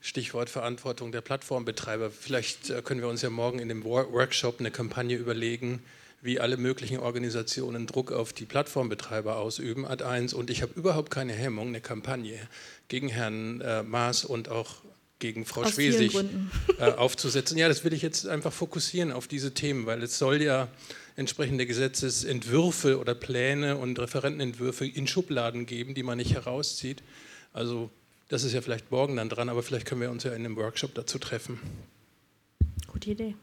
Stichwort 0.00 0.48
Verantwortung 0.48 1.12
der 1.12 1.20
Plattformbetreiber. 1.20 2.10
Vielleicht 2.10 2.70
äh, 2.70 2.82
können 2.82 3.00
wir 3.00 3.08
uns 3.08 3.22
ja 3.22 3.30
morgen 3.30 3.58
in 3.58 3.68
dem 3.68 3.84
Workshop 3.84 4.60
eine 4.60 4.70
Kampagne 4.70 5.16
überlegen, 5.16 5.82
wie 6.22 6.40
alle 6.40 6.56
möglichen 6.56 6.98
Organisationen 6.98 7.86
Druck 7.86 8.12
auf 8.12 8.32
die 8.32 8.44
Plattformbetreiber 8.44 9.36
ausüben, 9.36 9.86
Ad 9.86 10.04
1. 10.04 10.34
Und 10.34 10.50
ich 10.50 10.62
habe 10.62 10.72
überhaupt 10.74 11.10
keine 11.10 11.32
Hemmung, 11.32 11.68
eine 11.68 11.80
Kampagne 11.80 12.38
gegen 12.88 13.08
Herrn 13.08 13.60
äh, 13.60 13.82
Maas 13.82 14.24
und 14.24 14.48
auch 14.48 14.82
gegen 15.18 15.44
Frau 15.44 15.62
Aus 15.62 15.74
Schwesig 15.74 16.14
äh, 16.78 16.84
aufzusetzen. 16.84 17.58
Ja, 17.58 17.68
das 17.68 17.84
will 17.84 17.92
ich 17.92 18.02
jetzt 18.02 18.26
einfach 18.26 18.52
fokussieren 18.52 19.12
auf 19.12 19.26
diese 19.28 19.52
Themen, 19.52 19.86
weil 19.86 20.02
es 20.02 20.18
soll 20.18 20.42
ja 20.42 20.68
entsprechende 21.16 21.66
Gesetzesentwürfe 21.66 22.98
oder 22.98 23.14
Pläne 23.14 23.76
und 23.76 23.98
Referentenentwürfe 23.98 24.86
in 24.86 25.06
Schubladen 25.06 25.66
geben, 25.66 25.94
die 25.94 26.04
man 26.04 26.18
nicht 26.18 26.34
herauszieht. 26.34 27.02
Also 27.52 27.90
das 28.28 28.44
ist 28.44 28.52
ja 28.52 28.60
vielleicht 28.60 28.90
morgen 28.90 29.16
dann 29.16 29.28
dran, 29.28 29.48
aber 29.48 29.62
vielleicht 29.62 29.86
können 29.86 30.00
wir 30.00 30.10
uns 30.10 30.22
ja 30.22 30.30
in 30.30 30.44
einem 30.44 30.56
Workshop 30.56 30.94
dazu 30.94 31.18
treffen. 31.18 31.58
Gute 32.86 33.10
Idee. 33.10 33.34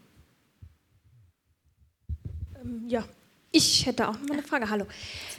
Ähm, 2.61 2.85
ja, 2.87 3.05
ich 3.55 3.85
hätte 3.85 4.09
auch 4.09 4.19
noch 4.19 4.33
eine 4.33 4.43
Frage. 4.43 4.69
Hallo. 4.69 4.85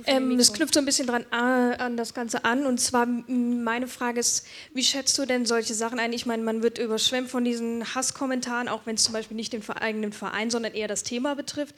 Ähm, 0.06 0.38
es 0.38 0.50
knüpft 0.50 0.72
so 0.72 0.80
ein 0.80 0.86
bisschen 0.86 1.06
dran 1.06 1.26
an 1.30 1.98
das 1.98 2.14
Ganze 2.14 2.46
an. 2.46 2.64
Und 2.64 2.80
zwar 2.80 3.04
meine 3.04 3.88
Frage 3.88 4.20
ist, 4.20 4.46
wie 4.72 4.82
schätzt 4.82 5.18
du 5.18 5.26
denn 5.26 5.44
solche 5.44 5.74
Sachen 5.74 5.98
ein? 5.98 6.14
Ich 6.14 6.24
meine, 6.24 6.42
man 6.42 6.62
wird 6.62 6.78
überschwemmt 6.78 7.28
von 7.28 7.44
diesen 7.44 7.94
Hasskommentaren, 7.94 8.68
auch 8.68 8.86
wenn 8.86 8.94
es 8.94 9.04
zum 9.04 9.12
Beispiel 9.12 9.36
nicht 9.36 9.52
den 9.52 9.68
eigenen 9.68 10.14
Verein, 10.14 10.50
sondern 10.50 10.72
eher 10.72 10.88
das 10.88 11.02
Thema 11.02 11.34
betrifft. 11.34 11.74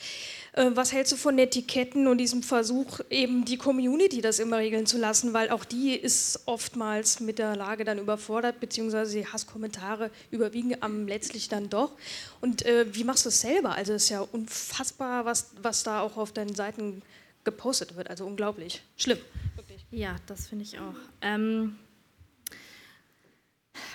Äh, 0.53 0.71
was 0.75 0.93
hältst 0.93 1.13
du 1.13 1.17
von 1.17 1.37
Etiketten 1.39 2.07
und 2.07 2.19
diesem 2.19 2.45
Versuch, 2.45 3.01
eben 3.11 3.45
die 3.45 3.57
Community 3.57 4.21
das 4.21 4.39
immer 4.39 4.59
regeln 4.59 4.87
zu 4.87 4.97
lassen? 4.97 5.33
Weil 5.33 5.51
auch 5.51 5.65
die 5.65 5.95
ist 5.95 6.43
oftmals 6.47 7.19
mit 7.19 7.41
der 7.41 7.57
Lage 7.57 7.85
dann 7.85 7.99
überfordert, 7.99 8.61
beziehungsweise 8.61 9.19
die 9.19 9.27
Hasskommentare 9.27 10.13
überwiegen 10.31 10.77
am 10.81 11.09
letztlich 11.09 11.49
dann 11.49 11.69
doch. 11.69 11.93
Und 12.41 12.65
äh, 12.65 12.87
wie 12.95 13.05
machst 13.05 13.25
du 13.25 13.31
es 13.31 13.41
selber? 13.41 13.75
Also 13.75 13.93
es 13.93 14.05
ist 14.05 14.09
ja 14.11 14.21
unfassbar, 14.21 15.25
was, 15.25 15.51
was 15.61 15.83
da 15.83 16.01
auch 16.01 16.17
auf 16.17 16.33
deinen 16.33 16.55
Seiten 16.55 17.03
gepostet 17.45 17.97
wird. 17.97 18.11
Also 18.11 18.27
unglaublich. 18.27 18.83
Schlimm. 18.97 19.19
Wirklich. 19.57 19.85
Ja, 19.91 20.17
das 20.27 20.49
finde 20.49 20.65
ich 20.65 20.79
auch. 20.79 20.95
Ähm, 21.23 21.77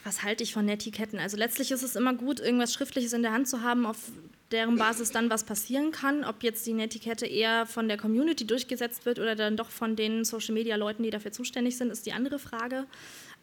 was 0.04 0.24
halte 0.24 0.44
ich 0.44 0.54
von 0.54 0.68
Etiketten? 0.68 1.20
Also 1.20 1.38
letztlich 1.38 1.72
ist 1.72 1.84
es 1.84 1.96
immer 1.96 2.14
gut, 2.14 2.40
irgendwas 2.40 2.74
Schriftliches 2.74 3.14
in 3.14 3.22
der 3.22 3.32
Hand 3.32 3.48
zu 3.48 3.62
haben, 3.62 3.86
auf 3.86 3.98
deren 4.52 4.78
Basis 4.78 5.12
dann 5.12 5.30
was 5.30 5.44
passieren 5.44 5.92
kann. 5.92 6.24
Ob 6.24 6.44
jetzt 6.44 6.66
die 6.66 6.74
Netiquette 6.74 7.26
eher 7.26 7.66
von 7.66 7.88
der 7.88 7.98
Community 7.98 8.46
durchgesetzt 8.46 9.06
wird 9.06 9.20
oder 9.20 9.36
dann 9.36 9.58
doch 9.58 9.70
von 9.70 9.96
den 9.96 10.26
Social-Media-Leuten, 10.26 11.04
die 11.04 11.10
dafür 11.10 11.32
zuständig 11.32 11.78
sind, 11.78 11.92
ist 11.92 12.06
die 12.06 12.14
andere 12.14 12.40
Frage. 12.40 12.86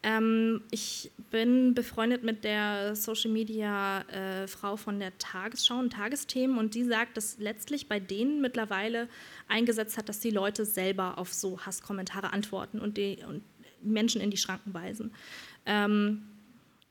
Ähm, 0.03 0.63
ich 0.71 1.11
bin 1.31 1.75
befreundet 1.75 2.25
mit 2.25 2.43
der 2.45 2.97
Social 2.97 3.31
Media 3.31 4.01
äh, 4.03 4.47
Frau 4.47 4.77
von 4.77 4.99
der 4.99 5.17
Tagesschau 5.19 5.79
und 5.79 5.93
Tagesthemen 5.93 6.59
und 6.59 6.75
die 6.75 6.85
sagt, 6.85 7.17
dass 7.17 7.39
letztlich 7.39 7.89
bei 7.89 8.01
denen 8.01 8.41
mittlerweile 8.41 9.09
eingesetzt 9.47 9.99
hat, 9.99 10.09
dass 10.09 10.21
die 10.21 10.31
Leute 10.31 10.65
selber 10.65 11.19
auf 11.19 11.33
so 11.33 11.61
Hasskommentare 11.61 12.33
antworten 12.33 12.81
und 12.81 12.97
die 12.97 13.19
und 13.29 13.43
Menschen 13.83 14.21
in 14.21 14.31
die 14.31 14.37
Schranken 14.37 14.73
weisen. 14.73 15.13
Ähm, 15.67 16.23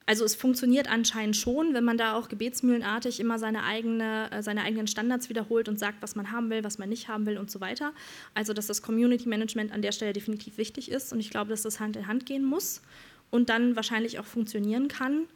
also 0.10 0.26
es 0.26 0.34
funktioniert 0.34 0.90
anscheinend 0.90 1.38
schon, 1.38 1.76
wenn 1.76 1.84
man 1.84 1.96
da 1.96 2.16
auch 2.16 2.30
gebetsmühlenartig 2.30 3.20
immer 3.20 3.38
seine, 3.38 3.64
eigene, 3.64 4.32
äh, 4.32 4.42
seine 4.42 4.64
eigenen 4.64 4.88
Standards 4.88 5.30
wiederholt 5.30 5.70
und 5.70 5.78
sagt, 5.78 6.02
was 6.02 6.16
man 6.16 6.32
haben 6.32 6.50
will, 6.50 6.64
was 6.64 6.80
man 6.80 6.90
nicht 6.90 7.10
haben 7.10 7.28
will 7.28 7.38
und 7.38 7.52
so 7.52 7.62
weiter. 7.62 7.94
Also 8.34 8.54
dass 8.54 8.66
das 8.66 8.82
Community 8.82 9.30
Management 9.30 9.72
an 9.72 9.84
der 9.84 9.92
Stelle 9.92 10.12
definitiv 10.12 10.58
wichtig 10.58 10.90
ist 10.90 11.14
und 11.14 11.20
ich 11.20 11.30
glaube, 11.30 11.52
dass 11.52 11.62
das 11.62 11.80
Hand 11.80 11.96
in 11.96 12.08
Hand 12.08 12.26
gehen 12.26 12.44
muss 12.44 12.82
und 13.30 13.50
dann 13.50 13.76
wahrscheinlich 13.76 14.18
auch 14.18 14.26
funktionieren 14.26 14.88
kann. 14.88 15.28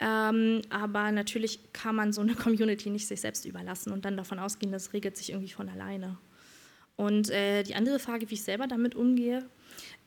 Ähm, 0.00 0.62
aber 0.70 1.12
natürlich 1.12 1.70
kann 1.74 1.94
man 1.94 2.14
so 2.14 2.22
eine 2.22 2.34
Community 2.34 2.88
nicht 2.88 3.08
sich 3.08 3.20
selbst 3.20 3.44
überlassen 3.44 3.92
und 3.92 4.06
dann 4.06 4.16
davon 4.16 4.38
ausgehen, 4.38 4.72
das 4.72 4.94
regelt 4.94 5.18
sich 5.18 5.32
irgendwie 5.32 5.52
von 5.52 5.68
alleine. 5.68 6.16
Und 6.96 7.28
äh, 7.28 7.62
die 7.62 7.74
andere 7.74 7.98
Frage, 7.98 8.30
wie 8.30 8.34
ich 8.36 8.42
selber 8.42 8.68
damit 8.68 8.94
umgehe, 8.94 9.44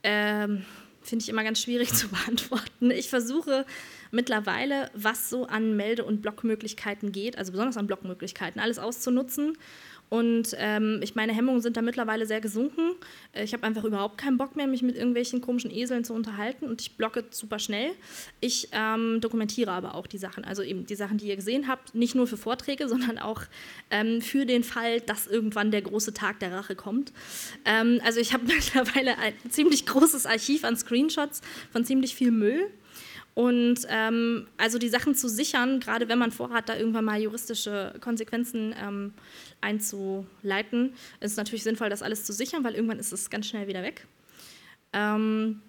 ähm, 0.01 0.65
finde 1.01 1.23
ich 1.23 1.29
immer 1.29 1.43
ganz 1.43 1.61
schwierig 1.61 1.93
zu 1.93 2.07
beantworten. 2.09 2.91
Ich 2.91 3.09
versuche 3.09 3.65
mittlerweile, 4.11 4.89
was 4.93 5.29
so 5.29 5.45
an 5.45 5.75
Melde- 5.75 6.05
und 6.05 6.21
Blockmöglichkeiten 6.21 7.11
geht, 7.11 7.37
also 7.37 7.51
besonders 7.51 7.77
an 7.77 7.87
Blockmöglichkeiten, 7.87 8.61
alles 8.61 8.79
auszunutzen 8.79 9.57
und 10.12 10.54
ähm, 10.58 11.00
ich 11.02 11.15
meine 11.15 11.32
Hemmungen 11.34 11.62
sind 11.62 11.78
da 11.78 11.82
mittlerweile 11.82 12.26
sehr 12.26 12.41
gesunken. 12.41 12.95
Äh, 13.32 13.45
ich 13.45 13.54
habe 13.54 13.63
einfach 13.63 13.86
überhaupt 13.86 14.17
keinen 14.17 14.38
Bock 14.38 14.58
mehr, 14.58 14.67
mich 14.67 14.82
mit 14.82 14.97
irgendwelchen 14.97 15.39
komischen 15.39 15.71
Eseln 15.71 16.04
zu 16.04 16.13
unterhalten 16.13 16.65
und 16.65 16.81
ich 16.81 16.98
blocke 16.98 17.23
super 17.29 17.60
schnell. 17.60 17.92
Ich 18.42 18.67
ähm, 18.73 19.21
dokumentiere 19.21 19.71
aber 19.71 19.96
auch 19.96 20.08
die 20.08 20.17
Sachen, 20.17 20.44
also 20.44 20.63
eben 20.63 20.85
die 20.85 20.96
Sachen, 20.96 21.17
die 21.17 21.27
ihr 21.27 21.38
gesehen 21.38 21.69
habt, 21.69 21.96
nicht 21.96 22.13
nur 22.13 22.27
für 22.27 22.35
Vorträge, 22.35 22.90
sondern 22.90 23.19
auch 23.19 23.44
ähm, 23.90 24.21
für 24.21 24.46
den 24.46 24.65
Fall, 24.65 25.00
dass 25.00 25.27
irgendwann 25.27 25.71
der 25.71 25.81
große 25.81 26.13
Tag 26.13 26.42
der 26.42 26.52
Rache 26.52 26.75
kommt. 26.75 27.13
Ähm, 27.63 28.02
also 28.04 28.19
ich 28.19 28.33
habe 28.33 28.44
mittlerweile 28.48 29.17
ein 29.17 29.33
ziemlich 29.50 29.85
großes 29.85 30.25
Archiv 30.25 30.65
an 30.65 30.75
Screenshots 30.75 31.40
von 31.71 31.85
ziemlich 31.85 32.15
viel 32.15 32.31
Müll. 32.31 32.69
Und 33.34 33.79
ähm, 33.88 34.48
also 34.58 34.77
die 34.77 34.90
Sachen 34.90 35.15
zu 35.15 35.29
sichern, 35.29 35.79
gerade 35.79 36.10
wenn 36.10 36.19
man 36.19 36.32
vorhat, 36.32 36.67
da 36.67 36.75
irgendwann 36.75 37.06
mal 37.06 37.21
juristische 37.21 37.94
Konsequenzen 38.02 38.75
ähm, 38.77 39.13
einzuleiten, 39.62 40.94
ist 41.21 41.38
natürlich 41.38 41.63
sinnvoll, 41.63 41.90
das 41.90 42.02
alles 42.02 42.25
zu 42.25 42.34
sichern, 42.34 42.63
weil 42.63 42.75
irgendwann 42.75 43.00
ist 43.00 43.13
es 43.13 43.29
ganz 43.29 43.48
schnell 43.48 43.67
wieder 43.67 43.84
weg. 43.84 44.06
Ähm, 44.92 45.62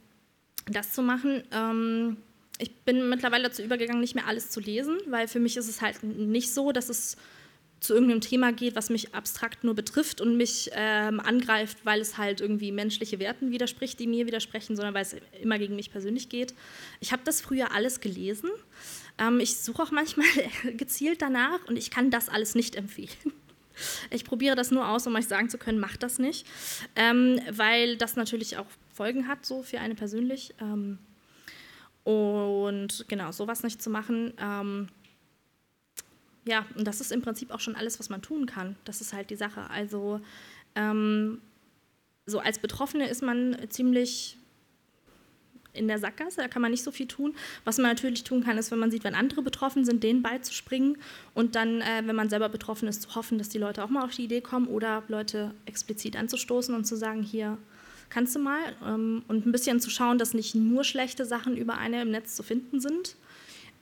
das 0.66 0.92
zu 0.92 1.02
machen. 1.02 1.44
Ähm, 1.52 2.16
ich 2.58 2.74
bin 2.84 3.08
mittlerweile 3.08 3.44
dazu 3.44 3.62
übergegangen, 3.62 4.00
nicht 4.00 4.14
mehr 4.14 4.26
alles 4.26 4.50
zu 4.50 4.60
lesen, 4.60 4.98
weil 5.06 5.28
für 5.28 5.40
mich 5.40 5.56
ist 5.56 5.68
es 5.68 5.82
halt 5.82 6.02
nicht 6.02 6.52
so, 6.52 6.72
dass 6.72 6.88
es 6.88 7.16
zu 7.82 7.94
irgendeinem 7.94 8.20
Thema 8.20 8.52
geht, 8.52 8.76
was 8.76 8.90
mich 8.90 9.12
abstrakt 9.12 9.64
nur 9.64 9.74
betrifft 9.74 10.20
und 10.20 10.36
mich 10.36 10.70
ähm, 10.72 11.18
angreift, 11.18 11.78
weil 11.82 12.00
es 12.00 12.16
halt 12.16 12.40
irgendwie 12.40 12.70
menschliche 12.70 13.18
Werten 13.18 13.50
widerspricht, 13.50 13.98
die 13.98 14.06
mir 14.06 14.24
widersprechen, 14.26 14.76
sondern 14.76 14.94
weil 14.94 15.02
es 15.02 15.16
immer 15.42 15.58
gegen 15.58 15.74
mich 15.74 15.90
persönlich 15.90 16.28
geht. 16.28 16.54
Ich 17.00 17.12
habe 17.12 17.22
das 17.24 17.40
früher 17.40 17.72
alles 17.72 18.00
gelesen. 18.00 18.50
Ähm, 19.18 19.40
ich 19.40 19.56
suche 19.56 19.82
auch 19.82 19.90
manchmal 19.90 20.28
gezielt 20.76 21.22
danach 21.22 21.58
und 21.66 21.76
ich 21.76 21.90
kann 21.90 22.10
das 22.10 22.28
alles 22.28 22.54
nicht 22.54 22.76
empfehlen. 22.76 23.10
Ich 24.10 24.26
probiere 24.26 24.54
das 24.54 24.70
nur 24.70 24.86
aus, 24.86 25.06
um 25.06 25.14
euch 25.14 25.26
sagen 25.26 25.48
zu 25.48 25.56
können, 25.56 25.78
macht 25.78 26.02
das 26.02 26.18
nicht, 26.18 26.46
ähm, 26.94 27.40
weil 27.50 27.96
das 27.96 28.16
natürlich 28.16 28.58
auch 28.58 28.66
Folgen 28.92 29.26
hat, 29.26 29.46
so 29.46 29.62
für 29.62 29.80
eine 29.80 29.94
persönlich. 29.94 30.54
Ähm, 30.60 30.98
und 32.04 33.06
genau, 33.08 33.32
sowas 33.32 33.62
nicht 33.62 33.80
zu 33.80 33.88
machen. 33.88 34.34
Ja, 36.44 36.66
und 36.76 36.86
das 36.86 37.00
ist 37.00 37.12
im 37.12 37.22
Prinzip 37.22 37.50
auch 37.52 37.60
schon 37.60 37.76
alles, 37.76 37.98
was 37.98 38.08
man 38.10 38.22
tun 38.22 38.46
kann. 38.46 38.76
Das 38.84 39.00
ist 39.00 39.12
halt 39.12 39.30
die 39.30 39.36
Sache. 39.36 39.70
Also 39.70 40.20
ähm, 40.74 41.40
so 42.26 42.38
als 42.38 42.58
Betroffene 42.58 43.08
ist 43.08 43.22
man 43.22 43.56
ziemlich 43.68 44.38
in 45.74 45.88
der 45.88 45.98
Sackgasse, 45.98 46.40
da 46.40 46.48
kann 46.48 46.62
man 46.62 46.70
nicht 46.70 46.82
so 46.82 46.90
viel 46.90 47.06
tun. 47.06 47.34
Was 47.64 47.78
man 47.78 47.90
natürlich 47.90 48.24
tun 48.24 48.44
kann, 48.44 48.58
ist, 48.58 48.70
wenn 48.70 48.78
man 48.78 48.90
sieht, 48.90 49.04
wenn 49.04 49.14
andere 49.14 49.42
betroffen 49.42 49.84
sind, 49.84 50.02
denen 50.02 50.22
beizuspringen 50.22 50.98
und 51.34 51.54
dann, 51.56 51.80
äh, 51.80 52.02
wenn 52.04 52.16
man 52.16 52.28
selber 52.28 52.48
betroffen 52.48 52.88
ist, 52.88 53.02
zu 53.02 53.14
hoffen, 53.14 53.38
dass 53.38 53.48
die 53.48 53.58
Leute 53.58 53.82
auch 53.82 53.88
mal 53.88 54.04
auf 54.04 54.14
die 54.14 54.24
Idee 54.24 54.40
kommen 54.40 54.66
oder 54.66 55.02
Leute 55.08 55.54
explizit 55.66 56.16
anzustoßen 56.16 56.74
und 56.74 56.84
zu 56.84 56.96
sagen, 56.96 57.22
hier 57.22 57.56
kannst 58.10 58.34
du 58.34 58.40
mal 58.40 58.60
ähm, 58.84 59.22
und 59.28 59.46
ein 59.46 59.52
bisschen 59.52 59.80
zu 59.80 59.88
schauen, 59.88 60.18
dass 60.18 60.34
nicht 60.34 60.54
nur 60.54 60.84
schlechte 60.84 61.24
Sachen 61.24 61.56
über 61.56 61.78
eine 61.78 62.02
im 62.02 62.10
Netz 62.10 62.36
zu 62.36 62.42
finden 62.42 62.80
sind. 62.80 63.16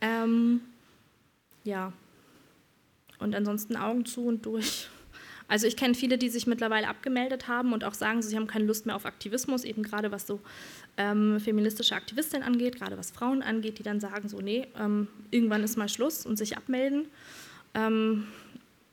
Ähm, 0.00 0.61
ja, 1.64 1.92
und 3.21 3.35
ansonsten 3.35 3.77
Augen 3.77 4.05
zu 4.07 4.27
und 4.27 4.47
durch. 4.47 4.89
Also 5.51 5.66
ich 5.66 5.77
kenne 5.77 5.95
viele, 5.95 6.16
die 6.16 6.29
sich 6.29 6.47
mittlerweile 6.47 6.87
abgemeldet 6.87 7.49
haben 7.49 7.73
und 7.73 7.83
auch 7.83 7.95
sagen, 7.95 8.23
sie 8.23 8.37
haben 8.37 8.47
keine 8.47 8.66
Lust 8.66 8.87
mehr 8.87 8.95
auf 8.95 9.05
Aktivismus, 9.05 9.64
eben 9.64 9.83
gerade 9.83 10.12
was 10.12 10.25
so 10.25 10.39
ähm, 10.97 11.41
feministische 11.41 11.97
Aktivistinnen 11.97 12.47
angeht, 12.47 12.77
gerade 12.77 12.97
was 12.97 13.11
Frauen 13.11 13.43
angeht, 13.43 13.81
die 13.81 13.83
dann 13.83 13.99
sagen 13.99 14.29
so, 14.29 14.41
nee, 14.41 14.68
ähm, 14.79 15.09
irgendwann 15.33 15.64
ist 15.64 15.77
mal 15.77 15.89
Schluss 15.89 16.25
und 16.25 16.37
sich 16.37 16.57
abmelden. 16.57 17.07
Ähm, 17.75 18.29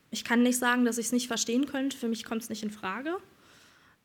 ich 0.10 0.24
kann 0.24 0.42
nicht 0.42 0.58
sagen, 0.58 0.84
dass 0.84 0.98
ich 0.98 1.08
es 1.08 1.12
nicht 1.12 1.28
verstehen 1.28 1.68
könnte, 1.68 1.96
für 1.96 2.08
mich 2.08 2.24
kommt 2.24 2.42
es 2.42 2.50
nicht 2.50 2.64
in 2.64 2.72
Frage. 2.72 3.18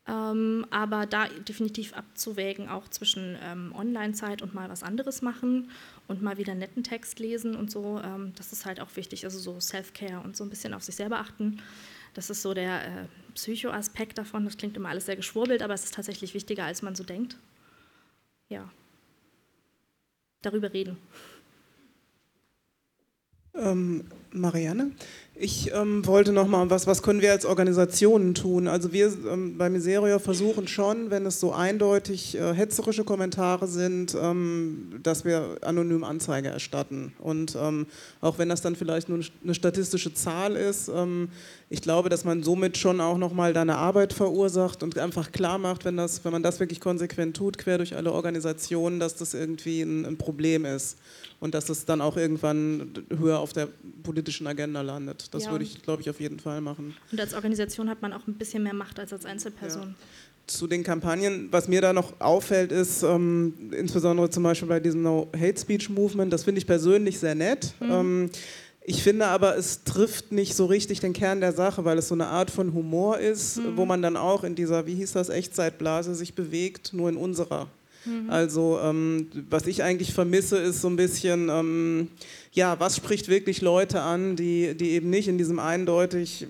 Ähm, 0.05 0.65
aber 0.69 1.05
da 1.05 1.27
definitiv 1.27 1.93
abzuwägen, 1.93 2.67
auch 2.67 2.89
zwischen 2.89 3.37
ähm, 3.41 3.73
Online-Zeit 3.73 4.41
und 4.41 4.53
mal 4.53 4.69
was 4.69 4.83
anderes 4.83 5.21
machen 5.21 5.71
und 6.07 6.21
mal 6.21 6.37
wieder 6.37 6.55
netten 6.55 6.83
Text 6.83 7.19
lesen 7.19 7.55
und 7.55 7.71
so, 7.71 8.01
ähm, 8.03 8.33
das 8.35 8.51
ist 8.51 8.65
halt 8.65 8.81
auch 8.81 8.93
wichtig. 8.97 9.23
Also 9.23 9.39
so 9.39 9.59
Self-Care 9.61 10.19
und 10.19 10.35
so 10.35 10.43
ein 10.43 10.49
bisschen 10.49 10.73
auf 10.73 10.83
sich 10.83 10.95
selber 10.95 11.19
achten. 11.19 11.61
Das 12.13 12.29
ist 12.29 12.41
so 12.41 12.53
der 12.53 12.85
äh, 12.85 13.05
Psycho-Aspekt 13.33 14.17
davon. 14.17 14.43
Das 14.43 14.57
klingt 14.57 14.75
immer 14.75 14.89
alles 14.89 15.05
sehr 15.05 15.15
geschwurbelt, 15.15 15.61
aber 15.61 15.73
es 15.73 15.85
ist 15.85 15.93
tatsächlich 15.93 16.33
wichtiger, 16.33 16.65
als 16.65 16.81
man 16.81 16.95
so 16.95 17.03
denkt. 17.05 17.37
Ja. 18.49 18.69
Darüber 20.41 20.73
reden. 20.73 20.97
Ähm, 23.55 24.09
Marianne, 24.33 24.91
ich 25.35 25.71
ähm, 25.73 26.05
wollte 26.05 26.31
noch 26.31 26.47
mal 26.47 26.69
was, 26.69 26.85
was 26.85 27.01
können 27.01 27.21
wir 27.21 27.31
als 27.31 27.43
Organisationen 27.45 28.35
tun? 28.35 28.67
Also 28.67 28.93
wir 28.93 29.11
ähm, 29.31 29.57
bei 29.57 29.67
Miserio 29.67 30.19
versuchen 30.19 30.67
schon, 30.67 31.09
wenn 31.09 31.25
es 31.25 31.39
so 31.39 31.51
eindeutig 31.51 32.37
äh, 32.37 32.53
hetzerische 32.53 33.03
Kommentare 33.03 33.67
sind, 33.67 34.15
ähm, 34.19 34.99
dass 35.01 35.25
wir 35.25 35.57
anonym 35.61 36.03
Anzeige 36.03 36.49
erstatten. 36.49 37.13
Und 37.19 37.57
ähm, 37.59 37.87
auch 38.21 38.37
wenn 38.37 38.47
das 38.47 38.61
dann 38.61 38.75
vielleicht 38.75 39.09
nur 39.09 39.21
eine 39.43 39.55
statistische 39.55 40.13
Zahl 40.13 40.55
ist, 40.55 40.87
ähm, 40.89 41.29
ich 41.67 41.81
glaube, 41.81 42.09
dass 42.09 42.25
man 42.25 42.43
somit 42.43 42.77
schon 42.77 43.01
auch 43.01 43.17
noch 43.17 43.33
mal 43.33 43.53
deine 43.53 43.77
Arbeit 43.77 44.13
verursacht 44.13 44.83
und 44.83 44.99
einfach 44.99 45.31
klar 45.31 45.57
macht, 45.57 45.83
wenn, 45.83 45.97
das, 45.97 46.23
wenn 46.23 46.31
man 46.31 46.43
das 46.43 46.59
wirklich 46.59 46.79
konsequent 46.79 47.35
tut, 47.35 47.57
quer 47.57 47.79
durch 47.79 47.95
alle 47.95 48.11
Organisationen, 48.11 48.99
dass 48.99 49.15
das 49.15 49.33
irgendwie 49.33 49.81
ein, 49.81 50.05
ein 50.05 50.17
Problem 50.19 50.65
ist 50.65 50.99
und 51.39 51.55
dass 51.55 51.69
es 51.69 51.85
dann 51.85 51.99
auch 51.99 52.15
irgendwann 52.15 52.93
höher 53.09 53.39
auf 53.39 53.51
der 53.51 53.67
politischen 54.23 54.47
Agenda 54.47 54.81
landet. 54.81 55.27
Das 55.31 55.45
ja, 55.45 55.51
würde 55.51 55.65
ich, 55.65 55.81
glaube 55.81 56.01
ich, 56.01 56.09
auf 56.09 56.19
jeden 56.19 56.39
Fall 56.39 56.61
machen. 56.61 56.95
Und 57.11 57.19
als 57.19 57.33
Organisation 57.33 57.89
hat 57.89 58.01
man 58.01 58.13
auch 58.13 58.25
ein 58.27 58.35
bisschen 58.35 58.63
mehr 58.63 58.73
Macht 58.73 58.99
als 58.99 59.11
als 59.11 59.25
Einzelperson. 59.25 59.89
Ja. 59.89 59.95
Zu 60.47 60.67
den 60.67 60.83
Kampagnen, 60.83 61.47
was 61.51 61.67
mir 61.67 61.81
da 61.81 61.93
noch 61.93 62.19
auffällt, 62.19 62.71
ist 62.71 63.03
ähm, 63.03 63.53
insbesondere 63.71 64.29
zum 64.29 64.43
Beispiel 64.43 64.67
bei 64.67 64.79
diesem 64.79 65.01
No 65.01 65.29
Hate 65.37 65.59
Speech 65.59 65.89
Movement, 65.89 66.33
das 66.33 66.43
finde 66.43 66.59
ich 66.59 66.67
persönlich 66.67 67.19
sehr 67.19 67.35
nett. 67.35 67.73
Mhm. 67.79 67.91
Ähm, 67.91 68.29
ich 68.85 69.01
finde 69.01 69.27
aber, 69.27 69.57
es 69.57 69.85
trifft 69.85 70.33
nicht 70.33 70.55
so 70.55 70.65
richtig 70.65 70.99
den 70.99 71.13
Kern 71.13 71.39
der 71.39 71.53
Sache, 71.53 71.85
weil 71.85 71.97
es 71.97 72.09
so 72.09 72.15
eine 72.15 72.27
Art 72.27 72.51
von 72.51 72.73
Humor 72.73 73.19
ist, 73.19 73.57
mhm. 73.57 73.77
wo 73.77 73.85
man 73.85 74.01
dann 74.01 74.17
auch 74.17 74.43
in 74.43 74.55
dieser, 74.55 74.85
wie 74.85 74.95
hieß 74.95 75.13
das, 75.13 75.29
Echtzeitblase 75.29 76.13
sich 76.15 76.33
bewegt, 76.33 76.91
nur 76.91 77.07
in 77.07 77.15
unserer. 77.15 77.69
Mhm. 78.05 78.29
Also 78.29 78.79
ähm, 78.83 79.27
was 79.49 79.67
ich 79.67 79.83
eigentlich 79.83 80.13
vermisse, 80.13 80.57
ist 80.57 80.81
so 80.81 80.89
ein 80.89 80.97
bisschen, 80.97 81.47
ähm, 81.49 82.09
ja, 82.53 82.79
was 82.79 82.95
spricht 82.95 83.29
wirklich 83.29 83.61
Leute 83.61 84.01
an, 84.01 84.35
die, 84.35 84.75
die 84.75 84.91
eben 84.91 85.09
nicht 85.09 85.27
in 85.27 85.39
diesem 85.39 85.57
eindeutig, 85.57 86.45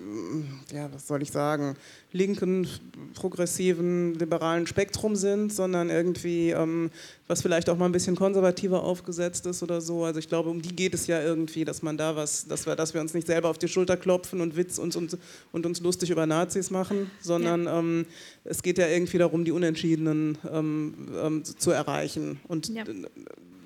ja, 0.70 0.92
was 0.92 1.08
soll 1.08 1.22
ich 1.22 1.30
sagen, 1.30 1.76
linken, 2.12 2.68
progressiven, 3.14 4.14
liberalen 4.14 4.66
Spektrum 4.66 5.16
sind, 5.16 5.50
sondern 5.50 5.88
irgendwie, 5.88 6.50
ähm, 6.50 6.90
was 7.26 7.40
vielleicht 7.40 7.70
auch 7.70 7.78
mal 7.78 7.86
ein 7.86 7.92
bisschen 7.92 8.16
konservativer 8.16 8.82
aufgesetzt 8.82 9.46
ist 9.46 9.62
oder 9.62 9.80
so. 9.80 10.04
Also 10.04 10.18
ich 10.18 10.28
glaube, 10.28 10.50
um 10.50 10.60
die 10.60 10.76
geht 10.76 10.92
es 10.92 11.06
ja 11.06 11.22
irgendwie, 11.22 11.64
dass 11.64 11.82
man 11.82 11.96
da 11.96 12.14
was, 12.14 12.46
dass 12.46 12.66
wir, 12.66 12.76
dass 12.76 12.92
wir 12.92 13.00
uns 13.00 13.14
nicht 13.14 13.26
selber 13.26 13.48
auf 13.48 13.56
die 13.56 13.68
Schulter 13.68 13.96
klopfen 13.96 14.42
und 14.42 14.56
Witz 14.56 14.78
und, 14.78 14.94
und, 14.96 15.16
und 15.52 15.64
uns 15.64 15.80
lustig 15.80 16.10
über 16.10 16.26
Nazis 16.26 16.70
machen, 16.70 17.10
sondern 17.22 17.64
ja. 17.64 17.78
ähm, 17.78 18.04
es 18.44 18.62
geht 18.62 18.76
ja 18.76 18.88
irgendwie 18.88 19.18
darum, 19.18 19.44
die 19.46 19.52
Unentschiedenen 19.52 20.36
ähm, 20.52 21.08
ähm 21.20 21.44
zu 21.44 21.70
erreichen. 21.70 22.40
Und 22.46 22.68
ja. 22.68 22.84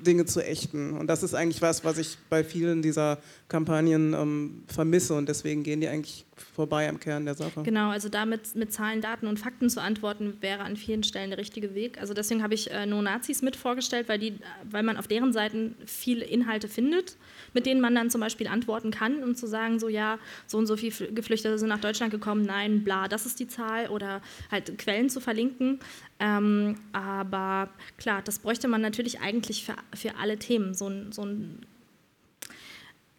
Dinge 0.08 0.24
zu 0.24 0.42
ächten. 0.42 0.96
Und 0.96 1.06
das 1.06 1.22
ist 1.22 1.34
eigentlich 1.34 1.60
was, 1.60 1.84
was 1.84 1.98
ich 1.98 2.16
bei 2.30 2.42
vielen 2.42 2.80
dieser 2.80 3.18
Kampagnen 3.48 4.14
ähm, 4.14 4.64
vermisse 4.66 5.14
und 5.14 5.28
deswegen 5.28 5.62
gehen 5.62 5.80
die 5.80 5.88
eigentlich 5.88 6.24
vorbei 6.54 6.88
am 6.88 6.98
Kern 6.98 7.26
der 7.26 7.34
Sache. 7.34 7.62
Genau, 7.62 7.90
also 7.90 8.08
damit 8.08 8.54
mit 8.54 8.72
Zahlen, 8.72 9.02
Daten 9.02 9.26
und 9.26 9.38
Fakten 9.38 9.68
zu 9.68 9.82
antworten, 9.82 10.38
wäre 10.40 10.62
an 10.62 10.76
vielen 10.76 11.02
Stellen 11.02 11.30
der 11.30 11.38
richtige 11.38 11.74
Weg. 11.74 12.00
Also 12.00 12.14
deswegen 12.14 12.42
habe 12.42 12.54
ich 12.54 12.70
äh, 12.70 12.86
No 12.86 13.02
Nazis 13.02 13.42
mit 13.42 13.54
vorgestellt, 13.54 14.08
weil, 14.08 14.18
die, 14.18 14.38
weil 14.70 14.82
man 14.82 14.96
auf 14.96 15.06
deren 15.06 15.32
Seiten 15.32 15.74
viele 15.84 16.24
Inhalte 16.24 16.68
findet, 16.68 17.16
mit 17.52 17.66
denen 17.66 17.80
man 17.80 17.94
dann 17.94 18.10
zum 18.10 18.20
Beispiel 18.20 18.48
antworten 18.48 18.90
kann, 18.90 19.22
um 19.22 19.34
zu 19.34 19.46
sagen, 19.46 19.78
so 19.78 19.88
ja, 19.88 20.18
so 20.46 20.58
und 20.58 20.66
so 20.66 20.76
viele 20.76 21.12
Geflüchtete 21.12 21.58
sind 21.58 21.68
nach 21.68 21.80
Deutschland 21.80 22.10
gekommen, 22.10 22.42
nein, 22.42 22.84
bla, 22.84 23.08
das 23.08 23.26
ist 23.26 23.40
die 23.40 23.48
Zahl 23.48 23.88
oder 23.88 24.20
halt 24.50 24.78
Quellen 24.78 25.10
zu 25.10 25.20
verlinken. 25.20 25.80
Ähm, 26.18 26.76
aber 26.92 27.70
klar, 27.96 28.22
das 28.22 28.38
bräuchte 28.38 28.68
man 28.68 28.80
natürlich 28.80 29.20
eigentlich 29.20 29.64
für, 29.64 29.76
für 29.94 30.16
alle 30.16 30.38
Themen, 30.38 30.74
so 30.74 30.90
so 31.10 31.24
ein 31.24 31.60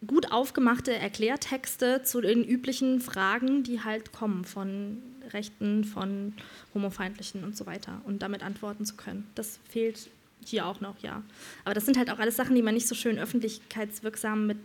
gut 0.06 0.32
aufgemachte 0.32 0.94
Erklärtexte 0.94 2.02
zu 2.02 2.20
den 2.20 2.42
üblichen 2.44 3.00
Fragen, 3.00 3.62
die 3.62 3.82
halt 3.82 4.12
kommen 4.12 4.44
von 4.44 5.02
Rechten, 5.32 5.84
von 5.84 6.32
Homofeindlichen 6.74 7.44
und 7.44 7.56
so 7.56 7.66
weiter 7.66 8.00
und 8.04 8.22
damit 8.22 8.42
antworten 8.42 8.84
zu 8.84 8.96
können. 8.96 9.26
Das 9.34 9.60
fehlt 9.68 10.08
hier 10.44 10.66
auch 10.66 10.80
noch, 10.80 10.98
ja. 11.00 11.22
Aber 11.64 11.74
das 11.74 11.84
sind 11.84 11.96
halt 11.96 12.10
auch 12.10 12.18
alles 12.18 12.36
Sachen, 12.36 12.54
die 12.54 12.62
man 12.62 12.74
nicht 12.74 12.88
so 12.88 12.94
schön 12.94 13.18
öffentlichkeitswirksam 13.18 14.46
mit 14.46 14.58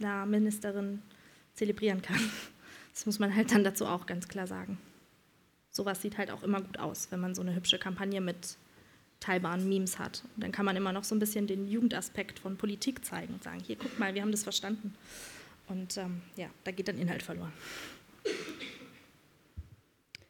einer 0.00 0.26
Ministerin 0.26 1.02
zelebrieren 1.54 2.02
kann. 2.02 2.20
Das 2.94 3.06
muss 3.06 3.18
man 3.18 3.34
halt 3.34 3.52
dann 3.52 3.64
dazu 3.64 3.86
auch 3.86 4.04
ganz 4.04 4.28
klar 4.28 4.46
sagen. 4.46 4.78
Sowas 5.70 6.02
sieht 6.02 6.18
halt 6.18 6.30
auch 6.30 6.42
immer 6.42 6.60
gut 6.60 6.78
aus, 6.78 7.08
wenn 7.10 7.20
man 7.20 7.34
so 7.34 7.40
eine 7.40 7.54
hübsche 7.54 7.78
Kampagne 7.78 8.20
mit 8.20 8.58
teilbaren 9.20 9.66
Memes 9.68 9.98
hat. 9.98 10.24
Und 10.36 10.44
dann 10.44 10.52
kann 10.52 10.66
man 10.66 10.76
immer 10.76 10.92
noch 10.92 11.04
so 11.04 11.14
ein 11.14 11.18
bisschen 11.18 11.46
den 11.46 11.68
Jugendaspekt 11.68 12.38
von 12.38 12.56
Politik 12.56 13.04
zeigen 13.04 13.32
und 13.32 13.42
sagen, 13.42 13.60
hier, 13.60 13.76
guck 13.76 13.98
mal, 13.98 14.14
wir 14.14 14.20
haben 14.20 14.32
das 14.32 14.42
verstanden. 14.42 14.94
Und 15.68 15.96
ähm, 15.96 16.20
ja, 16.36 16.48
da 16.64 16.70
geht 16.72 16.88
dann 16.88 16.98
Inhalt 16.98 17.22
verloren. 17.22 17.52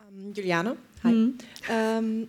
Ähm, 0.08 0.32
Juliane, 0.34 0.76
hi. 1.02 1.12
Mhm. 1.12 1.38
Ähm, 1.68 2.28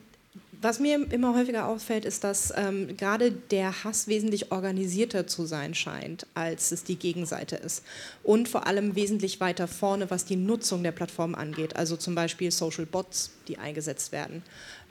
was 0.63 0.79
mir 0.79 1.11
immer 1.11 1.35
häufiger 1.35 1.67
auffällt, 1.67 2.05
ist, 2.05 2.23
dass 2.23 2.53
ähm, 2.55 2.95
gerade 2.97 3.31
der 3.31 3.83
Hass 3.83 4.07
wesentlich 4.07 4.51
organisierter 4.51 5.27
zu 5.27 5.45
sein 5.45 5.73
scheint, 5.73 6.25
als 6.33 6.71
es 6.71 6.83
die 6.83 6.95
Gegenseite 6.95 7.55
ist. 7.55 7.83
Und 8.23 8.49
vor 8.49 8.67
allem 8.67 8.95
wesentlich 8.95 9.39
weiter 9.39 9.67
vorne, 9.67 10.09
was 10.09 10.25
die 10.25 10.35
Nutzung 10.35 10.83
der 10.83 10.91
Plattform 10.91 11.35
angeht. 11.35 11.75
Also 11.75 11.97
zum 11.97 12.15
Beispiel 12.15 12.51
Social 12.51 12.85
Bots, 12.85 13.31
die 13.47 13.57
eingesetzt 13.57 14.11
werden 14.11 14.43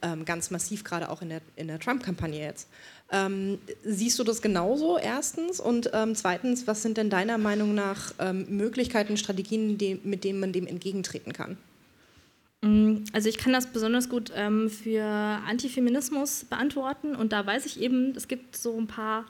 ähm, 0.02 0.24
ganz 0.24 0.50
massiv, 0.50 0.84
gerade 0.84 1.08
auch 1.08 1.22
in 1.22 1.30
der, 1.30 1.40
in 1.56 1.68
der 1.68 1.78
Trump-Kampagne 1.78 2.40
jetzt. 2.40 2.68
Ähm, 3.10 3.58
siehst 3.84 4.18
du 4.18 4.24
das 4.24 4.42
genauso, 4.42 4.98
erstens? 4.98 5.60
Und 5.60 5.90
ähm, 5.94 6.14
zweitens, 6.14 6.66
was 6.66 6.82
sind 6.82 6.96
denn 6.96 7.10
deiner 7.10 7.38
Meinung 7.38 7.74
nach 7.74 8.12
ähm, 8.18 8.46
Möglichkeiten, 8.48 9.16
Strategien, 9.16 9.78
die, 9.78 10.00
mit 10.02 10.24
denen 10.24 10.40
man 10.40 10.52
dem 10.52 10.66
entgegentreten 10.66 11.32
kann? 11.32 11.56
Mm, 12.62 13.04
also 13.12 13.28
ich 13.28 13.38
kann 13.38 13.52
das 13.52 13.66
besonders 13.66 14.08
gut 14.08 14.32
ähm, 14.34 14.70
für 14.70 15.04
Antifeminismus 15.04 16.44
beantworten 16.44 17.14
und 17.14 17.32
da 17.32 17.44
weiß 17.44 17.66
ich 17.66 17.80
eben, 17.80 18.14
es 18.16 18.28
gibt 18.28 18.56
so 18.56 18.78
ein 18.78 18.86
paar 18.86 19.26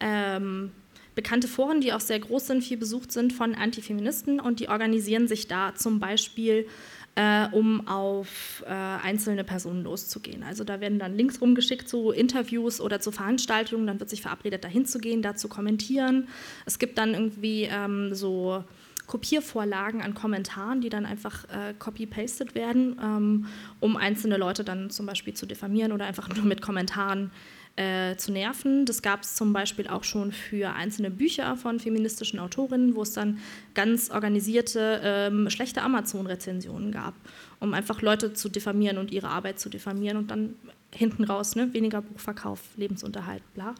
ähm, 0.00 0.72
bekannte 1.14 1.48
Foren, 1.48 1.80
die 1.80 1.92
auch 1.92 2.00
sehr 2.00 2.18
groß 2.18 2.46
sind, 2.46 2.64
viel 2.64 2.78
besucht 2.78 3.12
sind 3.12 3.32
von 3.32 3.54
Antifeministen 3.54 4.40
und 4.40 4.60
die 4.60 4.68
organisieren 4.68 5.28
sich 5.28 5.46
da 5.46 5.74
zum 5.74 6.00
Beispiel, 6.00 6.66
äh, 7.14 7.46
um 7.52 7.86
auf 7.86 8.64
äh, 8.66 8.70
einzelne 8.70 9.44
Personen 9.44 9.84
loszugehen. 9.84 10.42
Also 10.42 10.64
da 10.64 10.80
werden 10.80 10.98
dann 10.98 11.14
Links 11.14 11.42
rumgeschickt 11.42 11.86
zu 11.86 12.10
Interviews 12.10 12.80
oder 12.80 13.00
zu 13.00 13.12
Veranstaltungen, 13.12 13.86
dann 13.86 14.00
wird 14.00 14.08
sich 14.08 14.22
verabredet, 14.22 14.64
dahin 14.64 14.86
zu 14.86 14.98
gehen, 14.98 15.20
da 15.20 15.36
zu 15.36 15.48
kommentieren. 15.48 16.28
Es 16.64 16.78
gibt 16.78 16.96
dann 16.96 17.12
irgendwie 17.12 17.68
ähm, 17.70 18.14
so 18.14 18.64
Kopiervorlagen 19.12 20.00
an 20.00 20.14
Kommentaren, 20.14 20.80
die 20.80 20.88
dann 20.88 21.04
einfach 21.04 21.44
äh, 21.50 21.74
copy-pasted 21.78 22.54
werden, 22.54 22.98
ähm, 22.98 23.46
um 23.78 23.98
einzelne 23.98 24.38
Leute 24.38 24.64
dann 24.64 24.88
zum 24.88 25.04
Beispiel 25.04 25.34
zu 25.34 25.44
diffamieren 25.44 25.92
oder 25.92 26.06
einfach 26.06 26.28
nur 26.34 26.46
mit 26.46 26.62
Kommentaren 26.62 27.30
äh, 27.76 28.16
zu 28.16 28.32
nerven. 28.32 28.86
Das 28.86 29.02
gab 29.02 29.20
es 29.20 29.36
zum 29.36 29.52
Beispiel 29.52 29.86
auch 29.86 30.04
schon 30.04 30.32
für 30.32 30.72
einzelne 30.72 31.10
Bücher 31.10 31.58
von 31.58 31.78
feministischen 31.78 32.38
Autorinnen, 32.38 32.94
wo 32.94 33.02
es 33.02 33.12
dann 33.12 33.38
ganz 33.74 34.08
organisierte 34.08 35.02
ähm, 35.04 35.50
schlechte 35.50 35.82
Amazon-Rezensionen 35.82 36.90
gab, 36.90 37.12
um 37.60 37.74
einfach 37.74 38.00
Leute 38.00 38.32
zu 38.32 38.48
diffamieren 38.48 38.96
und 38.96 39.12
ihre 39.12 39.28
Arbeit 39.28 39.60
zu 39.60 39.68
diffamieren 39.68 40.16
und 40.16 40.30
dann 40.30 40.54
hinten 40.94 41.24
raus 41.24 41.56
ne, 41.56 41.72
weniger 41.72 42.02
Buchverkauf, 42.02 42.60
Lebensunterhalt, 42.76 43.42
bla. 43.54 43.74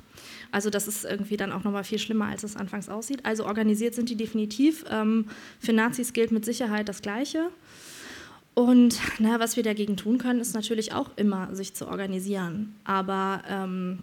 Also 0.51 0.71
das 0.71 0.89
ist 0.89 1.05
irgendwie 1.05 1.37
dann 1.37 1.53
auch 1.53 1.65
nochmal 1.65 1.85
viel 1.85 1.99
schlimmer, 1.99 2.27
als 2.27 2.43
es 2.43 2.57
anfangs 2.57 2.89
aussieht. 2.89 3.25
Also 3.25 3.45
organisiert 3.45 3.95
sind 3.95 4.09
die 4.09 4.17
definitiv. 4.17 4.85
Ähm, 4.91 5.27
für 5.61 5.73
Nazis 5.73 6.13
gilt 6.13 6.33
mit 6.33 6.45
Sicherheit 6.45 6.89
das 6.89 7.03
Gleiche. 7.03 7.51
Und 8.55 8.99
na, 9.19 9.41
was 9.41 9.57
wir 9.57 9.63
dagegen 9.63 9.97
tun 9.97 10.19
können, 10.19 10.41
ist 10.41 10.55
natürlich 10.55 10.93
auch 10.93 11.11
immer, 11.17 11.55
sich 11.55 11.75
zu 11.75 11.89
organisieren. 11.89 12.75
Aber 12.85 13.43
ähm, 13.49 14.01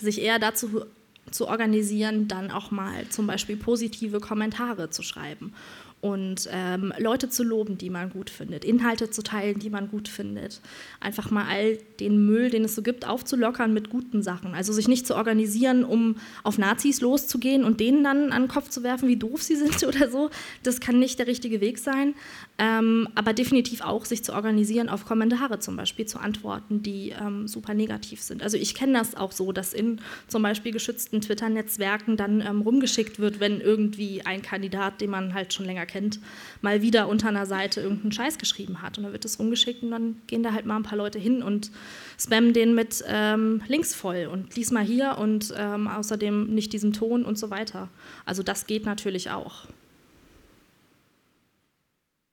sich 0.00 0.20
eher 0.20 0.38
dazu 0.38 0.82
zu 1.30 1.46
organisieren, 1.46 2.26
dann 2.26 2.50
auch 2.50 2.70
mal 2.70 3.06
zum 3.08 3.26
Beispiel 3.26 3.56
positive 3.56 4.18
Kommentare 4.20 4.90
zu 4.90 5.02
schreiben 5.02 5.52
und 6.00 6.48
ähm, 6.52 6.92
Leute 6.98 7.28
zu 7.28 7.42
loben, 7.42 7.76
die 7.76 7.90
man 7.90 8.10
gut 8.10 8.30
findet, 8.30 8.64
Inhalte 8.64 9.10
zu 9.10 9.22
teilen, 9.22 9.58
die 9.58 9.70
man 9.70 9.90
gut 9.90 10.06
findet. 10.06 10.60
Einfach 11.00 11.30
mal 11.30 11.46
all 11.48 11.76
den 11.98 12.24
Müll, 12.24 12.50
den 12.50 12.64
es 12.64 12.76
so 12.76 12.82
gibt, 12.82 13.06
aufzulockern 13.06 13.74
mit 13.74 13.90
guten 13.90 14.22
Sachen. 14.22 14.54
Also 14.54 14.72
sich 14.72 14.86
nicht 14.86 15.08
zu 15.08 15.16
organisieren, 15.16 15.84
um 15.84 16.16
auf 16.44 16.56
Nazis 16.56 17.00
loszugehen 17.00 17.64
und 17.64 17.80
denen 17.80 18.04
dann 18.04 18.30
an 18.30 18.42
den 18.42 18.48
Kopf 18.48 18.68
zu 18.68 18.84
werfen, 18.84 19.08
wie 19.08 19.16
doof 19.16 19.42
sie 19.42 19.56
sind 19.56 19.82
oder 19.82 20.08
so. 20.08 20.30
Das 20.62 20.78
kann 20.78 21.00
nicht 21.00 21.18
der 21.18 21.26
richtige 21.26 21.60
Weg 21.60 21.78
sein. 21.78 22.14
Ähm, 22.58 23.08
aber 23.16 23.32
definitiv 23.32 23.80
auch 23.80 24.04
sich 24.04 24.22
zu 24.22 24.34
organisieren, 24.34 24.88
auf 24.88 25.04
Kommentare 25.04 25.58
zum 25.58 25.76
Beispiel 25.76 26.06
zu 26.06 26.18
antworten, 26.18 26.82
die 26.82 27.10
ähm, 27.10 27.48
super 27.48 27.74
negativ 27.74 28.20
sind. 28.22 28.42
Also 28.44 28.56
ich 28.56 28.76
kenne 28.76 28.92
das 28.92 29.16
auch 29.16 29.32
so, 29.32 29.50
dass 29.50 29.72
in 29.72 30.00
zum 30.28 30.42
Beispiel 30.42 30.70
geschützten 30.70 31.20
Twitter-Netzwerken 31.20 32.16
dann 32.16 32.40
ähm, 32.40 32.60
rumgeschickt 32.60 33.18
wird, 33.18 33.40
wenn 33.40 33.60
irgendwie 33.60 34.22
ein 34.24 34.42
Kandidat, 34.42 35.00
den 35.00 35.10
man 35.10 35.34
halt 35.34 35.52
schon 35.52 35.66
länger 35.66 35.86
kennt, 35.88 36.20
mal 36.60 36.82
wieder 36.82 37.08
unter 37.08 37.28
einer 37.28 37.46
Seite 37.46 37.80
irgendeinen 37.80 38.12
Scheiß 38.12 38.38
geschrieben 38.38 38.82
hat. 38.82 38.98
Und 38.98 39.04
dann 39.04 39.12
wird 39.12 39.24
das 39.24 39.40
rumgeschickt 39.40 39.82
und 39.82 39.90
dann 39.90 40.22
gehen 40.28 40.44
da 40.44 40.52
halt 40.52 40.66
mal 40.66 40.76
ein 40.76 40.84
paar 40.84 40.98
Leute 40.98 41.18
hin 41.18 41.42
und 41.42 41.72
spammen 42.18 42.52
den 42.52 42.74
mit 42.74 43.02
ähm, 43.08 43.62
Links 43.66 43.94
voll 43.94 44.28
und 44.30 44.54
lies 44.54 44.70
mal 44.70 44.84
hier 44.84 45.18
und 45.18 45.52
ähm, 45.56 45.88
außerdem 45.88 46.54
nicht 46.54 46.72
diesen 46.72 46.92
Ton 46.92 47.24
und 47.24 47.38
so 47.38 47.50
weiter. 47.50 47.88
Also 48.24 48.42
das 48.44 48.66
geht 48.66 48.84
natürlich 48.84 49.30
auch. 49.30 49.66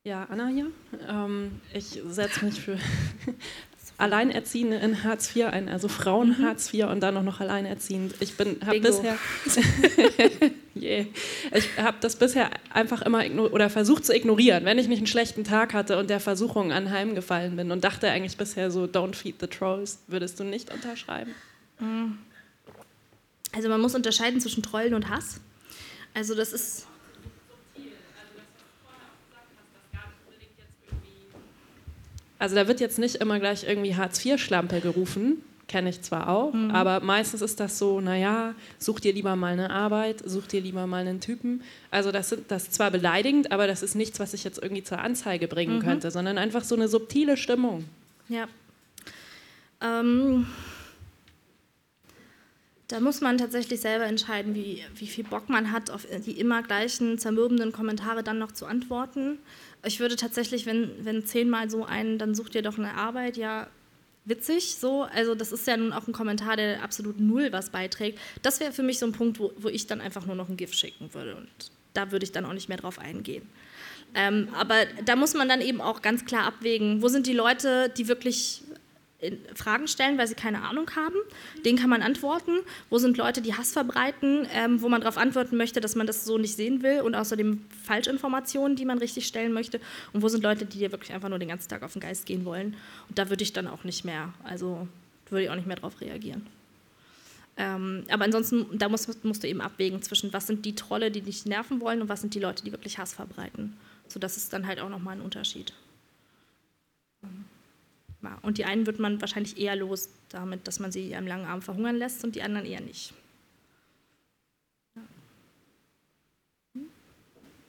Ja, 0.04 0.28
Anna 0.30 0.50
hier. 0.50 0.68
Ähm, 1.10 1.62
ich 1.74 2.00
setze 2.08 2.46
mich 2.46 2.62
für 2.62 2.78
Alleinerziehende 3.98 4.78
in 4.78 5.04
Hartz 5.04 5.36
IV 5.36 5.46
ein, 5.46 5.70
also 5.70 5.88
Frauen 5.88 6.30
mhm. 6.30 6.46
Hartz 6.46 6.74
IV 6.74 6.86
und 6.86 7.00
dann 7.00 7.16
auch 7.16 7.24
noch 7.24 7.40
alleinerziehend. 7.40 8.16
Ich 8.20 8.36
bin, 8.36 8.58
habe 8.66 8.80
bisher, 8.82 9.18
yeah. 10.76 11.06
ich 11.54 11.78
habe 11.78 11.98
das 12.02 12.18
bisher 12.18 12.50
einfach 12.74 13.02
immer 13.02 13.24
oder 13.52 13.70
versucht 13.70 14.06
zu 14.06 14.14
ignorieren, 14.14 14.66
wenn 14.66 14.78
ich 14.78 14.90
nicht 14.90 14.98
einen 14.98 15.08
schlechten 15.08 15.46
Tag 15.46 15.74
hatte 15.74 15.98
und 15.98 16.10
der 16.10 16.20
Versuchung 16.20 16.74
anheimgefallen 16.74 17.56
bin 17.56 17.72
und 17.72 17.84
dachte 17.86 18.10
eigentlich 18.10 18.36
bisher 18.36 18.70
so, 18.70 18.84
don't 18.84 19.16
feed 19.16 19.36
the 19.40 19.48
trolls, 19.48 20.00
würdest 20.08 20.40
du 20.40 20.44
nicht 20.44 20.74
unterschreiben? 20.74 21.34
Mhm. 21.80 22.18
Also 23.54 23.70
man 23.70 23.80
muss 23.80 23.96
unterscheiden 23.96 24.42
zwischen 24.42 24.62
Trollen 24.62 24.94
und 24.94 25.10
Hass. 25.10 25.40
Also 26.14 26.36
das 26.36 26.52
ist 26.52 26.88
Also 32.46 32.54
da 32.54 32.68
wird 32.68 32.80
jetzt 32.80 33.00
nicht 33.00 33.16
immer 33.16 33.40
gleich 33.40 33.64
irgendwie 33.68 33.96
Hartz-IV-Schlampe 33.96 34.80
gerufen, 34.80 35.42
kenne 35.68 35.90
ich 35.90 36.04
zwar 36.04 36.30
auch, 36.30 36.54
mhm. 36.54 36.70
aber 36.70 37.00
meistens 37.00 37.42
ist 37.42 37.60
das 37.60 37.80
so, 37.80 38.02
naja, 38.02 38.54
such 38.78 39.00
dir 39.00 39.14
lieber 39.14 39.36
mal 39.36 39.54
eine 39.54 39.72
Arbeit, 39.72 40.22
such 40.24 40.46
dir 40.46 40.62
lieber 40.62 40.86
mal 40.86 41.02
einen 41.02 41.22
Typen. 41.22 41.64
Also 41.90 42.12
das, 42.12 42.30
sind, 42.30 42.52
das 42.52 42.66
ist 42.66 42.76
zwar 42.76 42.92
beleidigend, 42.92 43.52
aber 43.52 43.66
das 43.66 43.82
ist 43.82 43.96
nichts, 43.96 44.20
was 44.20 44.36
ich 44.36 44.44
jetzt 44.44 44.62
irgendwie 44.62 44.84
zur 44.84 45.00
Anzeige 45.00 45.48
bringen 45.48 45.78
mhm. 45.78 45.82
könnte, 45.82 46.12
sondern 46.12 46.38
einfach 46.38 46.64
so 46.64 46.76
eine 46.76 46.88
subtile 46.88 47.36
Stimmung. 47.36 47.86
Ja. 48.30 48.48
Ähm, 49.82 50.46
da 52.90 53.00
muss 53.00 53.22
man 53.22 53.40
tatsächlich 53.40 53.82
selber 53.82 54.06
entscheiden, 54.06 54.54
wie, 54.54 54.84
wie 54.94 55.08
viel 55.08 55.24
Bock 55.24 55.50
man 55.50 55.72
hat, 55.72 55.90
auf 55.90 56.06
die 56.28 56.40
immer 56.40 56.62
gleichen 56.62 57.18
zermürbenden 57.18 57.72
Kommentare 57.72 58.22
dann 58.22 58.38
noch 58.38 58.52
zu 58.52 58.68
antworten. 58.68 59.40
Ich 59.86 60.00
würde 60.00 60.16
tatsächlich, 60.16 60.66
wenn, 60.66 61.06
wenn 61.06 61.26
zehnmal 61.26 61.70
so 61.70 61.86
ein, 61.86 62.18
dann 62.18 62.36
sucht 62.36 62.56
ihr 62.56 62.62
doch 62.62 62.78
eine 62.78 62.96
Arbeit, 62.96 63.38
ja, 63.38 63.68
witzig 64.26 64.76
so. 64.76 65.04
Also 65.04 65.36
das 65.36 65.52
ist 65.52 65.68
ja 65.68 65.78
nun 65.78 65.94
auch 65.94 66.08
ein 66.08 66.14
Kommentar, 66.14 66.58
der 66.58 66.84
absolut 66.84 67.20
null 67.20 67.52
was 67.52 67.70
beiträgt. 67.70 68.20
Das 68.42 68.60
wäre 68.60 68.72
für 68.72 68.84
mich 68.84 69.00
so 69.00 69.06
ein 69.06 69.12
Punkt, 69.12 69.40
wo, 69.40 69.52
wo 69.58 69.70
ich 69.70 69.88
dann 69.88 70.02
einfach 70.02 70.26
nur 70.26 70.36
noch 70.36 70.50
ein 70.50 70.58
GIF 70.58 70.74
schicken 70.74 71.14
würde. 71.14 71.36
Und 71.36 71.48
da 71.94 72.12
würde 72.12 72.26
ich 72.26 72.32
dann 72.32 72.46
auch 72.46 72.54
nicht 72.54 72.70
mehr 72.70 72.78
drauf 72.78 73.00
eingehen. 73.00 73.48
Ähm, 74.14 74.50
aber 74.54 74.86
da 75.04 75.16
muss 75.16 75.34
man 75.34 75.50
dann 75.50 75.62
eben 75.62 75.82
auch 75.82 76.02
ganz 76.02 76.26
klar 76.26 76.46
abwägen, 76.46 77.02
wo 77.02 77.08
sind 77.08 77.28
die 77.28 77.34
Leute, 77.34 77.92
die 77.98 78.08
wirklich 78.08 78.62
Fragen 79.54 79.88
stellen, 79.88 80.18
weil 80.18 80.28
sie 80.28 80.36
keine 80.36 80.62
Ahnung 80.64 80.90
haben. 80.96 81.16
Den 81.66 81.78
kann 81.78 81.90
man 81.90 82.02
antworten. 82.02 82.60
Wo 82.90 82.98
sind 82.98 83.18
Leute, 83.18 83.42
die 83.42 83.54
Hass 83.54 83.72
verbreiten, 83.72 84.48
ähm, 84.54 84.82
wo 84.82 84.90
man 84.90 85.02
darauf 85.02 85.18
antworten 85.18 85.58
möchte, 85.58 85.82
dass 85.82 85.96
man 85.96 86.08
das 86.08 86.26
so 86.26 86.38
nicht 86.38 86.56
sehen 86.56 86.84
will 86.84 87.02
und 87.02 87.16
außerdem 87.16 87.62
Falschinformationen, 87.84 88.76
die 88.76 88.86
man 88.86 88.98
richtig 88.98 89.28
stellen 89.28 89.54
möchte. 89.54 89.80
Und 90.14 90.22
wo 90.22 90.28
sind 90.28 90.44
Leute, 90.44 90.66
die 90.66 90.80
dir 90.80 90.92
wirklich 90.92 91.14
einfach 91.14 91.30
nur 91.30 91.40
den 91.40 91.50
ganzen 91.50 91.70
Tag 91.70 91.84
auf 91.84 91.94
den 91.94 92.02
Geist 92.02 92.26
gehen 92.26 92.46
wollen. 92.46 92.76
Und 93.10 93.18
da 93.18 93.30
würde 93.30 93.44
ich 93.44 93.54
dann 93.54 93.68
auch 93.68 93.84
nicht 93.84 94.06
mehr, 94.06 94.34
also 94.44 94.88
würde 95.30 95.44
ich 95.44 95.50
auch 95.50 95.56
nicht 95.56 95.68
mehr 95.68 95.78
darauf 95.78 96.02
reagieren. 96.02 96.46
Ähm, 97.58 98.04
aber 98.10 98.26
ansonsten, 98.26 98.78
da 98.78 98.90
musst, 98.90 99.24
musst, 99.24 99.44
du 99.44 99.48
eben 99.48 99.62
abwägen 99.62 100.02
zwischen, 100.02 100.34
was 100.34 100.48
sind 100.48 100.66
die 100.66 100.76
Trolle, 100.76 101.10
die 101.10 101.22
dich 101.22 101.46
nerven 101.46 101.80
wollen 101.80 102.02
und 102.02 102.10
was 102.10 102.22
sind 102.22 102.34
die 102.34 102.40
Leute, 102.40 102.64
die 102.64 102.72
wirklich 102.72 102.98
Hass 102.98 103.14
verbreiten. 103.14 103.78
So, 104.08 104.20
das 104.20 104.38
ist 104.38 104.52
dann 104.52 104.68
halt 104.68 104.80
auch 104.80 104.90
nochmal 104.90 105.16
ein 105.16 105.22
Unterschied. 105.22 105.74
Und 108.42 108.58
die 108.58 108.66
einen 108.66 108.86
wird 108.86 109.00
man 109.00 109.22
wahrscheinlich 109.22 109.58
eher 109.58 109.76
los 109.76 110.10
damit, 110.30 110.68
dass 110.68 110.80
man 110.80 110.92
sie 110.92 111.16
am 111.16 111.28
langen 111.28 111.46
Arm 111.46 111.62
verhungern 111.62 111.96
lässt 111.96 112.24
und 112.24 112.36
die 112.36 112.42
anderen 112.42 112.66
eher 112.66 112.82
nicht. 112.82 113.14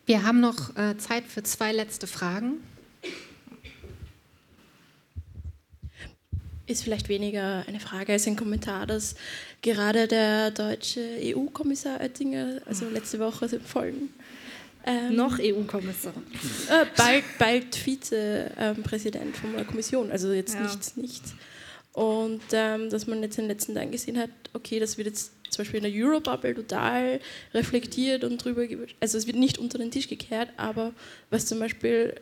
Wir 0.06 0.22
haben 0.22 0.38
noch 0.40 0.76
äh, 0.76 0.96
Zeit 0.98 1.24
für 1.24 1.42
zwei 1.42 1.72
letzte 1.72 2.06
Fragen. 2.06 2.62
Ist 6.68 6.84
vielleicht 6.84 7.08
weniger 7.08 7.64
eine 7.66 7.80
Frage 7.80 8.12
als 8.12 8.26
ein 8.26 8.36
Kommentar, 8.36 8.86
dass 8.86 9.16
gerade 9.62 10.06
der 10.06 10.52
deutsche 10.52 11.00
EU-Kommissar 11.20 12.00
Oettinger, 12.00 12.60
also 12.66 12.88
letzte 12.88 13.18
Woche 13.18 13.48
Folgen, 13.60 14.10
ähm, 14.86 15.16
Noch 15.16 15.38
EU-Kommissar. 15.40 16.12
Äh, 16.70 16.86
bald, 16.96 17.24
bald 17.38 17.74
Vizepräsident 17.74 19.26
ähm, 19.26 19.34
von 19.34 19.52
der 19.54 19.64
Kommission, 19.64 20.10
also 20.12 20.32
jetzt 20.32 20.54
ja. 20.54 20.62
nichts, 20.62 20.96
nichts. 20.96 21.34
Und 21.92 22.42
ähm, 22.52 22.88
dass 22.90 23.06
man 23.06 23.22
jetzt 23.22 23.38
in 23.38 23.44
den 23.44 23.50
letzten 23.50 23.74
Tagen 23.74 23.90
gesehen 23.90 24.18
hat, 24.18 24.30
okay, 24.52 24.78
das 24.78 24.96
wird 24.96 25.08
jetzt 25.08 25.32
zum 25.50 25.64
Beispiel 25.64 25.84
in 25.84 25.92
der 25.92 26.04
Eurobubble 26.04 26.54
total 26.54 27.20
reflektiert 27.54 28.22
und 28.22 28.44
drüber, 28.44 28.66
also 29.00 29.18
es 29.18 29.26
wird 29.26 29.36
nicht 29.36 29.58
unter 29.58 29.78
den 29.78 29.90
Tisch 29.90 30.06
gekehrt, 30.06 30.50
aber 30.56 30.92
was 31.30 31.46
zum 31.46 31.58
Beispiel, 31.58 32.14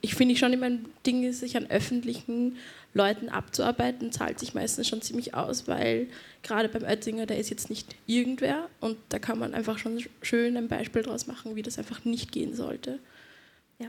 ich 0.00 0.14
finde 0.14 0.34
ich 0.34 0.38
schon 0.38 0.52
immer 0.52 0.66
ein 0.66 0.86
Ding 1.06 1.22
ist, 1.22 1.40
sich 1.40 1.56
an 1.56 1.70
öffentlichen 1.70 2.56
Leuten 2.92 3.28
abzuarbeiten, 3.28 4.10
zahlt 4.10 4.38
sich 4.38 4.54
meistens 4.54 4.88
schon 4.88 5.02
ziemlich 5.02 5.34
aus, 5.34 5.68
weil 5.68 6.08
gerade 6.42 6.68
beim 6.68 6.82
Oettinger, 6.82 7.26
der 7.26 7.38
ist 7.38 7.50
jetzt 7.50 7.70
nicht 7.70 7.94
irgendwer 8.06 8.68
und 8.80 8.96
da 9.10 9.18
kann 9.18 9.38
man 9.38 9.54
einfach 9.54 9.78
schon 9.78 10.02
schön 10.22 10.56
ein 10.56 10.68
Beispiel 10.68 11.02
draus 11.02 11.26
machen, 11.26 11.54
wie 11.54 11.62
das 11.62 11.78
einfach 11.78 12.04
nicht 12.04 12.32
gehen 12.32 12.54
sollte. 12.54 12.98
Ja. 13.78 13.88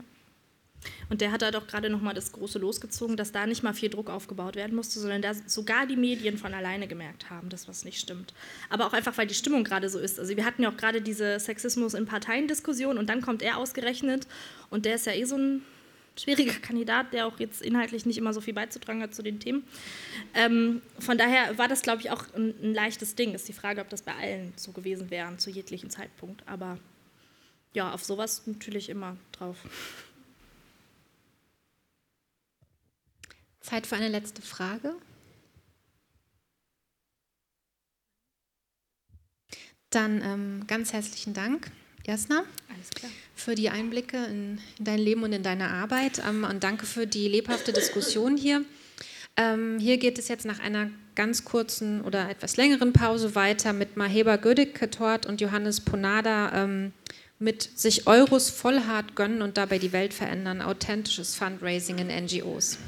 Und 1.10 1.20
der 1.20 1.32
hat 1.32 1.42
da 1.42 1.50
doch 1.50 1.66
gerade 1.66 1.90
nochmal 1.90 2.14
das 2.14 2.30
große 2.30 2.60
losgezogen, 2.60 3.16
dass 3.16 3.32
da 3.32 3.44
nicht 3.46 3.64
mal 3.64 3.74
viel 3.74 3.90
Druck 3.90 4.08
aufgebaut 4.08 4.54
werden 4.54 4.76
musste, 4.76 5.00
sondern 5.00 5.20
da 5.20 5.32
sogar 5.34 5.86
die 5.86 5.96
Medien 5.96 6.38
von 6.38 6.54
alleine 6.54 6.86
gemerkt 6.86 7.28
haben, 7.28 7.48
dass 7.48 7.66
was 7.66 7.84
nicht 7.84 7.98
stimmt. 7.98 8.32
Aber 8.70 8.86
auch 8.86 8.92
einfach, 8.92 9.18
weil 9.18 9.26
die 9.26 9.34
Stimmung 9.34 9.64
gerade 9.64 9.88
so 9.88 9.98
ist. 9.98 10.20
Also 10.20 10.36
wir 10.36 10.44
hatten 10.44 10.62
ja 10.62 10.70
auch 10.70 10.76
gerade 10.76 11.02
diese 11.02 11.40
Sexismus 11.40 11.94
in 11.94 12.06
Parteien-Diskussion 12.06 12.98
und 12.98 13.08
dann 13.08 13.20
kommt 13.20 13.42
er 13.42 13.58
ausgerechnet 13.58 14.28
und 14.70 14.84
der 14.84 14.94
ist 14.94 15.06
ja 15.06 15.12
eh 15.12 15.24
so 15.24 15.36
ein 15.36 15.62
schwieriger 16.18 16.58
Kandidat, 16.60 17.12
der 17.12 17.26
auch 17.26 17.38
jetzt 17.40 17.62
inhaltlich 17.62 18.06
nicht 18.06 18.18
immer 18.18 18.32
so 18.32 18.40
viel 18.40 18.54
beizutragen 18.54 19.02
hat 19.02 19.14
zu 19.14 19.22
den 19.22 19.40
Themen. 19.40 19.64
Ähm, 20.34 20.82
von 20.98 21.18
daher 21.18 21.56
war 21.58 21.68
das, 21.68 21.82
glaube 21.82 22.02
ich, 22.02 22.10
auch 22.10 22.24
ein, 22.34 22.54
ein, 22.62 22.74
leichtes 22.74 23.14
Ding. 23.14 23.34
Ist 23.34 23.48
die 23.48 23.52
Frage, 23.52 23.80
ob 23.80 23.88
das 23.88 24.02
bei 24.02 24.14
allen 24.14 24.52
so 24.56 24.72
gewesen 24.72 25.10
wäre, 25.10 25.36
zu 25.38 25.50
jeglichem 25.50 25.90
Zeitpunkt. 25.90 26.46
Aber 26.46 26.78
ja, 27.72 27.92
auf 27.92 28.04
sowas 28.04 28.42
natürlich 28.46 28.88
immer 28.88 29.16
drauf. 29.32 29.56
Zeit 33.60 33.86
für 33.86 33.96
eine 33.96 34.08
letzte 34.08 34.42
Frage. 34.42 34.94
Dann 39.90 40.22
ähm, 40.22 40.66
ganz 40.66 40.92
herzlichen 40.92 41.34
Dank, 41.34 41.70
Jasna, 42.04 42.44
für 43.34 43.54
die 43.54 43.70
Einblicke 43.70 44.16
in, 44.24 44.58
in, 44.78 44.84
dein 44.84 44.98
Leben 44.98 45.22
und 45.22 45.32
in 45.32 45.42
deine 45.42 45.68
Arbeit 45.68 46.22
ähm, 46.28 46.44
und 46.44 46.64
danke 46.64 46.86
für 46.86 47.06
die 47.06 47.28
lebhafte 47.28 47.72
Diskussion 47.72 48.36
hier. 48.36 48.64
Ähm, 49.36 49.78
hier 49.78 49.98
geht 49.98 50.18
es 50.18 50.28
jetzt 50.28 50.44
nach 50.44 50.60
einer 50.60 50.90
ganz 51.14 51.44
kurzen 51.44 52.02
oder 52.02 52.28
etwas 52.28 52.56
längeren 52.56 52.92
Pause 52.92 53.34
weiter 53.34 53.72
mit 53.72 53.96
Maheba 53.96 54.36
Gödek-Ketort 54.36 55.26
und 55.26 55.40
Johannes 55.40 55.80
Ponada 55.80 56.64
ähm, 56.64 56.92
mit 57.38 57.62
sich 57.62 58.06
Euros 58.06 58.50
voll 58.50 58.80
hart 58.86 59.16
gönnen 59.16 59.42
und 59.42 59.56
dabei 59.56 59.78
die 59.78 59.92
Welt 59.92 60.14
verändern, 60.14 60.60
authentisches 60.60 61.34
Fundraising 61.34 61.98
in 61.98 62.24
NGOs. 62.24 62.78